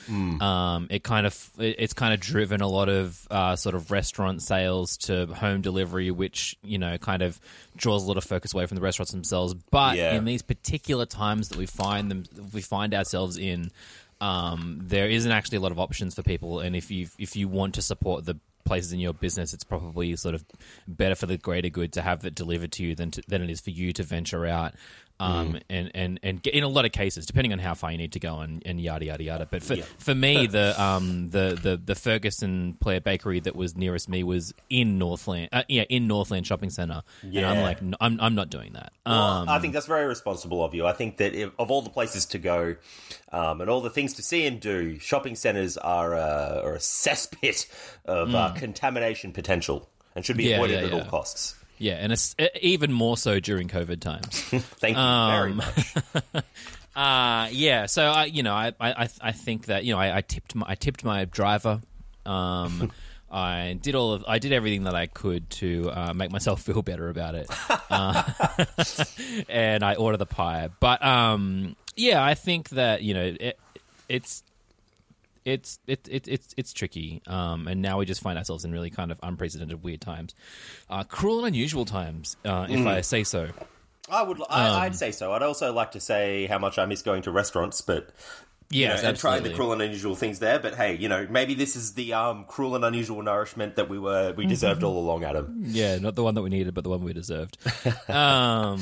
Um, 0.41 0.87
it 0.89 1.03
kind 1.03 1.27
of 1.27 1.49
it, 1.59 1.75
it's 1.79 1.93
kind 1.93 2.13
of 2.13 2.19
driven 2.21 2.61
a 2.61 2.67
lot 2.67 2.87
of 2.89 3.27
uh, 3.29 3.55
sort 3.57 3.75
of 3.75 3.91
restaurant 3.91 4.41
sales 4.41 4.97
to 4.97 5.25
home 5.27 5.61
delivery, 5.61 6.09
which 6.11 6.55
you 6.63 6.77
know 6.77 6.97
kind 6.97 7.21
of 7.21 7.39
draws 7.77 8.03
a 8.03 8.07
lot 8.07 8.17
of 8.17 8.23
focus 8.23 8.53
away 8.53 8.65
from 8.65 8.75
the 8.75 8.81
restaurants 8.81 9.11
themselves. 9.11 9.53
But 9.53 9.95
Yeah. 9.97 10.15
in 10.15 10.25
these 10.25 10.41
particular 10.41 11.05
times 11.05 11.49
that 11.49 11.57
we 11.57 11.65
find 11.65 12.11
them, 12.11 12.23
we 12.53 12.61
find 12.61 12.93
ourselves 12.93 13.37
in, 13.37 13.71
um, 14.19 14.79
there 14.83 15.07
isn't 15.09 15.31
actually 15.31 15.57
a 15.57 15.61
lot 15.61 15.71
of 15.71 15.79
options 15.79 16.15
for 16.15 16.23
people. 16.23 16.59
And 16.59 16.75
if 16.75 16.89
you 16.91 17.07
if 17.17 17.35
you 17.35 17.47
want 17.47 17.75
to 17.75 17.81
support 17.81 18.25
the 18.25 18.37
places 18.65 18.91
in 18.91 18.99
your 18.99 19.13
business, 19.13 19.53
it's 19.53 19.63
probably 19.63 20.13
sort 20.17 20.35
of 20.35 20.43
better 20.87 21.15
for 21.15 21.25
the 21.25 21.37
greater 21.37 21.69
good 21.69 21.93
to 21.93 22.01
have 22.01 22.25
it 22.25 22.35
delivered 22.35 22.71
to 22.73 22.83
you 22.83 22.95
than 22.95 23.11
to, 23.11 23.21
than 23.27 23.41
it 23.41 23.49
is 23.49 23.61
for 23.61 23.69
you 23.69 23.93
to 23.93 24.03
venture 24.03 24.45
out. 24.45 24.73
Um, 25.19 25.57
and, 25.67 25.89
and, 25.95 26.19
and 26.21 26.45
in 26.45 26.63
a 26.63 26.67
lot 26.67 26.85
of 26.85 26.91
cases, 26.91 27.25
depending 27.25 27.51
on 27.51 27.57
how 27.57 27.73
far 27.73 27.91
you 27.91 27.97
need 27.97 28.11
to 28.11 28.19
go 28.19 28.39
and, 28.39 28.61
and 28.67 28.79
yada 28.79 29.05
yada 29.05 29.23
yada. 29.23 29.47
But 29.49 29.63
for, 29.63 29.73
Yeah. 29.73 29.83
for 29.97 30.13
me, 30.13 30.45
the 30.45 30.79
um 30.79 31.31
the, 31.31 31.57
the, 31.59 31.77
the 31.83 31.95
Ferguson 31.95 32.77
Plarre 32.79 33.03
Bakery 33.03 33.39
that 33.39 33.55
was 33.55 33.75
nearest 33.75 34.07
me 34.09 34.21
was 34.23 34.53
in 34.69 34.99
Northland, 34.99 35.49
uh, 35.51 35.63
yeah, 35.67 35.83
in 35.89 36.05
Northland 36.07 36.45
Shopping 36.45 36.69
Centre, 36.69 37.01
and 37.23 37.39
I'm 37.45 37.61
like, 37.63 37.81
no, 37.81 37.97
I'm 37.99 38.19
I'm 38.21 38.35
not 38.35 38.51
doing 38.51 38.73
that. 38.73 38.93
Well, 39.07 39.15
Um, 39.15 39.49
I 39.49 39.57
think 39.59 39.73
that's 39.73 39.87
very 39.87 40.05
responsible 40.05 40.63
of 40.63 40.75
you. 40.75 40.85
I 40.85 40.93
think 40.93 41.17
that 41.17 41.33
if, 41.33 41.51
of 41.57 41.71
all 41.71 41.81
the 41.81 41.89
places 41.89 42.25
to 42.27 42.37
go 42.37 42.75
um, 43.31 43.61
and 43.61 43.69
all 43.71 43.81
the 43.81 43.89
things 43.89 44.13
to 44.15 44.21
see 44.21 44.45
and 44.45 44.59
do, 44.59 44.99
shopping 44.99 45.35
centres 45.35 45.77
are, 45.77 46.13
uh, 46.13 46.61
are 46.63 46.75
a 46.75 46.79
cesspit 46.79 47.65
of 48.05 48.35
uh, 48.35 48.53
contamination 48.53 49.31
potential 49.31 49.89
and 50.15 50.23
should 50.25 50.37
be. 50.37 50.45
Yeah, 50.45 50.57
avoided 50.57 50.81
yeah, 50.81 50.87
at 50.87 50.93
all 50.93 51.05
costs. 51.05 51.55
Yeah, 51.77 51.93
and 51.95 52.11
it's 52.11 52.35
even 52.61 52.91
more 52.91 53.17
so 53.17 53.39
during 53.39 53.67
COVID 53.67 53.99
times. 53.99 54.41
Thank 54.79 54.95
you 54.97 55.01
Um, 55.01 55.31
very 55.31 55.53
much. 55.53 56.43
Uh 56.95 57.47
yeah. 57.51 57.85
So 57.85 58.03
I, 58.03 58.25
you 58.25 58.41
know, 58.41 58.55
I, 58.55 58.73
I, 58.81 59.07
I 59.21 59.31
think 59.31 59.67
that 59.67 59.85
you 59.85 59.93
know, 59.93 59.99
I, 59.99 60.17
I 60.17 60.21
tipped 60.21 60.55
my, 60.55 60.65
I 60.67 60.73
tipped 60.73 61.03
my 61.03 61.25
driver. 61.25 61.79
Um, 62.25 62.91
I 63.31 63.77
did 63.79 63.93
all 63.93 64.13
of, 64.13 64.23
I 64.27 64.39
did 64.39 64.51
everything 64.51 64.85
that 64.85 64.95
I 64.95 65.05
could 65.05 65.47
to 65.61 65.91
uh, 65.91 66.13
make 66.15 66.31
myself 66.31 66.63
feel 66.63 66.81
better 66.81 67.09
about 67.09 67.35
it, 67.35 67.47
uh, 67.91 68.23
and 69.47 69.83
I 69.83 69.93
ordered 69.95 70.17
the 70.17 70.25
pie. 70.25 70.69
But 70.79 71.05
um, 71.05 71.75
yeah, 71.95 72.23
I 72.23 72.33
think 72.33 72.69
that 72.69 73.03
you 73.03 73.13
know, 73.13 73.35
it, 73.39 73.59
it's. 74.09 74.43
It's 75.47 75.79
it, 75.87 76.09
it, 76.11 76.27
it's 76.27 76.53
it's 76.57 76.73
tricky, 76.73 77.21
um, 77.25 77.69
and 77.69 77.81
now 77.81 77.99
we 77.99 78.05
just 78.05 78.21
find 78.21 78.37
ourselves 78.37 78.65
in 78.65 78.73
really 78.73 78.89
kind 78.89 79.13
of 79.13 79.19
unprecedented, 79.23 79.81
weird 79.81 80.01
times, 80.01 80.35
uh, 80.89 81.05
cruel 81.05 81.37
and 81.37 81.47
unusual 81.47 81.85
times, 81.85 82.35
uh, 82.43 82.67
if 82.69 82.85
I 82.85 82.99
say 82.99 83.23
so. 83.23 83.47
I 84.09 84.23
would. 84.23 84.41
I, 84.49 84.67
um, 84.67 84.81
I'd 84.81 84.95
say 84.97 85.11
so. 85.11 85.31
I'd 85.31 85.43
also 85.43 85.71
like 85.71 85.91
to 85.91 86.01
say 86.01 86.47
how 86.47 86.59
much 86.59 86.77
I 86.77 86.85
miss 86.85 87.01
going 87.01 87.21
to 87.21 87.31
restaurants, 87.31 87.79
but 87.79 88.09
you 88.69 88.89
know, 88.89 88.95
and 88.95 89.17
trying 89.17 89.43
the 89.43 89.53
cruel 89.53 89.71
and 89.71 89.81
unusual 89.81 90.17
things 90.17 90.39
there. 90.39 90.59
But 90.59 90.75
hey, 90.75 90.97
you 90.97 91.07
know, 91.07 91.25
maybe 91.29 91.53
this 91.53 91.77
is 91.77 91.93
the 91.93 92.11
um, 92.11 92.43
cruel 92.43 92.75
and 92.75 92.83
unusual 92.83 93.21
nourishment 93.21 93.77
that 93.77 93.87
we 93.87 93.97
were 93.97 94.33
we 94.35 94.47
deserved 94.47 94.83
all 94.83 94.99
along, 94.99 95.23
Adam. 95.23 95.61
Yeah, 95.63 95.97
not 95.99 96.15
the 96.15 96.23
one 96.23 96.35
that 96.35 96.41
we 96.41 96.49
needed, 96.49 96.73
but 96.73 96.83
the 96.83 96.89
one 96.89 97.05
we 97.05 97.13
deserved. 97.13 97.57
um, 98.09 98.81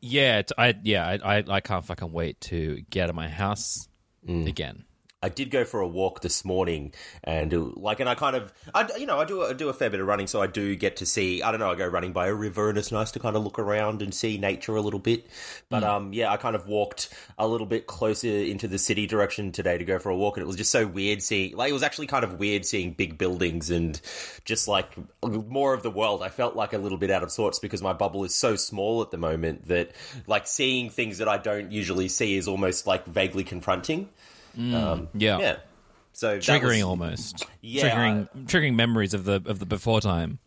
yeah, 0.00 0.42
I 0.56 0.76
yeah, 0.84 1.18
I, 1.24 1.38
I 1.38 1.44
I 1.48 1.60
can't 1.60 1.84
fucking 1.84 2.12
wait 2.12 2.40
to 2.42 2.84
get 2.90 3.04
out 3.04 3.10
of 3.10 3.16
my 3.16 3.28
house 3.28 3.88
again. 4.28 4.84
I 5.24 5.30
did 5.30 5.50
go 5.50 5.64
for 5.64 5.80
a 5.80 5.88
walk 5.88 6.20
this 6.20 6.44
morning, 6.44 6.92
and 7.22 7.52
uh, 7.54 7.60
like, 7.76 7.98
and 7.98 8.10
I 8.10 8.14
kind 8.14 8.36
of, 8.36 8.52
I 8.74 8.86
you 8.98 9.06
know, 9.06 9.18
I 9.18 9.24
do 9.24 9.42
I 9.42 9.54
do 9.54 9.70
a 9.70 9.72
fair 9.72 9.88
bit 9.88 10.00
of 10.00 10.06
running, 10.06 10.26
so 10.26 10.42
I 10.42 10.46
do 10.46 10.76
get 10.76 10.96
to 10.96 11.06
see. 11.06 11.42
I 11.42 11.50
don't 11.50 11.60
know, 11.60 11.70
I 11.70 11.76
go 11.76 11.86
running 11.86 12.12
by 12.12 12.26
a 12.26 12.34
river, 12.34 12.68
and 12.68 12.76
it's 12.76 12.92
nice 12.92 13.10
to 13.12 13.18
kind 13.18 13.34
of 13.34 13.42
look 13.42 13.58
around 13.58 14.02
and 14.02 14.12
see 14.12 14.36
nature 14.36 14.76
a 14.76 14.82
little 14.82 15.00
bit. 15.00 15.26
But 15.70 15.82
um, 15.82 16.12
yeah, 16.12 16.30
I 16.30 16.36
kind 16.36 16.54
of 16.54 16.66
walked 16.66 17.08
a 17.38 17.48
little 17.48 17.66
bit 17.66 17.86
closer 17.86 18.28
into 18.28 18.68
the 18.68 18.78
city 18.78 19.06
direction 19.06 19.50
today 19.50 19.78
to 19.78 19.84
go 19.84 19.98
for 19.98 20.10
a 20.10 20.16
walk, 20.16 20.36
and 20.36 20.42
it 20.42 20.46
was 20.46 20.56
just 20.56 20.70
so 20.70 20.86
weird 20.86 21.22
seeing. 21.22 21.56
Like, 21.56 21.70
it 21.70 21.74
was 21.74 21.82
actually 21.82 22.06
kind 22.06 22.24
of 22.24 22.38
weird 22.38 22.66
seeing 22.66 22.92
big 22.92 23.16
buildings 23.16 23.70
and 23.70 23.98
just 24.44 24.68
like 24.68 24.92
more 25.22 25.72
of 25.72 25.82
the 25.82 25.90
world. 25.90 26.22
I 26.22 26.28
felt 26.28 26.54
like 26.54 26.74
a 26.74 26.78
little 26.78 26.98
bit 26.98 27.10
out 27.10 27.22
of 27.22 27.32
sorts 27.32 27.58
because 27.58 27.80
my 27.80 27.94
bubble 27.94 28.24
is 28.24 28.34
so 28.34 28.56
small 28.56 29.00
at 29.00 29.10
the 29.10 29.16
moment 29.16 29.68
that 29.68 29.92
like 30.26 30.46
seeing 30.46 30.90
things 30.90 31.16
that 31.16 31.28
I 31.28 31.38
don't 31.38 31.72
usually 31.72 32.08
see 32.08 32.36
is 32.36 32.46
almost 32.46 32.86
like 32.86 33.06
vaguely 33.06 33.44
confronting. 33.44 34.10
Um, 34.56 35.08
Yeah. 35.14 35.38
yeah. 35.38 35.56
So 36.12 36.38
Triggering 36.38 36.76
was- 36.76 36.82
almost. 36.84 37.46
Yeah, 37.60 37.90
Triggering 37.90 38.28
triggering 38.46 38.74
memories 38.74 39.14
of 39.14 39.24
the 39.24 39.42
of 39.46 39.58
the 39.58 39.66
before 39.66 40.00
time. 40.00 40.38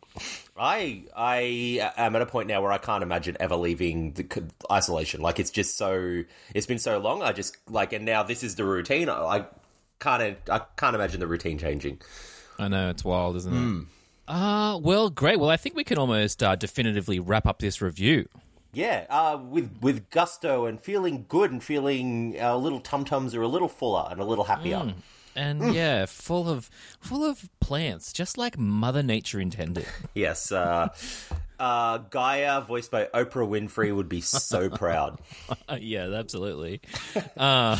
I 0.58 1.04
I 1.15 1.91
am 1.98 2.15
at 2.15 2.22
a 2.22 2.26
point 2.26 2.48
now 2.48 2.62
where 2.62 2.72
I 2.72 2.78
can't 2.80 3.04
imagine 3.04 3.38
ever 3.39 3.56
leaving 3.56 4.13
the 4.13 4.26
isolation. 4.72 5.22
Like 5.22 5.39
it's 5.39 5.52
just 5.52 5.78
so 5.78 6.24
it's 6.56 6.65
been 6.65 6.80
so 6.80 6.98
long. 7.00 7.22
I 7.22 7.34
just 7.34 7.58
like 7.70 7.93
and 7.93 8.06
now 8.06 8.24
this 8.24 8.43
is 8.43 8.56
the 8.56 8.63
routine. 8.65 9.10
I, 9.10 9.22
I 9.22 9.46
can't 10.00 10.38
I 10.50 10.62
can't 10.78 10.96
imagine 10.96 11.20
the 11.20 11.28
routine 11.28 11.58
changing. 11.60 12.00
I 12.58 12.67
know 12.70 12.89
it's 12.89 13.04
wild, 13.06 13.36
isn't 13.36 13.54
Hmm. 13.54 13.80
it? 13.82 13.86
Uh 14.34 14.80
well, 14.82 15.10
great. 15.10 15.39
Well, 15.39 15.50
I 15.50 15.58
think 15.58 15.76
we 15.76 15.84
can 15.84 15.98
almost 15.98 16.41
uh, 16.41 16.56
definitively 16.56 17.20
wrap 17.20 17.46
up 17.46 17.60
this 17.60 17.82
review. 17.82 18.28
Yeah, 18.73 19.06
uh, 19.10 19.38
with 19.41 19.77
with 19.82 20.10
gusto 20.10 20.65
and 20.65 20.80
feeling 20.80 21.25
good 21.27 21.51
and 21.51 21.63
feeling 21.63 22.39
our 22.39 22.58
little 22.58 22.80
tum 22.80 23.06
tums 23.06 23.34
are 23.34 23.41
a 23.41 23.47
little 23.47 23.69
fuller 23.69 24.08
and 24.12 24.19
a 24.19 24.25
little 24.25 24.43
happier. 24.45 24.93
And 25.36 25.62
Hmm. 25.62 25.69
yeah, 25.71 26.06
full 26.08 26.49
of 26.49 26.69
full 26.99 27.23
of 27.23 27.49
plants, 27.60 28.12
just 28.12 28.38
like 28.38 28.58
Mother 28.58 29.03
Nature 29.03 29.39
intended. 29.39 29.86
Yes. 30.15 30.51
Uh, 30.51 30.89
Uh, 31.60 31.98
Gaia, 31.98 32.62
voiced 32.62 32.91
by 32.91 33.06
Oprah 33.06 33.48
Winfrey, 33.48 33.96
would 33.96 34.10
be 34.10 34.22
so 34.22 34.70
proud. 34.72 35.20
yeah, 35.80 36.12
absolutely. 36.13 36.82
uh, 37.36 37.80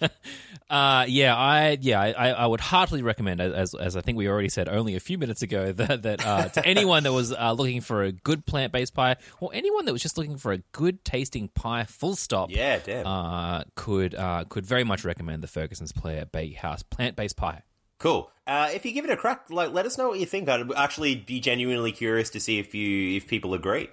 uh, 0.70 1.04
yeah, 1.08 1.34
I 1.34 1.78
yeah, 1.80 2.00
I, 2.00 2.30
I 2.30 2.46
would 2.46 2.60
heartily 2.60 3.02
recommend, 3.02 3.40
as 3.40 3.74
as 3.74 3.96
I 3.96 4.00
think 4.02 4.18
we 4.18 4.28
already 4.28 4.48
said 4.48 4.68
only 4.68 4.96
a 4.96 5.00
few 5.00 5.16
minutes 5.18 5.42
ago, 5.42 5.72
that 5.72 6.02
that 6.02 6.26
uh, 6.26 6.48
to 6.50 6.66
anyone 6.66 7.04
that 7.04 7.12
was 7.12 7.32
uh, 7.32 7.52
looking 7.52 7.80
for 7.80 8.02
a 8.02 8.12
good 8.12 8.44
plant 8.44 8.72
based 8.72 8.94
pie, 8.94 9.16
or 9.40 9.50
anyone 9.54 9.86
that 9.86 9.92
was 9.92 10.02
just 10.02 10.18
looking 10.18 10.36
for 10.36 10.52
a 10.52 10.58
good 10.72 11.04
tasting 11.04 11.48
pie, 11.48 11.84
full 11.84 12.16
stop. 12.16 12.50
Yeah, 12.50 12.78
damn. 12.84 13.06
Uh, 13.06 13.64
could 13.76 14.14
uh, 14.14 14.44
could 14.48 14.66
very 14.66 14.84
much 14.84 15.04
recommend 15.04 15.42
the 15.42 15.48
Ferguson's 15.48 15.92
Plarre 15.92 16.30
Bakehouse 16.30 16.82
plant 16.82 17.16
based 17.16 17.36
pie. 17.36 17.62
Cool. 17.98 18.30
Uh, 18.46 18.70
if 18.72 18.84
you 18.84 18.92
give 18.92 19.04
it 19.04 19.10
a 19.10 19.16
crack, 19.16 19.50
like 19.50 19.72
let 19.72 19.86
us 19.86 19.98
know 19.98 20.08
what 20.08 20.18
you 20.18 20.26
think. 20.26 20.48
I'd 20.48 20.70
actually 20.72 21.16
be 21.16 21.40
genuinely 21.40 21.92
curious 21.92 22.30
to 22.30 22.40
see 22.40 22.58
if 22.58 22.74
you 22.74 23.16
if 23.16 23.26
people 23.26 23.54
agree. 23.54 23.88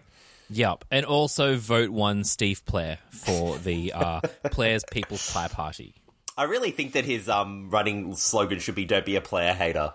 Yep, 0.50 0.86
and 0.92 1.06
also 1.06 1.56
vote 1.56 1.90
one 1.90 2.24
Steve 2.24 2.64
Plarre 2.66 3.00
for 3.10 3.58
the 3.58 3.94
uh, 3.94 4.22
Players 4.52 4.84
People's 4.92 5.32
Pie 5.32 5.48
Party. 5.48 5.96
I 6.38 6.44
really 6.44 6.72
think 6.72 6.94
that 6.94 7.06
his 7.06 7.30
um 7.30 7.70
running 7.70 8.16
slogan 8.16 8.60
should 8.60 8.76
be 8.76 8.86
"Don't 8.86 9.06
be 9.06 9.16
a 9.16 9.22
player 9.22 9.54
hater." 9.54 9.94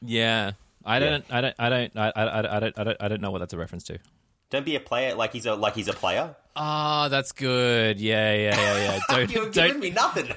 Yeah, 0.00 0.52
I 0.84 0.98
don't, 0.98 1.24
I 1.30 1.40
don't, 1.40 1.54
I 1.58 1.68
don't, 1.68 1.96
I, 1.96 2.12
I, 2.14 2.56
I 2.56 2.60
don't, 2.60 2.78
I 2.78 2.84
don't, 2.84 2.96
I 3.00 3.08
don't 3.08 3.20
know 3.20 3.30
what 3.30 3.38
that's 3.38 3.52
a 3.54 3.58
reference 3.58 3.84
to. 3.84 3.98
Don't 4.50 4.66
be 4.66 4.76
a 4.76 4.80
player 4.80 5.14
like 5.14 5.32
he's 5.32 5.46
a 5.46 5.54
like 5.54 5.74
he's 5.74 5.88
a 5.88 5.92
player. 5.92 6.36
Ah, 6.56 7.08
that's 7.08 7.32
good. 7.32 8.00
Yeah, 8.00 8.34
yeah, 8.34 8.56
yeah, 8.56 8.76
yeah. 8.76 9.00
Don't, 9.08 9.30
You're 9.32 9.50
giving 9.50 9.70
don't, 9.72 9.80
me 9.80 9.90
nothing. 9.90 10.28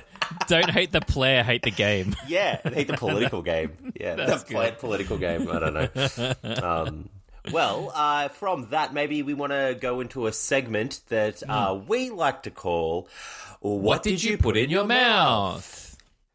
Don't 0.47 0.69
hate 0.69 0.91
the 0.91 1.01
player, 1.01 1.43
hate 1.43 1.63
the 1.63 1.71
game. 1.71 2.15
Yeah, 2.27 2.59
hate 2.63 2.87
the 2.87 2.97
political 2.97 3.41
game. 3.41 3.93
Yeah, 3.99 4.15
That's 4.15 4.43
the 4.43 4.53
played 4.53 4.79
political 4.79 5.17
game. 5.17 5.49
I 5.49 5.59
don't 5.59 5.73
know. 5.73 6.63
Um, 6.63 7.09
well, 7.51 7.91
uh, 7.95 8.27
from 8.29 8.69
that, 8.71 8.93
maybe 8.93 9.21
we 9.21 9.33
want 9.33 9.53
to 9.53 9.77
go 9.79 10.01
into 10.01 10.27
a 10.27 10.33
segment 10.33 11.01
that 11.07 11.41
uh, 11.47 11.79
we 11.87 12.09
like 12.09 12.43
to 12.43 12.51
call 12.51 13.07
"What, 13.61 13.77
Hmm. 13.77 13.83
What 13.85 14.03
did 14.03 14.23
you 14.23 14.37
put 14.37 14.57
in 14.57 14.69
your 14.69 14.85
mouth? 14.85 15.86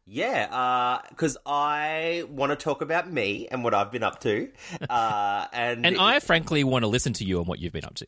Yeah, 0.05 0.99
because 1.09 1.37
I 1.45 2.25
want 2.29 2.51
to 2.51 2.57
talk 2.57 2.81
about 2.81 3.09
me 3.09 3.47
and 3.49 3.63
what 3.63 3.73
I've 3.73 3.89
been 3.89 4.03
up 4.03 4.19
to, 4.21 4.51
uh, 4.89 5.47
and 5.53 5.85
And 5.85 5.97
I 5.97 6.19
frankly 6.19 6.65
want 6.65 6.83
to 6.83 6.87
listen 6.87 7.13
to 7.13 7.23
you 7.25 7.39
and 7.39 7.47
what 7.47 7.59
you've 7.59 7.71
been 7.71 7.85
up 7.85 7.95
to. 7.95 8.07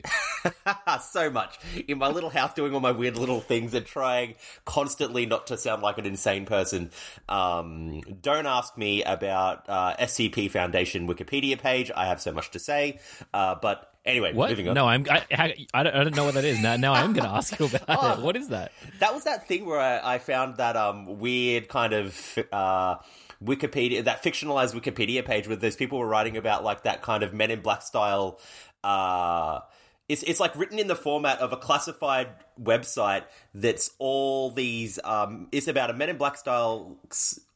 so 1.00 1.30
much 1.30 1.58
in 1.88 1.96
my 1.96 2.08
little 2.08 2.28
house 2.28 2.52
doing 2.52 2.74
all 2.74 2.80
my 2.80 2.92
weird 2.92 3.16
little 3.16 3.40
things 3.40 3.72
and 3.72 3.86
trying 3.86 4.34
constantly 4.66 5.24
not 5.24 5.46
to 5.46 5.56
sound 5.56 5.82
like 5.82 5.96
an 5.96 6.04
insane 6.04 6.44
person. 6.44 6.90
Um, 7.30 8.02
don't 8.20 8.46
ask 8.46 8.76
me 8.76 9.02
about 9.02 9.64
uh, 9.66 9.96
SCP 9.96 10.50
Foundation 10.50 11.08
Wikipedia 11.08 11.58
page. 11.58 11.90
I 11.96 12.06
have 12.06 12.20
so 12.20 12.30
much 12.30 12.50
to 12.50 12.58
say, 12.58 13.00
uh, 13.32 13.54
but 13.54 13.95
anyway, 14.06 14.32
What? 14.32 14.48
moving 14.50 14.68
on. 14.68 14.74
No, 14.74 14.86
I'm. 14.86 15.04
I, 15.10 15.22
I, 15.32 15.66
I, 15.74 15.82
don't, 15.82 15.94
I 15.94 16.04
don't 16.04 16.16
know 16.16 16.24
what 16.24 16.34
that 16.34 16.44
is. 16.44 16.60
Now, 16.60 16.76
now 16.76 16.94
I'm 16.94 17.12
going 17.12 17.28
to 17.28 17.34
ask 17.34 17.58
you 17.58 17.66
about 17.66 18.18
it. 18.18 18.22
What 18.22 18.36
is 18.36 18.48
that? 18.48 18.72
That 19.00 19.12
was 19.12 19.24
that 19.24 19.46
thing 19.48 19.66
where 19.66 19.80
I, 19.80 20.14
I 20.14 20.18
found 20.18 20.56
that 20.56 20.76
um, 20.76 21.18
weird 21.18 21.68
kind 21.68 21.92
of 21.92 22.38
uh, 22.52 22.96
Wikipedia, 23.44 24.04
that 24.04 24.22
fictionalized 24.22 24.74
Wikipedia 24.74 25.24
page 25.24 25.46
where 25.46 25.56
those 25.56 25.76
people 25.76 25.98
were 25.98 26.06
writing 26.08 26.36
about 26.36 26.64
like 26.64 26.84
that 26.84 27.02
kind 27.02 27.22
of 27.22 27.34
Men 27.34 27.50
in 27.50 27.60
Black 27.60 27.82
style. 27.82 28.40
Uh, 28.82 29.60
it's 30.08 30.22
it's 30.22 30.38
like 30.38 30.56
written 30.56 30.78
in 30.78 30.86
the 30.86 30.94
format 30.94 31.40
of 31.40 31.52
a 31.52 31.56
classified 31.56 32.28
website 32.62 33.24
that's 33.54 33.90
all 33.98 34.52
these. 34.52 34.98
Um, 35.02 35.48
it's 35.50 35.66
about 35.66 35.90
a 35.90 35.94
Men 35.94 36.10
in 36.10 36.16
Black 36.16 36.36
style 36.36 36.96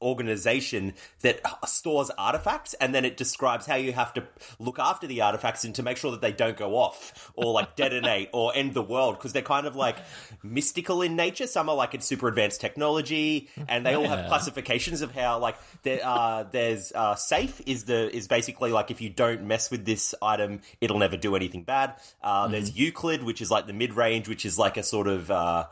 organization 0.02 0.94
that 1.20 1.40
stores 1.66 2.10
artifacts, 2.18 2.74
and 2.74 2.94
then 2.94 3.04
it 3.04 3.16
describes 3.16 3.66
how 3.66 3.76
you 3.76 3.92
have 3.92 4.12
to 4.14 4.24
look 4.58 4.78
after 4.78 5.06
the 5.06 5.22
artifacts 5.22 5.64
and 5.64 5.74
to 5.74 5.82
make 5.82 5.96
sure 5.96 6.10
that 6.10 6.20
they 6.20 6.32
don't 6.32 6.56
go 6.56 6.76
off 6.76 7.32
or 7.34 7.52
like 7.52 7.76
detonate 7.76 8.28
or 8.32 8.52
end 8.54 8.74
the 8.74 8.82
world 8.82 9.16
because 9.16 9.32
they're 9.32 9.42
kind 9.42 9.66
of 9.66 9.76
like 9.76 9.96
mystical 10.42 11.02
in 11.02 11.16
nature. 11.16 11.46
Some 11.46 11.68
are 11.68 11.76
like 11.76 11.94
it's 11.94 12.06
super 12.06 12.28
advanced 12.28 12.60
technology, 12.60 13.48
and 13.68 13.86
they 13.86 13.94
all 13.94 14.08
have 14.08 14.26
classifications 14.28 15.02
of 15.02 15.12
how 15.14 15.38
like 15.38 15.56
there 15.82 16.00
uh, 16.04 16.44
there's 16.50 16.92
uh, 16.92 17.14
safe 17.14 17.60
is 17.66 17.84
the 17.84 18.14
is 18.14 18.28
basically 18.28 18.72
like 18.72 18.90
if 18.90 19.00
you 19.00 19.08
don't 19.08 19.44
mess 19.44 19.70
with 19.70 19.84
this 19.84 20.14
item, 20.22 20.60
it'll 20.80 20.98
never 20.98 21.16
do 21.16 21.36
anything 21.36 21.62
bad. 21.62 21.94
Uh, 22.22 22.48
There's 22.48 22.76
Euclid, 22.76 23.22
which 23.22 23.40
is 23.40 23.50
like 23.50 23.66
the 23.66 23.72
mid 23.72 23.94
range, 23.94 24.28
which 24.28 24.44
is 24.44 24.58
like 24.58 24.76
a 24.76 24.82
sort 24.82 25.06
of 25.06 25.30
uh, 25.30 25.66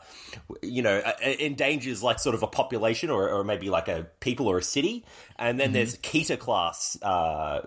you 0.61 0.81
know 0.81 0.97
uh, 0.97 1.13
endangers 1.21 2.01
like 2.03 2.19
sort 2.19 2.35
of 2.35 2.43
a 2.43 2.47
population 2.47 3.09
or, 3.09 3.29
or 3.29 3.43
maybe 3.43 3.69
like 3.69 3.87
a 3.87 4.07
people 4.19 4.47
or 4.47 4.57
a 4.57 4.63
city. 4.63 5.05
And 5.37 5.59
then 5.59 5.71
there's 5.71 5.95
Keter 5.97 6.37
class, 6.37 6.97
uh, 7.01 7.05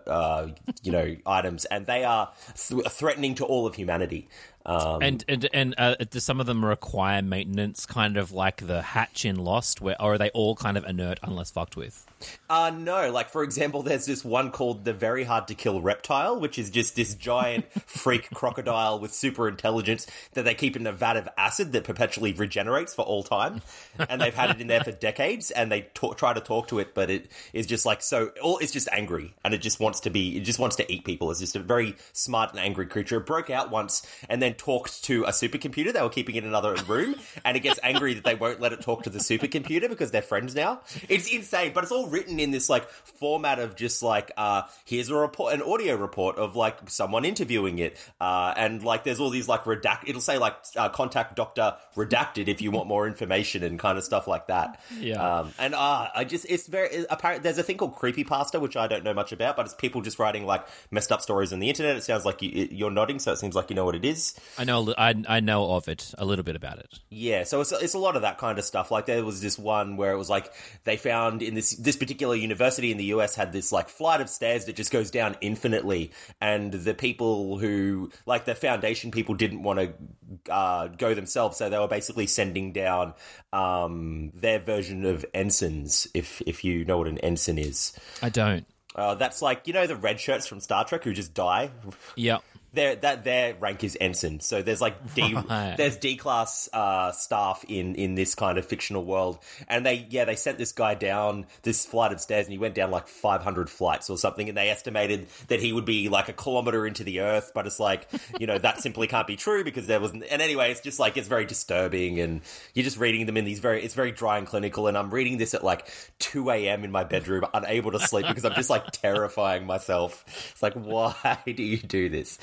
uh, 0.07 0.49
you 0.83 0.93
know, 0.93 1.17
items, 1.27 1.65
and 1.67 1.87
they 1.87 2.05
are 2.05 2.33
th- 2.57 2.87
threatening 2.89 3.35
to 3.37 3.45
all 3.45 3.67
of 3.67 3.75
humanity. 3.75 4.29
Um, 4.65 5.03
And 5.03 5.25
and 5.29 5.49
and 5.53 5.75
uh, 5.79 5.97
do 5.97 6.21
some 6.21 6.41
of 6.41 6.47
them 6.47 6.65
require 6.65 7.23
maintenance, 7.23 7.87
kind 7.87 8.17
of 8.17 8.33
like 8.33 8.67
the 8.67 8.83
hatch 8.83 9.25
in 9.25 9.37
Lost, 9.37 9.81
where 9.81 10.01
or 10.01 10.15
are 10.15 10.19
they 10.19 10.31
all 10.31 10.55
kind 10.55 10.77
of 10.77 10.85
inert 10.85 11.19
unless 11.23 11.51
fucked 11.51 11.77
with? 11.77 12.07
Uh, 12.49 12.71
no, 12.71 13.11
like 13.11 13.31
for 13.31 13.43
example, 13.43 13.83
there's 13.83 14.07
this 14.07 14.25
one 14.25 14.51
called 14.53 14.85
the 14.85 14.93
very 14.93 15.25
hard 15.25 15.49
to 15.49 15.55
kill 15.55 15.83
reptile, 15.83 16.39
which 16.39 16.59
is 16.59 16.71
just 16.71 16.95
this 16.95 17.15
giant 17.15 17.65
freak 17.87 18.31
crocodile 18.31 19.01
with 19.01 19.13
super 19.13 19.49
intelligence 19.49 20.07
that 20.35 20.45
they 20.45 20.55
keep 20.55 20.77
in 20.77 20.87
a 20.87 20.93
vat 20.93 21.17
of 21.17 21.29
acid 21.37 21.73
that 21.73 21.83
perpetually 21.85 22.33
regenerates 22.33 22.95
for 22.95 23.03
all 23.03 23.23
time, 23.25 23.63
and 24.09 24.21
they've 24.21 24.35
had 24.35 24.51
it 24.51 24.61
in 24.61 24.69
there 24.69 24.85
for 24.85 24.93
decades, 25.03 25.51
and 25.51 25.73
they 25.73 25.83
talk, 25.95 26.17
try 26.17 26.33
to 26.33 26.41
talk 26.41 26.69
to 26.69 26.79
it, 26.79 26.95
but 26.95 27.11
it 27.11 27.31
is 27.53 27.67
just 27.67 27.85
like 27.85 28.03
so. 28.03 28.31
All 28.41 28.59
it's 28.59 28.73
just 28.73 28.89
angry, 28.93 29.35
and 29.45 29.55
it 29.55 29.59
just 29.59 29.81
wants 29.81 30.01
to 30.01 30.11
be, 30.11 30.37
it 30.37 30.43
just 30.43 30.59
wants 30.59 30.77
to 30.77 30.93
eat 30.93 31.05
people. 31.05 31.31
It's 31.31 31.41
just 31.41 31.57
a 31.57 31.61
very 31.61 31.97
smart 32.13 32.51
and 32.51 32.61
angry 32.61 32.87
creature. 32.87 33.17
It 33.17 33.27
broke 33.27 33.51
out 33.51 33.71
once, 33.71 34.07
and 34.29 34.41
then 34.41 34.52
talked 34.59 35.05
to 35.05 35.25
a 35.25 35.31
supercomputer. 35.31 35.93
They 35.93 36.03
were 36.03 36.09
keeping 36.09 36.35
it 36.37 36.45
in 36.45 36.49
another 36.49 36.75
room, 36.85 37.15
and 37.45 37.57
it 37.57 37.61
gets 37.61 37.79
angry 37.83 38.15
that 38.15 38.25
they 38.25 38.35
won't 38.35 38.61
let 38.61 38.73
it 38.73 38.81
talk 38.81 39.05
to 39.05 39.11
the 39.11 39.19
supercomputer 39.19 39.89
because 39.89 40.11
they're 40.11 40.23
friends 40.23 40.55
now. 40.55 40.81
It's 41.09 41.33
insane, 41.33 41.73
but 41.75 41.85
it's 41.85 41.93
all 41.93 42.07
written 42.09 42.39
in 42.41 42.51
this 42.51 42.69
like 42.69 42.89
format 42.91 43.59
of 43.59 43.77
just 43.77 44.03
like 44.03 44.31
uh 44.37 44.63
here's 44.85 45.09
a 45.09 45.15
report 45.15 45.55
an 45.55 45.63
audio 45.63 45.95
report 45.97 46.37
of 46.37 46.57
like 46.57 46.77
someone 46.89 47.25
interviewing 47.25 47.79
it 47.79 47.97
uh 48.21 48.53
and 48.57 48.83
like 48.83 49.05
there's 49.05 49.21
all 49.21 49.31
these 49.31 49.49
like 49.49 49.65
redact 49.65 50.01
it'll 50.07 50.21
say 50.21 50.39
like 50.39 50.55
uh, 50.77 50.89
contact 50.89 51.37
doctor 51.37 51.77
redacted 51.97 52.49
if 52.49 52.61
you 52.61 52.71
want 52.71 52.89
more 52.89 53.07
information 53.07 53.63
and 53.63 53.79
kind 53.79 53.97
of 53.99 54.05
stuff 54.05 54.27
like 54.27 54.47
that 54.49 54.81
Yeah. 54.99 55.41
um 55.41 55.53
and 55.59 55.75
uh 55.75 56.09
i 56.15 56.25
just 56.25 56.47
it's 56.49 56.67
very 56.67 57.05
apparent 57.11 57.43
there's 57.43 57.59
a 57.59 57.63
thing 57.63 57.77
called 57.77 57.95
creepy 57.95 58.25
pasta 58.25 58.59
which 58.59 58.77
i 58.77 58.87
don't 58.87 59.05
know 59.05 59.15
much 59.15 59.33
about 59.33 59.57
but 59.57 59.67
it's 59.67 59.75
people 59.75 60.01
just 60.01 60.19
writing 60.19 60.45
like 60.47 60.67
messed 60.91 61.13
up 61.13 61.21
stories 61.23 61.53
on 61.53 61.61
the 61.61 61.69
internet 61.69 61.97
it 61.97 62.03
sounds 62.03 62.25
like 62.25 62.43
you, 62.43 62.69
you're 62.71 62.91
nodding 62.91 63.19
so 63.19 63.33
it 63.33 63.37
seems 63.37 63.55
like 63.55 63.71
you 63.71 63.77
know 63.77 63.85
what 63.85 63.95
it 63.95 64.05
is 64.05 64.35
I 64.59 64.65
know, 64.65 64.93
I 64.97 65.15
I 65.29 65.41
know 65.41 65.73
of 65.73 65.89
it 65.89 66.13
a 66.19 66.25
little 66.25 66.43
bit 66.45 66.57
about 66.57 66.79
it. 66.79 66.99
yeah, 67.11 67.45
so 67.45 67.61
it's, 67.61 67.73
it's 67.73 67.95
a 67.95 67.99
lot 67.99 68.17
of 68.17 68.23
that 68.23 68.39
kind 68.39 68.59
of 68.59 68.65
stuff. 68.65 68.91
Like 68.91 69.07
there 69.07 69.25
was 69.25 69.41
this 69.41 69.59
one 69.59 69.97
where 69.97 70.13
it 70.13 70.19
was 70.19 70.29
like 70.31 70.53
they 70.85 70.97
found 70.97 71.43
in 71.43 71.55
this 71.55 71.71
this 71.77 71.97
particular 71.97 72.35
university 72.35 72.91
in 72.91 72.99
the 72.99 73.07
US 73.07 73.35
had 73.35 73.53
this 73.53 73.73
like 73.73 73.89
flight 73.89 74.21
of 74.21 74.29
stairs 74.29 74.67
that 74.67 74.77
just 74.77 74.91
goes 74.91 75.11
down 75.11 75.37
infinitely, 75.41 76.13
and 76.41 76.73
the 76.73 76.95
people 76.95 77.59
who 77.59 78.11
like 78.27 78.45
the 78.45 78.55
foundation 78.55 79.11
people 79.11 79.35
didn't 79.35 79.63
want 79.63 79.79
to 79.79 80.53
uh, 80.53 80.89
go 80.89 81.15
themselves, 81.15 81.57
so 81.57 81.69
they 81.71 81.79
were 81.79 81.89
basically 81.89 82.27
sending 82.27 82.73
down 82.73 83.15
um, 83.53 84.31
their 84.35 84.59
version 84.59 85.05
of 85.05 85.25
ensigns. 85.35 86.09
If 86.15 86.43
if 86.47 86.65
you 86.65 86.85
know 86.85 86.99
what 86.99 87.09
an 87.09 87.19
ensign 87.19 87.59
is, 87.59 87.93
I 88.23 88.29
don't. 88.29 88.67
uh, 88.95 89.15
that's 89.15 89.41
like 89.43 89.67
you 89.67 89.73
know 89.73 89.87
the 89.87 89.97
red 89.97 90.21
shirts 90.21 90.47
from 90.47 90.61
Star 90.61 90.85
Trek 90.85 91.05
who 91.05 91.13
just 91.13 91.35
die 91.35 91.71
Yeah. 92.17 92.39
Their 92.73 92.97
that 92.97 93.25
their 93.25 93.55
rank 93.55 93.85
is 93.85 93.97
ensign. 94.01 94.41
So 94.41 94.63
there's 94.63 94.81
like 94.81 95.15
D 95.15 95.35
Right. 95.35 95.75
there's 95.77 95.97
D 95.97 96.17
class 96.17 96.69
uh, 96.73 97.13
staff 97.13 97.65
in 97.69 97.95
in 97.97 98.15
this 98.15 98.35
kind 98.35 98.59
of 98.59 98.65
fictional 98.67 99.05
world, 99.05 99.39
and 99.69 99.85
they 99.85 100.07
yeah 100.11 100.25
they 100.25 100.37
sent 100.37 100.59
this 100.59 100.73
guy 100.73 100.95
down 100.95 101.47
this 101.63 101.85
flight 101.85 102.13
of 102.13 102.21
stairs, 102.21 102.47
and 102.47 102.53
he 102.53 102.59
went 102.59 102.75
down 102.75 102.91
like 102.91 103.09
500 103.09 103.69
flights 103.69 104.09
or 104.11 104.17
something, 104.19 104.49
and 104.49 104.57
they 104.57 104.71
estimated 104.71 105.27
that 105.49 105.61
he 105.61 105.73
would 105.73 105.85
be 105.85 106.09
like 106.09 106.29
a 106.29 106.33
kilometer 106.33 106.87
into 106.87 107.05
the 107.05 107.21
earth, 107.21 107.53
but 107.55 107.67
it's 107.67 107.79
like 107.81 108.09
you 108.39 108.47
know 108.47 108.59
that 108.59 108.81
simply 108.81 109.07
can't 109.07 109.27
be 109.27 109.37
true 109.37 109.65
because 109.65 109.87
there 109.87 110.01
wasn't. 110.01 110.25
And 110.31 110.41
anyway, 110.41 110.71
it's 110.71 110.81
just 110.81 110.99
like 110.99 111.17
it's 111.17 111.29
very 111.29 111.45
disturbing, 111.45 112.21
and 112.21 112.41
you're 112.75 112.85
just 112.85 112.99
reading 112.99 113.27
them 113.27 113.37
in 113.37 113.45
these 113.45 113.59
very 113.61 113.83
it's 113.83 113.95
very 113.95 114.13
dry 114.13 114.39
and 114.39 114.47
clinical, 114.47 114.87
and 114.87 114.97
I'm 114.97 115.13
reading 115.13 115.37
this 115.37 115.53
at 115.55 115.63
like 115.63 115.89
2 116.21 116.51
a.m. 116.51 116.85
in 116.85 116.91
my 116.91 117.05
bedroom, 117.05 117.45
unable 117.53 117.93
to 117.93 118.01
sleep 118.01 118.27
because 118.27 118.45
I'm 118.45 118.55
just 118.55 118.71
like 118.71 118.87
terrifying 118.93 119.67
myself. 119.67 120.25
It's 120.53 120.63
like 120.63 120.75
why 120.75 121.39
do 121.47 121.63
you 121.63 121.77
do 121.77 122.09
this? 122.09 122.39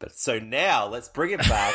But 0.00 0.18
so 0.18 0.38
now 0.40 0.88
let's 0.88 1.08
bring 1.08 1.30
it 1.30 1.40
back 1.40 1.74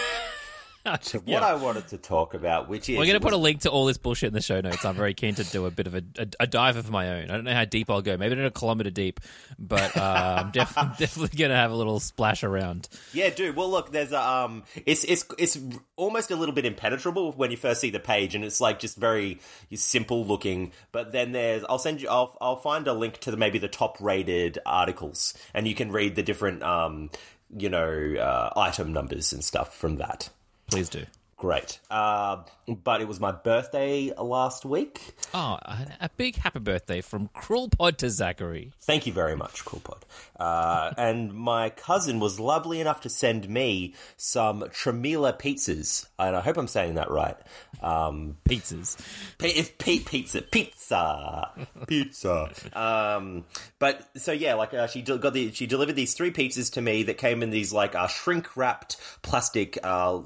to 1.02 1.20
what 1.20 1.42
I 1.42 1.56
wanted 1.56 1.88
to 1.90 1.98
talk 1.98 2.34
about, 2.34 2.70
which 2.70 2.90
is 2.90 2.98
We're 2.98 3.06
going 3.06 3.20
to 3.20 3.20
put 3.20 3.34
a 3.34 3.38
link 3.38 3.62
to 3.62 3.72
all 3.72 3.86
this 3.86 3.98
bullshit 3.98 4.28
in 4.28 4.34
the 4.34 4.42
show 4.42 4.62
notes. 4.62 4.86
I'm 4.86 4.96
very 4.96 5.14
keen 5.14 5.34
to 5.36 5.44
do 5.44 5.66
a 5.66 5.72
bit 5.72 5.88
of 5.88 5.96
a, 5.96 6.04
a, 6.18 6.28
a 6.42 6.48
dive 6.48 6.78
of 6.78 6.92
my 6.92 7.10
own. 7.10 7.32
I 7.32 7.36
don't 7.36 7.44
know 7.44 7.54
how 7.54 7.66
deep 7.66 7.90
I'll 7.90 8.02
go. 8.04 8.18
Maybe 8.18 8.36
not 8.36 8.46
a 8.46 8.52
kilometer 8.52 8.92
deep, 8.92 9.20
but 9.58 9.98
uh, 9.98 10.44
I'm 10.44 10.52
def- 10.52 10.76
definitely 10.98 11.38
going 11.38 11.50
to 11.50 11.58
have 11.58 11.72
a 11.72 11.76
little 11.76 12.00
splash 12.00 12.44
around. 12.44 12.88
yeah, 13.14 13.30
dude. 13.30 13.56
Well, 13.56 13.70
look, 13.70 13.92
there's 13.92 14.12
a 14.12 14.22
um, 14.22 14.64
it's 14.86 15.04
it's 15.04 15.26
it's 15.38 15.58
almost 15.96 16.30
a 16.30 16.36
little 16.36 16.54
bit 16.54 16.66
impenetrable 16.66 17.32
when 17.32 17.52
you 17.52 17.58
first 17.58 17.82
see 17.82 17.90
the 17.90 18.00
page, 18.00 18.36
and 18.36 18.44
it's 18.44 18.62
like 18.62 18.80
just 18.80 18.98
very 18.98 19.40
simple 19.74 20.26
looking. 20.26 20.72
But 20.92 21.12
then 21.12 21.32
there's 21.32 21.64
I'll 21.68 21.80
send 21.80 22.02
you 22.02 22.10
I'll 22.10 22.38
I'll 22.42 22.58
find 22.58 22.88
a 22.88 22.94
link 22.94 23.20
to 23.22 23.32
the 23.32 23.38
maybe 23.38 23.58
the 23.58 23.68
top 23.68 23.98
rated 24.00 24.60
articles, 24.66 25.34
and 25.54 25.68
you 25.68 25.74
can 25.74 25.92
read 25.92 26.16
the 26.16 26.24
different 26.24 26.62
um 26.62 27.10
you 27.58 27.70
know, 27.70 28.16
uh, 28.20 28.60
item 28.60 28.94
numbers 28.94 29.34
and 29.34 29.44
stuff 29.44 29.76
from 29.76 29.98
that. 29.98 30.30
Please 30.70 30.90
do. 30.90 31.06
Great. 31.46 31.80
Uh, 31.92 32.38
but 32.68 33.02
it 33.02 33.08
was 33.08 33.20
my 33.20 33.32
birthday 33.32 34.12
last 34.18 34.66
week. 34.66 35.16
Oh, 35.32 35.60
a, 36.02 36.10
big 36.18 36.38
happy 36.38 36.58
birthday 36.58 37.02
from 37.02 37.30
Cruel 37.36 37.70
Pod 37.70 38.00
to 38.00 38.10
Zachary. 38.10 38.72
Thank 38.82 39.06
you 39.06 39.14
very 39.14 39.36
much, 39.36 39.64
Cool 39.64 39.82
Pod. 39.82 40.04
Uh, 40.40 40.92
and 40.98 41.32
my 41.32 41.70
cousin 41.70 42.20
was 42.20 42.40
lovely 42.40 42.82
enough 42.82 43.02
to 43.02 43.10
send 43.10 43.48
me 43.48 43.94
some 44.18 44.62
Tremila 44.62 45.38
pizzas, 45.38 46.08
and 46.18 46.36
I 46.36 46.42
hope 46.42 46.58
I'm 46.58 46.68
saying 46.68 46.96
that 46.96 47.12
right. 47.12 47.38
Um, 47.80 48.38
Pizzas. 48.50 48.98
P- 49.38 49.68
P- 49.78 50.00
pizza, 50.00 50.42
pizza, 50.42 51.52
pizza. 51.86 52.50
Um, 52.74 53.46
but 53.78 54.02
so 54.18 54.32
yeah, 54.32 54.56
like 54.56 54.74
uh, 54.74 54.88
she 54.88 55.04
del- 55.04 55.20
got 55.20 55.34
the 55.34 55.52
she 55.52 55.68
delivered 55.68 55.96
these 55.96 56.16
three 56.16 56.32
pizzas 56.32 56.74
to 56.74 56.82
me 56.82 57.04
that 57.04 57.20
came 57.20 57.44
in 57.44 57.52
these 57.52 57.72
like 57.72 57.94
uh, 57.94 58.08
shrink 58.08 58.58
wrapped 58.58 58.98
plastic, 59.22 59.78
uh, 59.84 60.20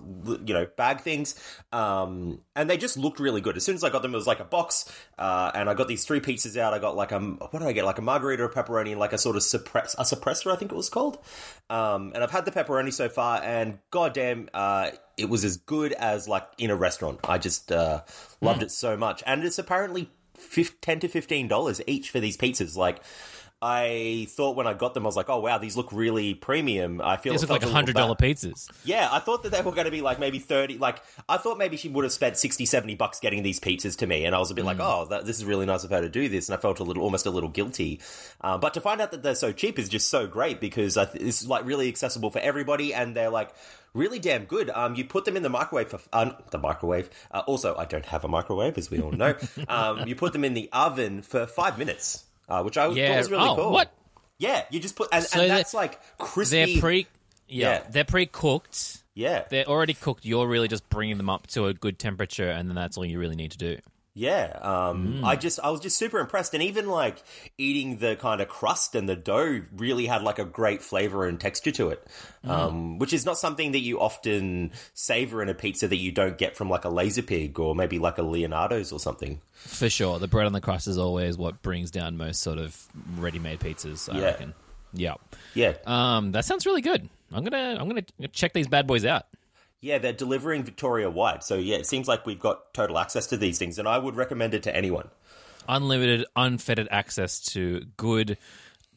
you 0.46 0.54
know, 0.54 0.68
bag 0.78 1.02
things, 1.02 1.09
um, 1.72 2.42
and 2.56 2.70
they 2.70 2.78
just 2.78 2.98
looked 2.98 3.20
really 3.20 3.42
good. 3.42 3.58
As 3.58 3.64
soon 3.64 3.76
as 3.76 3.84
I 3.84 3.90
got 3.90 4.02
them, 4.02 4.14
it 4.14 4.18
was 4.18 4.28
like 4.28 4.40
a 4.40 4.46
box, 4.46 4.92
uh, 5.18 5.52
and 5.54 5.70
I 5.70 5.74
got 5.74 5.88
these 5.88 6.06
three 6.06 6.20
pizzas 6.20 6.58
out. 6.58 6.74
I 6.74 6.80
got 6.80 6.96
like 6.96 7.12
a 7.12 7.20
what 7.20 7.60
did 7.60 7.64
I 7.64 7.72
get? 7.72 7.86
Like 7.86 7.98
a 7.98 8.02
margarita, 8.02 8.44
a 8.44 8.50
pepperoni, 8.50 8.92
and 8.92 9.00
like 9.00 9.14
a 9.14 9.18
sort 9.18 9.36
of 9.36 9.44
suppress 9.44 9.96
a 9.96 10.04
suppressor, 10.04 10.52
I 10.52 10.56
think 10.56 10.72
it 10.72 10.76
was 10.76 10.90
called. 10.90 11.20
Um, 11.70 12.12
and 12.14 12.24
I've 12.24 12.32
had 12.32 12.46
the 12.46 12.52
pepperoni 12.52 12.94
so 12.94 13.10
far, 13.10 13.42
and 13.44 13.80
goddamn, 13.92 14.50
uh, 14.54 14.92
it 15.18 15.30
was 15.30 15.46
as 15.46 15.58
good 15.58 15.94
as 15.94 16.28
like 16.28 16.48
in 16.58 16.70
a 16.70 16.76
restaurant. 16.76 17.20
I 17.24 17.38
just 17.38 17.72
uh, 17.72 18.02
loved 18.42 18.64
it 18.64 18.72
so 18.72 18.98
much, 18.98 19.24
and 19.26 19.44
it's 19.44 19.60
apparently 19.60 20.10
fif- 20.38 20.80
ten 20.82 21.00
to 21.02 21.08
fifteen 21.08 21.48
dollars 21.48 21.82
each 21.88 22.10
for 22.10 22.20
these 22.20 22.38
pizzas. 22.38 22.76
Like, 22.76 23.02
I 23.62 24.28
thought 24.30 24.56
when 24.56 24.68
I 24.68 24.74
got 24.74 24.94
them, 24.94 25.06
I 25.06 25.08
was 25.08 25.18
like, 25.18 25.30
oh 25.30 25.42
wow, 25.42 25.58
these 25.58 25.76
look 25.76 25.92
really 25.92 26.34
premium. 26.34 27.02
I 27.02 27.18
feel 27.18 27.34
These 27.34 27.42
look 27.42 27.50
like 27.50 27.64
hundred 27.64 27.96
dollar 27.96 28.16
pizzas. 28.16 28.70
Yeah, 28.86 29.10
I 29.12 29.20
thought 29.20 29.44
that 29.44 29.52
they 29.52 29.62
were 29.62 29.74
going 29.74 29.86
to 29.86 29.92
be 29.92 30.02
like 30.02 30.18
maybe 30.18 30.40
30. 30.40 30.78
Like, 30.78 31.02
I 31.28 31.36
thought 31.38 31.58
maybe 31.58 31.76
she 31.76 31.90
would 31.90 32.06
have 32.06 32.14
spent 32.14 32.38
60, 32.38 32.66
70 32.66 32.96
bucks 32.96 33.20
getting 33.20 33.44
these 33.44 33.60
pizzas 33.60 33.98
to 33.98 34.08
me. 34.08 34.24
And 34.24 34.34
I 34.34 34.40
was 34.40 34.50
a 34.50 34.54
bit 34.54 34.64
like, 34.64 34.80
oh, 34.80 35.08
that, 35.10 35.26
this 35.26 35.38
is 35.38 35.46
really 35.46 35.66
nice 35.66 35.84
of 35.84 35.90
her 35.90 36.00
to 36.00 36.10
do 36.10 36.30
this. 36.30 36.48
And 36.48 36.58
I 36.58 36.62
felt 36.62 36.80
a 36.80 36.84
little, 36.84 37.04
almost 37.04 37.26
a 37.26 37.32
little 37.32 37.50
guilty. 37.50 38.00
Um, 38.40 38.62
but 38.62 38.74
to 38.76 38.82
find 38.82 39.02
out 39.02 39.12
that 39.12 39.24
they're 39.24 39.36
so 39.36 39.52
cheap 39.52 39.78
is 39.78 39.90
just 39.90 40.10
so 40.10 40.26
great 40.26 40.62
because 40.62 40.96
I 40.96 41.06
th- 41.06 41.22
it's 41.22 41.46
like 41.46 41.66
really 41.66 41.90
accessible 41.90 42.32
for 42.32 42.40
everybody. 42.40 42.94
And 42.94 43.14
they're 43.14 43.30
like, 43.30 43.54
Really 43.94 44.20
damn 44.20 44.46
good. 44.46 44.70
Um, 44.70 44.96
you 44.96 45.04
put 45.04 45.26
them 45.26 45.36
in 45.36 45.42
the 45.42 45.50
microwave 45.50 45.90
for 45.90 46.00
uh, 46.14 46.34
the 46.52 46.60
microwave. 46.60 47.10
Uh, 47.32 47.42
also, 47.48 47.76
I 47.76 47.86
don't 47.86 48.06
have 48.06 48.24
a 48.24 48.28
microwave, 48.28 48.78
as 48.78 48.92
we 48.92 49.02
all 49.02 49.12
know. 49.12 49.34
um, 49.68 50.08
you 50.08 50.16
put 50.16 50.32
them 50.32 50.46
in 50.46 50.54
the 50.54 50.70
oven 50.72 51.24
for 51.24 51.48
five 51.48 51.80
minutes, 51.80 52.26
uh, 52.50 52.64
which 52.64 52.78
I 52.78 52.88
Yeah. 52.90 53.10
thought 53.10 53.18
was 53.18 53.32
really 53.32 53.50
oh, 53.50 53.56
cool. 53.56 53.72
what? 53.72 53.92
Yeah, 54.38 54.64
you 54.70 54.80
just 54.80 54.96
put, 54.96 55.10
and, 55.12 55.24
So 55.24 55.42
and 55.42 55.52
that's 55.52 55.74
like 55.74 56.00
crispy. 56.18 56.74
They're 56.74 56.82
pre. 56.82 57.08
Yeah, 57.48 57.70
Yeah. 57.72 57.84
they're 57.90 58.04
pre-cooked. 58.06 59.04
yeah, 59.16 59.44
They're 59.50 59.66
already 59.66 59.94
cooked. 59.94 60.24
You're 60.26 60.48
really 60.48 60.68
just 60.68 60.88
bringing 60.90 61.18
them 61.18 61.30
up 61.30 61.48
to 61.48 61.66
a 61.66 61.74
good 61.74 61.98
temperature, 62.00 62.50
and 62.50 62.70
then 62.70 62.76
that's 62.76 62.98
all 62.98 63.06
you 63.06 63.20
really 63.20 63.36
need 63.36 63.52
to 63.52 63.58
do. 63.58 63.78
Yeah, 64.20 64.48
um, 64.62 65.24
I 65.24 65.38
just 65.38 65.62
I 65.64 65.70
was 65.70 65.80
just 65.80 65.98
super 65.98 66.20
impressed, 66.20 66.54
and 66.54 66.62
even 66.62 66.90
like 66.90 67.24
eating 67.58 68.00
the 68.00 68.18
kind 68.18 68.42
of 68.42 68.50
crust 68.50 68.94
and 68.94 69.08
the 69.08 69.16
dough 69.16 69.62
really 69.78 70.08
had 70.08 70.24
like 70.24 70.40
a 70.40 70.44
great 70.44 70.82
flavor 70.84 71.26
and 71.26 71.40
texture 71.40 71.72
to 71.72 71.88
it, 71.92 72.06
um, 72.44 73.00
which 73.00 73.14
is 73.14 73.26
not 73.26 73.38
something 73.38 73.72
that 73.72 73.80
you 73.80 74.02
often 74.02 74.72
savor 74.94 75.42
in 75.42 75.48
a 75.48 75.54
pizza 75.54 75.88
that 75.88 75.96
you 75.96 76.12
don't 76.12 76.38
get 76.38 76.58
from 76.58 76.70
like 76.70 76.84
a 76.84 76.90
Lazerpig 76.90 77.58
or 77.60 77.74
maybe 77.74 77.98
like 77.98 78.18
a 78.18 78.22
Leonardo's 78.22 78.92
or 78.92 79.00
something. 79.00 79.40
For 79.54 79.90
sure, 79.90 80.20
the 80.20 80.28
bread 80.28 80.46
on 80.48 80.52
the 80.52 80.60
crust 80.60 80.90
is 80.90 80.98
always 80.98 81.38
what 81.38 81.62
brings 81.62 81.90
down 81.90 82.18
most 82.18 82.42
sort 82.42 82.58
of 82.58 82.78
ready-made 83.18 83.62
pizzas. 83.62 84.14
I 84.14 84.18
Yeah. 84.20 84.26
reckon. 84.26 84.54
Yeah. 84.92 85.14
Yeah, 85.54 85.74
Um, 85.86 86.34
that 86.34 86.44
sounds 86.44 86.66
really 86.66 86.82
good. 86.82 87.08
I'm 87.32 87.46
gonna 87.46 87.78
I'm 87.80 87.88
gonna 87.88 88.04
check 88.34 88.52
these 88.52 88.68
bad 88.68 88.86
boys 88.86 89.06
out. 89.06 89.28
Yeah, 89.82 89.98
they're 89.98 90.14
delivering 90.14 90.64
Victoria 90.64 91.10
wide, 91.10 91.44
so 91.44 91.56
yeah, 91.56 91.78
it 91.78 91.86
seems 91.86 92.08
like 92.08 92.26
we've 92.26 92.40
got 92.40 92.74
total 92.74 92.98
access 93.00 93.28
to 93.28 93.38
these 93.38 93.58
things, 93.58 93.80
and 93.80 93.88
I 93.88 93.98
would 93.98 94.16
recommend 94.16 94.54
it 94.54 94.64
to 94.64 94.76
anyone. 94.76 95.10
Unlimited, 95.68 96.26
unfettered 96.36 96.88
access 96.90 97.40
to 97.54 97.86
good 97.96 98.38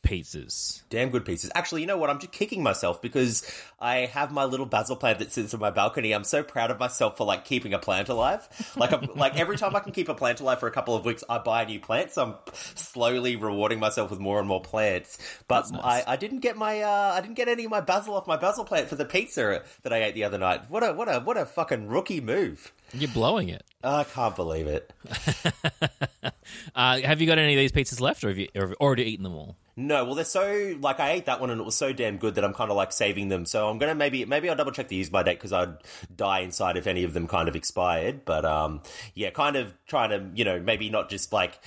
pizzas. 0.02 0.82
Damn 0.90 1.10
good 1.10 1.24
pieces. 1.24 1.50
Actually, 1.54 1.80
you 1.80 1.86
know 1.86 1.96
what? 1.96 2.10
I'm 2.10 2.18
just 2.18 2.32
kicking 2.32 2.62
myself 2.62 3.00
because 3.00 3.48
I 3.80 4.06
have 4.06 4.32
my 4.32 4.44
little 4.44 4.66
basil 4.66 4.96
plant 4.96 5.20
that 5.20 5.32
sits 5.32 5.54
on 5.54 5.60
my 5.60 5.70
balcony. 5.70 6.12
I'm 6.12 6.24
so 6.24 6.42
proud 6.42 6.70
of 6.70 6.78
myself 6.78 7.16
for 7.16 7.24
like 7.24 7.44
keeping 7.44 7.72
a 7.72 7.78
plant 7.78 8.08
alive. 8.08 8.48
Like, 8.76 8.92
I'm, 8.92 9.08
like 9.14 9.38
every 9.38 9.56
time 9.56 9.76
I 9.76 9.80
can 9.80 9.92
keep 9.92 10.08
a 10.08 10.14
plant 10.14 10.40
alive 10.40 10.60
for 10.60 10.66
a 10.66 10.72
couple 10.72 10.94
of 10.94 11.04
weeks, 11.04 11.22
I 11.28 11.38
buy 11.38 11.62
a 11.62 11.66
new 11.66 11.80
plant. 11.80 12.12
So 12.12 12.24
I'm 12.24 12.34
slowly 12.54 13.36
rewarding 13.36 13.78
myself 13.78 14.10
with 14.10 14.18
more 14.18 14.38
and 14.38 14.48
more 14.48 14.60
plants. 14.60 15.18
But 15.46 15.70
nice. 15.70 16.04
I, 16.06 16.12
I 16.12 16.16
didn't 16.16 16.40
get 16.40 16.56
my 16.56 16.82
uh, 16.82 17.12
I 17.14 17.20
didn't 17.20 17.36
get 17.36 17.48
any 17.48 17.64
of 17.64 17.70
my 17.70 17.80
basil 17.80 18.14
off 18.14 18.26
my 18.26 18.36
basil 18.36 18.64
plant 18.64 18.88
for 18.88 18.96
the 18.96 19.04
pizza 19.04 19.62
that 19.82 19.92
I 19.92 20.02
ate 20.02 20.14
the 20.14 20.24
other 20.24 20.38
night. 20.38 20.68
What 20.68 20.82
a 20.82 20.92
what 20.92 21.08
a 21.08 21.20
what 21.20 21.36
a 21.36 21.46
fucking 21.46 21.88
rookie 21.88 22.20
move. 22.20 22.72
You're 22.92 23.10
blowing 23.10 23.48
it. 23.48 23.64
I 23.82 24.04
can't 24.04 24.36
believe 24.36 24.66
it. 24.66 24.92
Uh, 26.74 27.00
have 27.00 27.20
you 27.20 27.26
got 27.26 27.38
any 27.38 27.54
of 27.54 27.58
these 27.58 27.72
pizzas 27.72 28.00
left, 28.00 28.22
or 28.24 28.28
have 28.28 28.38
you, 28.38 28.48
or 28.54 28.62
have 28.62 28.70
you 28.70 28.76
already 28.80 29.04
eaten 29.04 29.22
them 29.22 29.34
all? 29.34 29.56
No, 29.76 30.04
well, 30.04 30.14
they're 30.14 30.24
so 30.24 30.76
like 30.80 31.00
I 31.00 31.12
ate 31.12 31.26
that 31.26 31.40
one 31.40 31.50
and 31.50 31.60
it 31.60 31.64
was 31.64 31.74
so 31.74 31.92
damn 31.92 32.18
good 32.18 32.34
that 32.34 32.44
I'm 32.44 32.52
kind 32.52 32.70
of 32.70 32.76
like 32.76 32.92
saving 32.92 33.28
them. 33.28 33.46
So 33.46 33.68
I'm 33.68 33.78
gonna 33.78 33.94
maybe 33.94 34.24
maybe 34.26 34.50
I'll 34.50 34.56
double 34.56 34.72
check 34.72 34.88
the 34.88 34.96
use 34.96 35.08
by 35.08 35.22
date 35.22 35.38
because 35.38 35.52
I'd 35.52 35.74
die 36.14 36.40
inside 36.40 36.76
if 36.76 36.86
any 36.86 37.04
of 37.04 37.14
them 37.14 37.26
kind 37.26 37.48
of 37.48 37.56
expired. 37.56 38.24
But 38.26 38.44
um, 38.44 38.82
yeah, 39.14 39.30
kind 39.30 39.56
of 39.56 39.72
trying 39.86 40.10
to 40.10 40.30
you 40.34 40.44
know 40.44 40.60
maybe 40.60 40.90
not 40.90 41.08
just 41.08 41.32
like. 41.32 41.58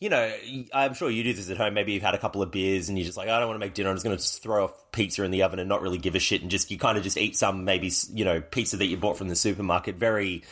You 0.00 0.08
know, 0.08 0.32
I'm 0.72 0.94
sure 0.94 1.10
you 1.10 1.22
do 1.22 1.32
this 1.32 1.50
at 1.50 1.56
home. 1.56 1.74
Maybe 1.74 1.92
you've 1.92 2.02
had 2.02 2.14
a 2.14 2.18
couple 2.18 2.42
of 2.42 2.50
beers 2.50 2.88
and 2.88 2.98
you're 2.98 3.04
just 3.04 3.16
like, 3.16 3.28
I 3.28 3.38
don't 3.38 3.48
want 3.48 3.60
to 3.60 3.66
make 3.66 3.74
dinner. 3.74 3.90
I'm 3.90 3.96
just 3.96 4.04
going 4.04 4.16
to 4.16 4.22
just 4.22 4.42
throw 4.42 4.66
a 4.66 4.70
pizza 4.92 5.22
in 5.24 5.30
the 5.30 5.42
oven 5.42 5.58
and 5.58 5.68
not 5.68 5.82
really 5.82 5.98
give 5.98 6.14
a 6.14 6.18
shit. 6.18 6.42
And 6.42 6.50
just, 6.50 6.70
you 6.70 6.78
kind 6.78 6.96
of 6.96 7.04
just 7.04 7.16
eat 7.16 7.36
some, 7.36 7.64
maybe, 7.64 7.90
you 8.12 8.24
know, 8.24 8.40
pizza 8.40 8.76
that 8.76 8.86
you 8.86 8.96
bought 8.96 9.16
from 9.16 9.28
the 9.28 9.36
supermarket 9.36 9.96
very, 9.96 10.42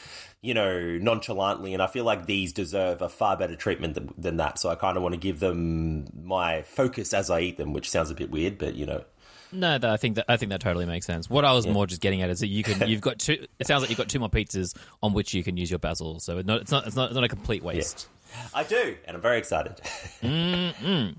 you 0.41 0.55
know, 0.55 0.99
nonchalantly. 0.99 1.73
And 1.73 1.83
I 1.83 1.87
feel 1.87 2.05
like 2.05 2.27
these 2.27 2.53
deserve 2.53 3.03
a 3.03 3.09
far 3.09 3.37
better 3.37 3.57
treatment 3.57 3.95
than, 3.95 4.13
than 4.19 4.37
that. 4.39 4.59
So 4.59 4.71
I 4.71 4.75
kind 4.75 4.97
of 4.97 5.03
want 5.03 5.15
to 5.15 5.21
give 5.21 5.41
them 5.41 6.07
my 6.25 6.63
focus 6.63 7.15
as 7.15 7.31
I 7.31 7.41
eat 7.41 7.57
them, 7.57 7.73
which 7.73 7.91
sounds 7.91 8.11
a 8.11 8.15
bit 8.15 8.31
weird, 8.31 8.59
but 8.59 8.75
you 8.75 8.87
know. 8.87 9.05
No, 9.53 9.77
that, 9.77 9.91
I 9.91 9.99
think 9.99 10.17
that 10.17 10.25
I 10.29 10.39
think 10.39 10.51
that 10.51 10.61
totally 10.61 10.87
makes 10.87 11.05
sense. 11.05 11.29
What 11.29 11.45
I 11.45 11.53
was 11.53 11.67
more 11.67 11.87
just 11.87 12.01
getting 12.01 12.23
at 12.23 12.31
is 12.31 12.41
that 12.41 12.47
you 12.47 12.63
can 12.63 12.89
you've 12.89 13.03
got 13.03 13.19
two. 13.19 13.47
It 13.59 13.67
sounds 13.67 13.83
like 13.83 13.91
you've 13.91 13.99
got 13.99 14.09
two 14.09 14.19
more 14.19 14.31
pizzas 14.31 14.75
on 15.03 15.13
which 15.13 15.35
you 15.35 15.45
can 15.45 15.59
use 15.59 15.71
your 15.71 15.79
basil. 15.79 16.21
So 16.21 16.39
it's 16.39 16.47
not 16.47 16.63
it's 16.63 16.71
not 16.71 16.87
it's 16.87 16.97
not, 16.97 17.07
it's 17.07 17.15
not 17.15 17.25
a 17.25 17.29
complete 17.29 17.63
waste. 17.63 18.09
I 18.55 18.65
do, 18.65 18.97
and 19.07 19.17
I'm 19.17 19.23
very 19.23 19.39
excited. 19.39 19.81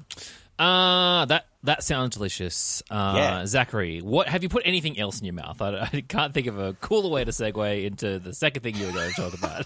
Uh 0.60 1.26
that 1.26 1.48
that 1.64 1.82
sounds 1.84 2.16
delicious. 2.16 2.84
Uh, 2.92 3.14
Yeah. 3.16 3.46
Zachary, 3.48 4.02
what 4.02 4.28
have 4.28 4.44
you 4.44 4.50
put 4.50 4.64
anything 4.66 5.00
else 5.00 5.20
in 5.20 5.26
your 5.26 5.34
mouth? 5.34 5.62
I, 5.62 5.90
I 5.92 6.02
can't 6.02 6.32
think 6.34 6.46
of 6.48 6.60
a 6.60 6.74
cooler 6.74 7.10
way 7.10 7.24
to 7.24 7.32
segue 7.32 7.86
into 7.86 8.20
the 8.20 8.34
second 8.34 8.62
thing 8.62 8.76
you 8.76 8.86
were 8.86 8.92
going 8.92 9.12
to 9.14 9.22
talk 9.22 9.34
about. 9.34 9.66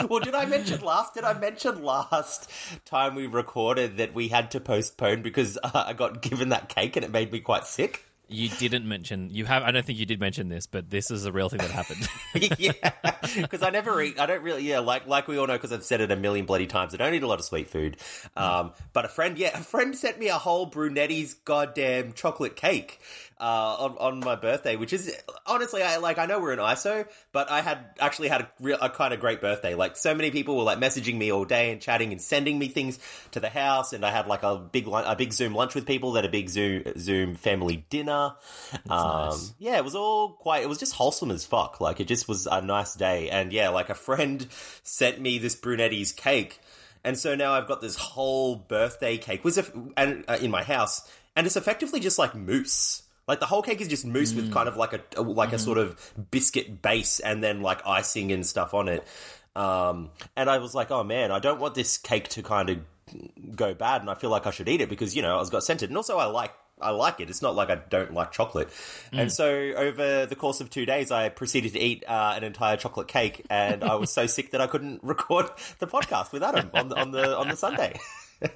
well, 0.10 0.20
did 0.20 0.34
I 0.34 0.44
mention 0.44 0.80
last? 0.82 1.14
Did 1.14 1.24
I 1.24 1.34
mention 1.38 1.82
last 1.82 2.50
time 2.84 3.14
we 3.14 3.26
recorded 3.28 3.96
that 3.96 4.12
we 4.12 4.28
had 4.28 4.50
to 4.50 4.60
postpone 4.60 5.22
because 5.22 5.56
uh, 5.62 5.70
I 5.86 5.94
got 5.94 6.20
given 6.20 6.50
that 6.50 6.68
cake 6.68 6.96
and 6.96 7.04
it 7.04 7.10
made 7.10 7.32
me 7.32 7.40
quite 7.40 7.64
sick? 7.64 8.04
You 8.28 8.48
didn't 8.48 8.86
mention 8.86 9.30
you 9.30 9.46
have. 9.46 9.62
I 9.62 9.70
don't 9.70 9.84
think 9.84 9.98
you 9.98 10.06
did 10.06 10.20
mention 10.20 10.48
this, 10.48 10.66
but 10.66 10.90
this 10.90 11.10
is 11.10 11.24
a 11.24 11.32
real 11.32 11.48
thing 11.48 11.60
that 11.60 11.70
happened. 11.70 12.06
yeah, 12.58 12.72
because 13.36 13.62
I 13.62 13.70
never 13.70 14.00
eat. 14.02 14.20
I 14.20 14.26
don't 14.26 14.42
really. 14.42 14.62
Yeah, 14.62 14.80
like 14.80 15.06
like 15.06 15.28
we 15.28 15.38
all 15.38 15.46
know, 15.46 15.54
because 15.54 15.72
I've 15.72 15.82
said 15.82 16.00
it 16.00 16.10
a 16.10 16.16
million 16.16 16.44
bloody 16.44 16.66
times. 16.66 16.94
I 16.94 16.98
don't 16.98 17.14
eat 17.14 17.22
a 17.22 17.26
lot 17.26 17.38
of 17.38 17.44
sweet 17.44 17.70
food. 17.70 17.96
Um, 18.36 18.72
but 18.92 19.06
a 19.06 19.08
friend, 19.08 19.38
yeah, 19.38 19.58
a 19.58 19.62
friend 19.62 19.96
sent 19.96 20.18
me 20.18 20.28
a 20.28 20.34
whole 20.34 20.66
Brunetti's 20.66 21.34
goddamn 21.34 22.12
chocolate 22.12 22.54
cake 22.54 23.00
uh, 23.40 23.76
on 23.78 23.96
on 23.98 24.20
my 24.20 24.34
birthday, 24.34 24.76
which 24.76 24.92
is 24.92 25.14
honestly, 25.46 25.82
I 25.82 25.98
like. 25.98 26.18
I 26.18 26.26
know 26.26 26.40
we're 26.40 26.52
in 26.52 26.58
ISO, 26.58 27.06
but 27.32 27.50
I 27.50 27.60
had 27.60 27.78
actually 28.00 28.28
had 28.28 28.42
a, 28.42 28.50
real, 28.60 28.78
a 28.80 28.90
kind 28.90 29.14
of 29.14 29.20
great 29.20 29.40
birthday. 29.40 29.74
Like 29.74 29.96
so 29.96 30.14
many 30.14 30.30
people 30.30 30.56
were 30.56 30.64
like 30.64 30.78
messaging 30.78 31.16
me 31.16 31.30
all 31.30 31.44
day 31.44 31.70
and 31.70 31.80
chatting 31.80 32.10
and 32.12 32.20
sending 32.20 32.58
me 32.58 32.68
things 32.68 32.98
to 33.32 33.40
the 33.40 33.48
house, 33.48 33.92
and 33.92 34.04
I 34.04 34.10
had 34.10 34.26
like 34.26 34.42
a 34.42 34.56
big 34.56 34.88
a 34.88 35.14
big 35.16 35.32
Zoom 35.32 35.54
lunch 35.54 35.74
with 35.74 35.86
people, 35.86 36.12
then 36.12 36.24
a 36.24 36.28
big 36.28 36.48
Zoom 36.48 36.82
Zoom 36.98 37.34
family 37.36 37.86
dinner. 37.90 38.34
Um, 38.90 39.28
nice. 39.28 39.54
yeah, 39.58 39.76
it 39.76 39.84
was 39.84 39.94
all 39.94 40.32
quite. 40.32 40.62
It 40.62 40.68
was 40.68 40.78
just 40.78 40.94
wholesome 40.94 41.30
as 41.30 41.44
fuck. 41.44 41.80
Like 41.80 42.00
it 42.00 42.08
just 42.08 42.28
was 42.28 42.46
a 42.46 42.60
nice 42.60 42.94
day, 42.94 43.30
and 43.30 43.52
yeah, 43.52 43.68
like 43.68 43.88
a 43.88 43.94
friend 43.94 44.46
sent 44.82 45.20
me 45.20 45.38
this 45.38 45.54
Brunetti's 45.54 46.12
cake, 46.12 46.60
and 47.04 47.16
so 47.16 47.34
now 47.34 47.52
I've 47.52 47.68
got 47.68 47.80
this 47.80 47.96
whole 47.96 48.56
birthday 48.56 49.16
cake 49.16 49.44
was 49.44 49.58
and 49.96 50.24
uh, 50.26 50.38
in 50.40 50.50
my 50.50 50.62
house, 50.64 51.08
and 51.36 51.46
it's 51.46 51.56
effectively 51.56 52.00
just 52.00 52.18
like 52.18 52.34
mousse. 52.34 53.02
Like 53.28 53.38
the 53.40 53.46
whole 53.46 53.62
cake 53.62 53.80
is 53.80 53.88
just 53.88 54.04
mousse 54.06 54.32
with 54.34 54.50
kind 54.52 54.68
of 54.68 54.76
like 54.76 54.94
a 54.94 55.00
a- 55.16 55.22
like 55.22 55.52
a 55.52 55.58
sort 55.58 55.78
of 55.78 56.14
biscuit 56.30 56.82
base, 56.82 57.20
and 57.20 57.44
then 57.44 57.60
like 57.60 57.86
icing 57.86 58.32
and 58.32 58.44
stuff 58.44 58.74
on 58.74 58.88
it. 58.88 59.06
Um, 59.54 60.10
and 60.34 60.48
I 60.48 60.58
was 60.58 60.74
like, 60.74 60.90
oh 60.90 61.04
man, 61.04 61.30
I 61.30 61.38
don't 61.38 61.60
want 61.60 61.74
this 61.74 61.98
cake 61.98 62.28
to 62.30 62.42
kind 62.42 62.70
of 62.70 62.78
go 63.54 63.74
bad, 63.74 64.00
and 64.00 64.10
I 64.10 64.14
feel 64.14 64.30
like 64.30 64.46
I 64.46 64.50
should 64.50 64.68
eat 64.68 64.80
it 64.80 64.88
because 64.88 65.14
you 65.14 65.22
know 65.22 65.36
I 65.36 65.38
was 65.40 65.50
got 65.50 65.62
sent 65.62 65.82
it, 65.82 65.90
and 65.90 65.96
also 65.96 66.16
I 66.16 66.24
like 66.26 66.52
I 66.80 66.90
like 66.90 67.18
it. 67.20 67.28
It's 67.28 67.42
not 67.42 67.56
like 67.56 67.70
I 67.70 67.74
don't 67.74 68.14
like 68.14 68.30
chocolate. 68.32 68.68
And 69.12 69.32
so 69.32 69.48
over 69.48 70.26
the 70.26 70.36
course 70.36 70.60
of 70.60 70.70
two 70.70 70.86
days, 70.86 71.10
I 71.10 71.28
proceeded 71.28 71.72
to 71.72 71.80
eat 71.80 72.04
uh, 72.06 72.34
an 72.36 72.44
entire 72.44 72.76
chocolate 72.76 73.08
cake, 73.08 73.44
and 73.50 73.82
I 73.82 73.96
was 73.96 74.12
so 74.12 74.26
sick 74.36 74.52
that 74.52 74.60
I 74.60 74.68
couldn't 74.68 75.02
record 75.04 75.50
the 75.80 75.86
podcast 75.86 76.32
with 76.32 76.42
Adam 76.42 76.70
on 76.74 76.88
the 76.88 76.96
on 76.96 77.10
the 77.10 77.36
on 77.36 77.48
the 77.48 77.56
Sunday. 77.56 77.98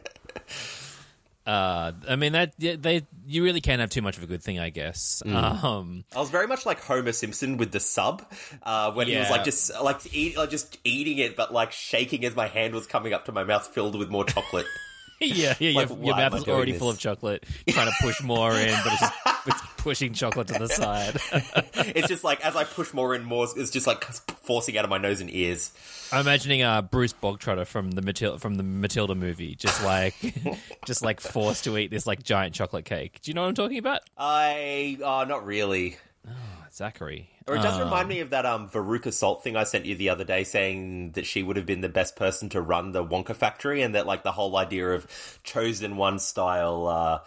Uh, 1.45 1.93
I 2.09 2.17
mean 2.17 2.33
that 2.33 2.55
they 2.59 3.05
you 3.27 3.43
really 3.43 3.61
can't 3.61 3.81
have 3.81 3.91
too 3.91 4.03
much 4.03 4.17
of 4.17 4.23
a 4.23 4.27
good 4.27 4.43
thing, 4.43 4.61
I 4.61 4.71
guess. 4.71 5.23
Um, 5.27 6.05
I 6.15 6.21
was 6.21 6.31
very 6.31 6.47
much 6.47 6.65
like 6.65 6.81
Homer 6.81 7.13
Simpson 7.13 7.57
with 7.57 7.73
the 7.73 7.81
sub, 7.81 8.25
uh, 8.63 8.93
when 8.93 9.09
he 9.09 9.17
was 9.17 9.29
like 9.31 9.45
just 9.45 9.71
like 9.83 10.15
eat, 10.15 10.37
like 10.37 10.51
just 10.51 10.79
eating 10.85 11.19
it, 11.19 11.37
but 11.37 11.53
like 11.53 11.73
shaking 11.73 12.25
as 12.25 12.37
my 12.37 12.47
hand 12.47 12.75
was 12.75 12.87
coming 12.87 13.13
up 13.13 13.25
to 13.25 13.33
my 13.33 13.43
mouth, 13.45 13.67
filled 13.67 13.99
with 13.99 14.09
more 14.09 14.25
chocolate. 14.25 14.67
yeah, 15.21 15.55
yeah, 15.59 15.81
Like, 15.81 15.89
your, 15.89 15.99
your 15.99 16.17
mouth 16.17 16.35
is 16.35 16.49
already 16.49 16.73
this? 16.73 16.79
full 16.81 16.91
of 16.91 16.99
chocolate, 16.99 17.45
trying 17.69 17.87
to 17.87 17.95
push 18.01 18.23
more 18.23 18.53
in, 18.53 18.77
but 18.85 18.93
it's 18.93 19.01
just 19.01 19.15
it's 19.47 19.63
pushing 19.83 20.13
chocolate 20.13 20.49
to 20.49 20.55
the 20.55 20.69
side. 20.69 21.17
it's 21.75 22.09
just 22.09 22.25
like 22.25 22.41
as 22.45 22.55
I 22.57 22.65
push 22.65 22.95
more 22.95 23.15
and 23.15 23.25
more, 23.27 23.47
it's 23.57 23.71
just 23.71 23.87
like 23.87 24.05
forcing 24.05 24.79
out 24.79 24.85
of 24.85 24.91
my 24.91 24.99
nose 24.99 25.21
and 25.21 25.29
ears. 25.35 25.73
I'm 26.13 26.21
imagining 26.21 26.63
uh, 26.63 26.83
Bruce 26.83 27.13
Bogtrotter 27.13 27.67
from 27.67 27.91
the 27.91 28.03
Matilda 28.03 28.39
from 28.39 28.55
the 28.55 28.63
Matilda 28.63 29.15
movie, 29.15 29.55
just 29.57 29.83
like 29.85 30.15
just 30.87 31.03
like 31.03 31.21
forced 31.21 31.65
to 31.65 31.77
eat 31.77 31.91
this 31.91 32.07
like 32.07 32.23
giant 32.23 32.55
chocolate 32.55 32.85
cake. 32.85 33.21
Do 33.23 33.31
you 33.31 33.35
know 33.35 33.43
what 33.43 33.49
I'm 33.49 33.55
talking 33.55 33.79
about? 33.79 34.03
I 34.17 34.99
uh, 35.05 35.25
not 35.29 35.45
really. 35.45 35.97
Oh, 36.29 36.33
Zachary. 36.73 37.29
Or 37.47 37.57
it 37.57 37.63
does 37.63 37.79
Uh, 37.81 37.85
remind 37.85 38.09
me 38.09 38.21
of 38.21 38.31
that 38.31 38.47
um 38.47 38.69
Veruca 38.69 39.13
Salt 39.13 39.43
thing 39.43 39.57
I 39.57 39.65
sent 39.65 39.85
you 39.85 39.95
the 39.95 40.11
other 40.11 40.25
day, 40.25 40.45
saying 40.45 41.13
that 41.13 41.27
she 41.27 41.43
would 41.43 41.57
have 41.57 41.67
been 41.67 41.81
the 41.81 41.89
best 41.89 42.17
person 42.17 42.49
to 42.51 42.61
run 42.61 42.93
the 42.93 43.05
Wonka 43.05 43.35
factory, 43.35 43.83
and 43.83 43.95
that 43.95 44.07
like 44.07 44.23
the 44.23 44.33
whole 44.33 44.57
idea 44.57 44.91
of 44.91 45.07
chosen 45.43 45.97
one 45.97 46.19
style, 46.19 46.87
uh, 46.87 47.19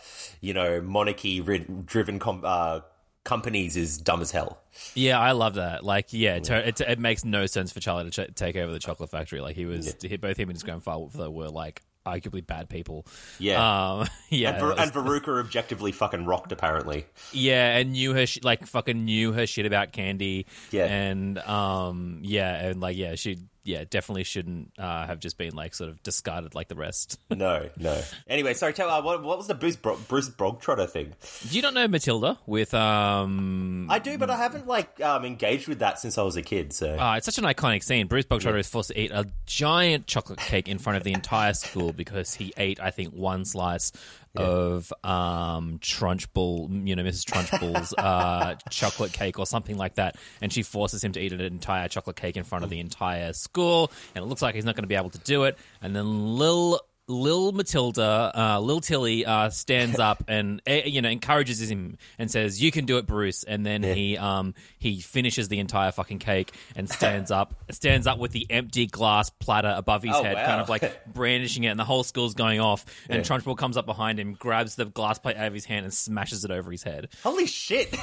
you 0.42 0.54
know, 0.54 0.82
monarchy 0.82 1.42
driven 1.42 2.20
com- 2.20 2.44
uh, 2.46 2.80
companies 3.24 3.76
is 3.76 3.98
dumb 3.98 4.22
as 4.22 4.32
hell. 4.32 4.62
Yeah, 4.94 5.20
I 5.20 5.32
love 5.32 5.56
that. 5.56 5.84
Like, 5.84 6.08
yeah, 6.12 6.36
it, 6.36 6.50
it, 6.50 6.82
it 6.82 7.00
makes 7.00 7.26
no 7.26 7.46
sense 7.48 7.72
for 7.72 7.80
Charlie 7.80 8.10
to 8.10 8.26
ch- 8.28 8.36
take 8.36 8.56
over 8.56 8.72
the 8.72 8.80
chocolate 8.80 9.10
factory. 9.10 9.42
Like, 9.42 9.56
he 9.56 9.66
was 9.66 9.96
he, 10.02 10.18
both 10.18 10.38
him 10.38 10.50
and 10.50 10.56
his 10.56 10.64
grandfather 10.64 11.30
were 11.32 11.50
like 11.50 11.82
arguably 12.06 12.46
bad 12.46 12.70
people. 12.70 13.06
Yeah. 13.40 14.00
um, 14.00 14.08
yeah, 14.30 14.52
and, 14.52 14.60
Ver- 14.60 14.70
was- 14.70 14.80
and 14.80 14.92
Veruca 14.94 15.40
objectively 15.40 15.92
fucking 15.92 16.26
rocked, 16.26 16.52
apparently. 16.52 17.06
yeah, 17.32 17.78
and 17.78 17.92
knew 17.92 18.14
her 18.14 18.26
sh- 18.26 18.40
like 18.44 18.66
fucking 18.66 19.06
knew 19.06 19.32
her 19.34 19.48
shit 19.48 19.66
about 19.66 19.92
candy. 19.92 20.46
Yeah. 20.72 20.86
and 20.86 21.38
um, 21.40 22.20
yeah, 22.22 22.68
and 22.68 22.80
like 22.82 22.96
yeah, 22.98 23.16
she 23.16 23.38
yeah 23.66 23.84
definitely 23.90 24.24
shouldn't 24.24 24.72
uh, 24.80 25.06
have 25.06 25.20
just 25.20 25.38
been 25.38 25.54
like 25.56 25.74
sort 25.74 25.90
of 25.90 26.02
discarded 26.04 26.56
like 26.56 26.70
the 26.70 26.76
rest. 26.76 27.20
No, 27.36 27.70
no. 27.78 28.02
Anyway, 28.30 28.54
sorry, 28.54 28.72
tell 28.72 28.90
uh, 28.90 29.02
what, 29.02 29.22
what 29.22 29.38
was 29.38 29.48
the 29.48 29.56
Bruce, 29.56 29.76
Bro- 29.76 29.98
Bruce 30.08 30.30
Bogtrotter 30.30 30.90
thing? 30.90 31.14
Do 31.50 31.56
you 31.56 31.62
not 31.62 31.74
know 31.74 31.86
Matilda 31.88 32.38
with 32.46 32.74
um? 32.74 33.88
I 33.90 34.00
do, 34.00 34.18
but 34.18 34.30
I 34.30 34.38
haven't 34.38 34.68
like 34.68 35.02
um, 35.02 35.26
engaged 35.26 35.68
with 35.68 35.80
that 35.80 36.00
since 36.00 36.18
I 36.18 36.24
was 36.24 36.38
a 36.38 36.42
kid. 36.42 36.72
So 36.72 36.98
Uh, 36.98 37.16
it's 37.18 37.26
such 37.26 37.38
an 37.38 37.44
iconic 37.44 37.84
scene. 37.84 38.08
Bruce 38.08 38.26
Bogtrotter 38.26 38.60
is 38.60 38.70
forced 38.70 38.90
to 38.90 39.00
eat 39.00 39.12
a 39.12 39.26
giant 39.46 40.08
chocolate 40.08 40.40
cake 40.40 40.68
in 40.70 40.78
front 40.78 40.96
of 40.98 41.04
the 41.04 41.12
entire 41.14 41.54
school 41.54 41.92
because 41.92 42.34
he 42.36 42.54
ate, 42.58 42.80
I 42.80 42.92
think, 42.92 43.14
one 43.14 43.44
slice 43.44 43.92
of 44.38 44.94
um, 45.04 45.80
Trunchbull, 45.80 46.88
you 46.88 46.96
know, 46.96 47.04
Mrs. 47.04 47.26
Trunchbull's 47.26 47.94
uh, 47.98 48.56
chocolate 48.70 49.14
cake 49.14 49.40
or 49.40 49.46
something 49.46 49.78
like 49.78 49.96
that, 49.96 50.18
and 50.42 50.52
she 50.52 50.64
forces 50.64 51.04
him 51.04 51.12
to 51.14 51.20
eat 51.20 51.34
an 51.34 51.42
entire 51.42 51.88
chocolate 51.88 52.16
cake 52.16 52.38
in 52.38 52.44
front 52.44 52.64
of 52.64 52.70
the 52.70 52.80
entire 52.80 53.34
school, 53.34 53.92
and 54.14 54.24
it 54.24 54.28
looks 54.28 54.42
like 54.42 54.56
he's 54.56 54.66
not 54.66 54.76
going 54.76 54.84
to 54.84 54.88
be 54.88 54.96
able 54.96 55.10
to 55.12 55.20
do 55.20 55.44
it. 55.44 55.58
And 55.82 55.96
then 55.96 56.38
Lil 56.38 56.80
Lil 57.08 57.52
Matilda, 57.52 58.32
uh, 58.36 58.60
Lil 58.60 58.82
Tilly, 58.82 59.26
uh, 59.26 59.50
stands 59.52 60.00
up 60.00 60.24
and 60.28 60.62
uh, 60.68 60.74
you 60.86 61.02
know 61.02 61.10
encourages 61.10 61.70
him 61.70 61.98
and 62.18 62.32
says, 62.32 62.62
"You 62.62 62.72
can 62.72 62.86
do 62.86 62.98
it, 62.98 63.06
Bruce." 63.06 63.44
And 63.44 63.66
then 63.66 63.84
he 63.84 64.18
um 64.18 64.54
he 64.80 65.02
finishes 65.02 65.48
the 65.48 65.60
entire 65.60 65.92
fucking 65.92 66.20
cake 66.20 66.52
and 66.76 66.90
stands 66.90 67.30
up 67.32 67.54
stands 67.72 68.08
up 68.08 68.18
with 68.18 68.32
the 68.32 68.48
empty 68.50 68.88
glass 68.88 69.30
platter 69.30 69.74
above 69.76 70.02
his 70.04 70.16
Oh, 70.16 70.24
head, 70.24 70.36
wow. 70.36 70.46
kind 70.46 70.62
of 70.62 70.70
like 70.70 71.06
brandishing 71.14 71.64
it, 71.64 71.68
and 71.68 71.80
the 71.80 71.84
whole 71.86 72.04
school's 72.04 72.34
going 72.34 72.60
off. 72.60 72.86
And 73.10 73.18
Yeah. 73.26 73.38
Trunchbull 73.38 73.58
comes 73.58 73.78
up 73.78 73.86
behind 73.86 74.20
him, 74.20 74.34
grabs 74.34 74.76
the 74.76 74.86
glass 74.86 75.20
plate 75.20 75.38
out 75.38 75.48
of 75.48 75.54
his 75.54 75.66
hand, 75.66 75.86
and 75.86 75.94
smashes 75.94 76.44
it 76.44 76.52
over 76.52 76.72
his 76.72 76.84
head. 76.84 77.10
holy 77.24 77.46
shit! 77.46 77.96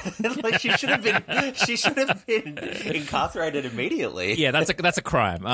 like 0.45 0.61
she 0.61 0.71
should 0.73 0.91
have 0.91 1.03
been, 1.03 1.55
she 1.55 1.77
should 1.77 1.97
have 1.99 2.25
been 2.27 2.57
incarcerated 2.87 3.65
immediately. 3.65 4.35
Yeah, 4.35 4.53
that's 4.53 4.71
a 4.71 4.75
that's 4.75 4.99
a 4.99 5.03
crime. 5.03 5.45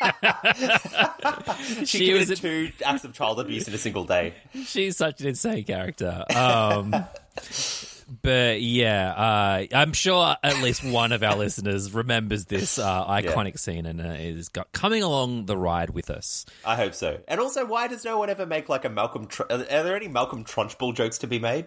She, 1.84 1.84
she 2.06 2.12
was 2.14 2.30
a- 2.30 2.36
two 2.36 2.70
acts 2.84 3.04
of 3.04 3.12
child 3.12 3.38
abuse 3.40 3.68
in 3.68 3.74
a 3.74 3.78
single 3.78 4.04
day. 4.04 4.34
She's 4.64 4.96
such 4.96 5.20
an 5.20 5.28
insane 5.28 5.64
character. 5.64 6.24
Um, 6.34 6.94
but 8.22 8.60
yeah, 8.60 9.12
uh, 9.12 9.66
I'm 9.72 9.92
sure 9.92 10.36
at 10.42 10.60
least 10.62 10.84
one 10.84 11.12
of 11.12 11.22
our 11.22 11.36
listeners 11.36 11.92
remembers 11.92 12.46
this 12.46 12.78
uh, 12.78 13.06
iconic 13.06 13.58
scene 13.58 13.86
and 13.86 14.00
uh, 14.00 14.04
is 14.18 14.48
got, 14.48 14.72
coming 14.72 15.02
along 15.02 15.46
the 15.46 15.56
ride 15.56 15.90
with 15.90 16.10
us. 16.10 16.44
I 16.64 16.76
hope 16.76 16.94
so. 16.94 17.20
And 17.28 17.40
also, 17.40 17.64
why 17.66 17.86
does 17.88 18.04
no 18.04 18.18
one 18.18 18.30
ever 18.30 18.46
make 18.46 18.68
like 18.68 18.84
a 18.84 18.90
Malcolm? 18.90 19.26
Tr- 19.26 19.42
are 19.50 19.58
there 19.58 19.96
any 19.96 20.08
Malcolm 20.08 20.44
Trunchbull 20.44 20.94
jokes 20.94 21.18
to 21.18 21.26
be 21.26 21.38
made? 21.38 21.66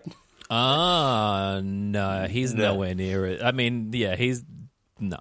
Ah, 0.50 1.62
no, 1.64 2.26
he's 2.30 2.54
No. 2.54 2.74
nowhere 2.74 2.96
near 2.96 3.26
it. 3.26 3.42
I 3.44 3.52
mean, 3.52 3.92
yeah, 3.94 4.16
he's 4.16 4.44
no. 5.00 5.18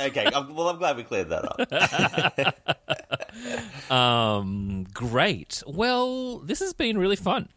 Okay, 0.00 0.26
I'm, 0.34 0.54
well, 0.54 0.68
I'm 0.68 0.78
glad 0.78 0.96
we 0.96 1.02
cleared 1.04 1.28
that 1.30 1.44
up. 1.44 2.56
Um, 3.90 4.86
great. 4.92 5.62
Well, 5.66 6.38
this 6.38 6.60
has 6.60 6.72
been 6.72 6.98
really 6.98 7.16
fun. 7.16 7.48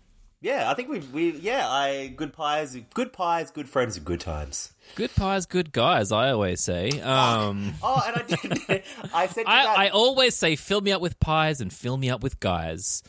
Yeah, 0.41 0.69
I 0.69 0.73
think 0.73 0.89
we 0.89 0.99
we 0.99 1.31
yeah, 1.31 1.67
I 1.69 2.07
good 2.07 2.33
pies, 2.33 2.77
good 2.93 3.13
pies, 3.13 3.49
good 3.51 3.69
friends, 3.69 3.97
good 3.99 4.19
times. 4.19 4.73
Good 4.95 5.15
pies, 5.15 5.45
good 5.45 5.71
guys. 5.71 6.11
I 6.11 6.31
always 6.31 6.61
say. 6.61 6.89
Um, 7.01 7.73
Oh, 7.81 8.01
and 8.05 8.17
I 8.17 8.21
did. 8.67 8.83
I 9.13 9.27
said 9.27 9.45
I, 9.47 9.85
I 9.85 9.89
always 9.89 10.35
say, 10.35 10.55
fill 10.55 10.81
me 10.81 10.91
up 10.91 11.01
with 11.01 11.19
pies 11.19 11.61
and 11.61 11.71
fill 11.71 11.97
me 11.97 12.09
up 12.09 12.21
with 12.23 12.39
guys. 12.39 13.03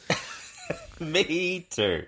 me 1.01 1.66
too. 1.70 2.05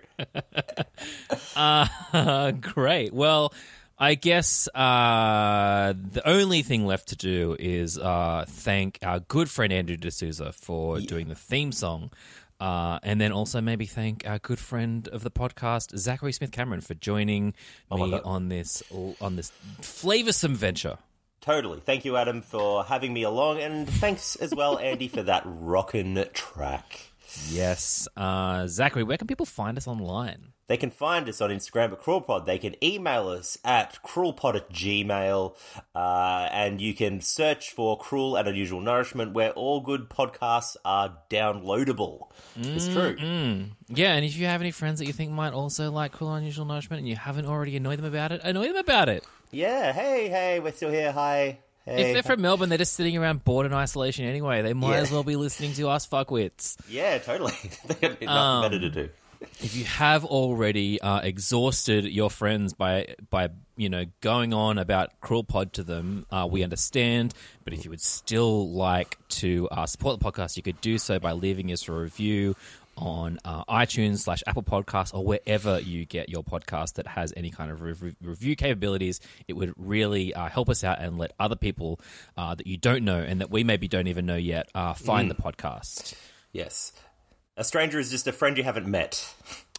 Uh, 1.57 2.53
great. 2.53 3.13
Well, 3.13 3.53
I 3.99 4.15
guess 4.15 4.69
uh, 4.75 5.95
the 5.97 6.29
only 6.29 6.63
thing 6.63 6.87
left 6.87 7.09
to 7.09 7.17
do 7.17 7.57
is 7.59 7.99
uh, 7.99 8.45
thank 8.47 8.99
our 9.03 9.21
good 9.21 9.49
friend 9.49 9.73
Andrew 9.73 9.97
D'Souza 9.97 10.53
for 10.53 11.01
doing 11.01 11.29
the 11.29 11.35
theme 11.35 11.73
song. 11.73 12.11
Uh, 12.59 12.99
and 13.03 13.21
then 13.21 13.33
also 13.33 13.61
maybe 13.61 13.85
thank 13.85 14.27
our 14.27 14.39
good 14.39 14.59
friend 14.59 15.09
of 15.09 15.23
the 15.23 15.31
podcast, 15.31 15.97
Zachary 15.97 16.33
Smith 16.33 16.53
Cameron, 16.53 16.81
for 16.81 16.95
joining 16.95 17.53
my 17.91 17.99
me 17.99 18.21
on 18.25 18.49
this 18.49 18.83
on 19.21 19.37
this 19.37 19.53
flavoursome 19.83 20.55
venture. 20.55 20.97
Totally. 21.43 21.81
Thank 21.81 22.05
you, 22.05 22.17
Adam, 22.17 22.41
for 22.43 22.83
having 22.85 23.13
me 23.13 23.23
along, 23.23 23.61
and 23.61 23.89
thanks 23.89 24.37
as 24.37 24.55
well, 24.55 24.79
Andy, 24.79 25.07
for 25.07 25.23
that 25.23 25.43
rockin' 25.45 26.27
track. 26.33 27.13
Yes, 27.49 28.09
uh, 28.17 28.67
Zachary, 28.67 29.03
where 29.05 29.17
can 29.17 29.27
people 29.27 29.47
find 29.47 29.77
us 29.77 29.87
online? 29.87 30.53
They 30.69 30.77
can 30.77 30.91
find 30.91 31.29
us 31.29 31.41
on 31.41 31.51
Instagram 31.51 31.93
at 31.93 32.03
CruelPod. 32.03 32.45
They 32.45 32.59
can 32.59 32.75
email 32.83 33.29
us 33.29 33.57
at 33.65 33.99
cruelpod 34.03 34.57
at 34.57 34.71
gmail. 34.73 35.55
Uh, 35.95 36.49
and 36.51 36.81
you 36.81 36.93
can 36.93 37.21
search 37.21 37.71
for 37.71 37.97
Cruel 37.97 38.35
and 38.37 38.49
Unusual 38.49 38.81
Nourishment, 38.81 39.33
where 39.33 39.51
all 39.53 39.81
good 39.81 40.09
podcasts 40.11 40.77
are 40.85 41.19
downloadable. 41.31 42.31
It's 42.57 42.89
true. 42.89 43.17
Yeah, 43.89 44.15
and 44.15 44.25
if 44.25 44.37
you 44.37 44.47
have 44.47 44.61
any 44.61 44.73
friends 44.73 44.99
that 44.99 45.07
you 45.07 45.13
think 45.13 45.31
might 45.31 45.53
also 45.53 45.93
like 45.93 46.11
Cruel 46.13 46.33
and 46.35 46.43
Unusual 46.43 46.65
Nourishment 46.65 46.99
and 46.99 47.09
you 47.09 47.15
haven't 47.15 47.47
already 47.47 47.77
annoyed 47.77 47.99
them 47.99 48.07
about 48.07 48.33
it, 48.33 48.41
annoy 48.43 48.67
them 48.67 48.77
about 48.77 49.09
it. 49.09 49.25
Yeah, 49.53 49.93
hey, 49.93 50.29
hey, 50.29 50.59
we're 50.59 50.73
still 50.73 50.91
here. 50.91 51.13
Hi. 51.13 51.61
If 51.87 52.13
they're 52.15 52.23
from 52.23 52.41
Melbourne, 52.43 52.69
they're 52.69 52.79
just 52.79 52.95
sitting 52.95 53.17
around 53.17 53.45
bored 53.45 53.67
in 53.67 53.73
isolation 53.73 54.25
anyway. 54.27 54.63
They 54.63 54.73
might 54.75 54.97
Yeah. 54.97 55.03
as 55.03 55.11
well 55.13 55.23
be 55.23 55.37
listening 55.37 55.73
to 55.75 55.89
us 55.89 56.07
fuckwits. 56.07 56.77
yeah, 56.89 57.19
totally. 57.19 57.53
They've 57.87 58.01
got 58.01 58.11
nothing 58.11 58.29
Um, 58.29 58.63
better 58.63 58.81
to 58.81 58.91
do. 58.91 59.09
If 59.61 59.77
you 59.77 59.85
have 59.85 60.25
already 60.25 61.01
uh, 61.01 61.21
exhausted 61.21 62.05
your 62.07 62.31
friends 62.31 62.73
by 62.73 63.15
by 63.31 63.51
you 63.77 63.89
know 63.91 64.07
going 64.23 64.55
on 64.55 64.79
about 64.79 65.21
Cruel 65.21 65.45
Pod 65.45 65.75
to 65.75 65.85
them, 65.85 66.27
uh, 66.31 66.49
we 66.51 66.65
understand. 66.65 67.35
But 67.63 67.75
if 67.75 67.85
you 67.85 67.91
would 67.91 68.01
still 68.01 68.71
like 68.71 69.19
to 69.41 69.69
uh, 69.71 69.85
support 69.87 70.19
the 70.19 70.25
podcast, 70.25 70.57
you 70.57 70.63
could 70.63 70.81
do 70.81 70.97
so 70.99 71.19
by 71.19 71.33
leaving 71.33 71.71
us 71.71 71.87
a 71.87 71.93
review 71.93 72.57
on 72.97 73.39
uh, 73.45 73.65
iTunes 73.65 74.19
slash 74.19 74.43
Apple 74.47 74.63
Podcasts 74.63 75.15
or 75.15 75.25
wherever 75.25 75.79
you 75.81 76.05
get 76.05 76.29
your 76.29 76.43
podcast 76.43 76.95
that 76.95 77.07
has 77.07 77.33
any 77.37 77.51
kind 77.51 77.71
of 77.71 77.83
rev- 77.83 78.17
review 78.23 78.57
capabilities. 78.57 79.21
It 79.49 79.55
would 79.55 79.75
really 79.77 80.35
uh, 80.35 80.49
help 80.49 80.69
us 80.69 80.85
out 80.85 81.01
and 81.01 81.19
let 81.19 81.33
other 81.39 81.57
people 81.57 82.01
uh, 82.37 82.55
that 82.55 82.67
you 82.67 82.77
don't 82.77 83.05
know 83.05 83.19
and 83.19 83.41
that 83.41 83.51
we 83.51 83.65
maybe 83.65 83.89
don't 83.89 84.07
even 84.07 84.27
know 84.27 84.37
yet 84.37 84.69
uh, 84.75 84.95
find 84.95 85.31
the 85.31 85.35
podcast. 85.35 86.15
Yes. 86.53 86.93
A 87.57 87.65
stranger 87.65 87.99
is 87.99 88.11
just 88.11 88.27
a 88.27 88.33
friend 88.33 88.57
you 88.59 88.65
haven't 88.65 88.87
met. 88.87 89.35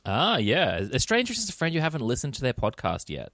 Ah, 0.05 0.37
yeah. 0.37 0.77
A 0.91 0.99
stranger 0.99 1.31
is 1.31 1.37
just 1.37 1.49
a 1.49 1.53
friend 1.53 1.75
you 1.75 1.81
haven't 1.81 2.01
listened 2.01 2.33
to 2.35 2.41
their 2.41 2.53
podcast 2.53 3.09
yet. 3.09 3.31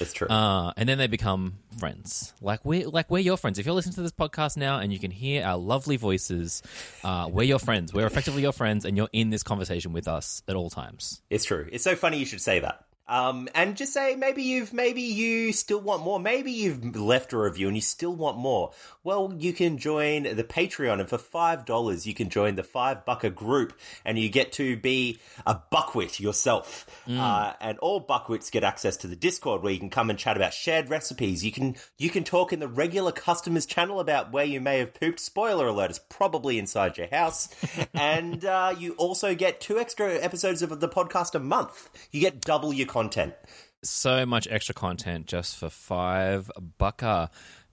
It's 0.00 0.12
true. 0.12 0.28
Uh, 0.28 0.72
and 0.76 0.88
then 0.88 0.98
they 0.98 1.06
become 1.06 1.58
friends. 1.78 2.32
Like 2.40 2.64
we're 2.64 2.88
like 2.88 3.10
we're 3.10 3.18
your 3.18 3.36
friends. 3.36 3.58
If 3.58 3.66
you're 3.66 3.74
listening 3.74 3.94
to 3.96 4.02
this 4.02 4.12
podcast 4.12 4.56
now 4.56 4.78
and 4.78 4.92
you 4.92 4.98
can 4.98 5.10
hear 5.10 5.44
our 5.44 5.56
lovely 5.56 5.96
voices, 5.96 6.62
uh, 7.04 7.28
we're 7.30 7.44
your 7.44 7.58
friends. 7.58 7.92
We're 7.92 8.06
effectively 8.06 8.42
your 8.42 8.52
friends, 8.52 8.84
and 8.84 8.96
you're 8.96 9.10
in 9.12 9.30
this 9.30 9.42
conversation 9.42 9.92
with 9.92 10.08
us 10.08 10.42
at 10.48 10.56
all 10.56 10.70
times. 10.70 11.22
It's 11.30 11.44
true. 11.44 11.68
It's 11.70 11.84
so 11.84 11.94
funny 11.94 12.18
you 12.18 12.26
should 12.26 12.40
say 12.40 12.60
that. 12.60 12.84
Um, 13.08 13.48
and 13.54 13.76
just 13.76 13.92
say 13.94 14.16
maybe 14.16 14.42
you've 14.42 14.72
maybe 14.72 15.00
you 15.02 15.52
still 15.52 15.80
want 15.80 16.02
more. 16.02 16.20
Maybe 16.20 16.52
you've 16.52 16.94
left 16.94 17.32
a 17.32 17.38
review 17.38 17.66
and 17.68 17.76
you 17.76 17.80
still 17.80 18.14
want 18.14 18.36
more. 18.36 18.72
Well, 19.02 19.34
you 19.38 19.54
can 19.54 19.78
join 19.78 20.24
the 20.24 20.44
Patreon, 20.44 21.00
and 21.00 21.08
for 21.08 21.16
five 21.16 21.64
dollars, 21.64 22.06
you 22.06 22.12
can 22.12 22.28
join 22.28 22.56
the 22.56 22.62
Five 22.62 23.06
Bucker 23.06 23.30
group, 23.30 23.72
and 24.04 24.18
you 24.18 24.28
get 24.28 24.52
to 24.52 24.76
be 24.76 25.18
a 25.46 25.58
buckwit 25.72 26.20
yourself. 26.20 26.86
Uh, 27.08 27.54
and 27.60 27.78
all 27.78 28.04
buckwits 28.04 28.50
get 28.50 28.64
access 28.64 28.98
to 28.98 29.06
the 29.06 29.16
Discord, 29.16 29.62
where 29.62 29.72
you 29.72 29.78
can 29.78 29.88
come 29.88 30.10
and 30.10 30.18
chat 30.18 30.36
about 30.36 30.52
shared 30.52 30.90
recipes. 30.90 31.42
You 31.42 31.52
can 31.52 31.76
you 31.96 32.10
can 32.10 32.24
talk 32.24 32.52
in 32.52 32.60
the 32.60 32.68
regular 32.68 33.12
customers 33.12 33.64
channel 33.64 34.00
about 34.00 34.32
where 34.32 34.44
you 34.44 34.60
may 34.60 34.78
have 34.78 34.92
pooped. 34.92 35.20
Spoiler 35.20 35.68
alert: 35.68 35.90
it's 35.90 35.98
probably 35.98 36.58
inside 36.58 36.98
your 36.98 37.08
house. 37.08 37.48
and 37.94 38.44
uh, 38.44 38.74
you 38.78 38.92
also 38.94 39.34
get 39.34 39.60
two 39.60 39.78
extra 39.78 40.16
episodes 40.16 40.60
of 40.60 40.78
the 40.80 40.88
podcast 40.88 41.34
a 41.34 41.38
month. 41.38 41.88
You 42.10 42.20
get 42.20 42.42
double 42.42 42.72
your 42.74 42.86
content. 42.98 43.34
so 43.82 44.26
much 44.26 44.48
extra 44.50 44.74
content 44.74 45.26
just 45.26 45.56
for 45.56 45.70
five 45.70 46.50
bucker. 46.78 47.30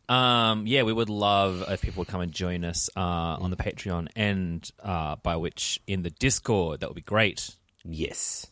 Um, 0.07 0.67
yeah, 0.67 0.84
we 0.84 0.93
would 0.93 1.09
love 1.09 1.63
if 1.67 1.82
people 1.82 2.01
would 2.01 2.07
come 2.07 2.21
and 2.21 2.32
join 2.32 2.63
us 2.63 2.89
uh, 2.95 2.99
on 2.99 3.49
the 3.49 3.57
Patreon 3.57 4.07
and 4.15 4.69
uh, 4.84 5.15
by 5.23 5.36
which 5.36 5.82
in 5.88 6.03
the 6.03 6.11
Discord. 6.11 6.82
That 6.82 6.89
would 6.89 6.95
be 6.95 7.01
great. 7.01 7.49
Yes. 7.84 8.45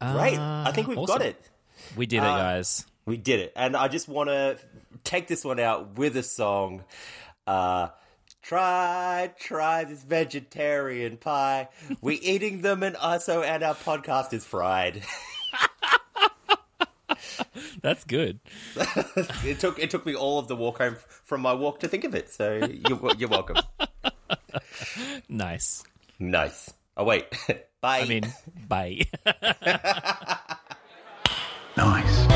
Great. 0.00 0.38
I 0.38 0.72
think 0.74 0.88
we've 0.88 0.98
awesome. 0.98 1.18
got 1.18 1.26
it. 1.26 1.36
We 1.96 2.06
did 2.06 2.18
it, 2.18 2.26
guys. 2.26 2.84
We 3.06 3.16
did 3.16 3.40
it. 3.40 3.52
And 3.56 3.76
I 3.76 3.88
just 3.88 4.08
want 4.08 4.28
to 4.28 4.58
take 5.04 5.26
this 5.26 5.44
one 5.44 5.58
out 5.58 5.96
with 5.96 6.16
a 6.16 6.22
song. 6.22 6.84
Uh, 7.46 7.88
try, 8.42 9.32
try 9.38 9.84
this 9.84 10.02
vegetarian 10.02 11.16
pie. 11.16 11.68
We're 12.00 12.18
eating 12.20 12.60
them 12.60 12.82
and 12.82 12.96
also, 12.96 13.42
and 13.42 13.62
our 13.62 13.74
podcast 13.74 14.32
is 14.32 14.44
fried. 14.44 15.02
That's 17.82 18.04
good. 18.04 18.40
it 19.44 19.60
took 19.60 19.78
it 19.78 19.90
took 19.90 20.06
me 20.06 20.14
all 20.14 20.38
of 20.38 20.48
the 20.48 20.56
walk 20.56 20.78
home 20.78 20.96
from 21.24 21.40
my 21.40 21.52
walk 21.52 21.80
to 21.80 21.88
think 21.88 22.04
of 22.04 22.14
it. 22.14 22.30
So 22.30 22.54
you're, 22.88 23.16
you're 23.16 23.28
welcome. 23.28 23.56
Nice. 25.28 25.82
Nice. 26.18 26.72
Oh 26.96 27.04
wait. 27.04 27.26
Bye. 27.80 28.00
I 28.00 28.04
mean, 28.06 28.32
bye. 28.68 29.00
Nice. 31.76 32.31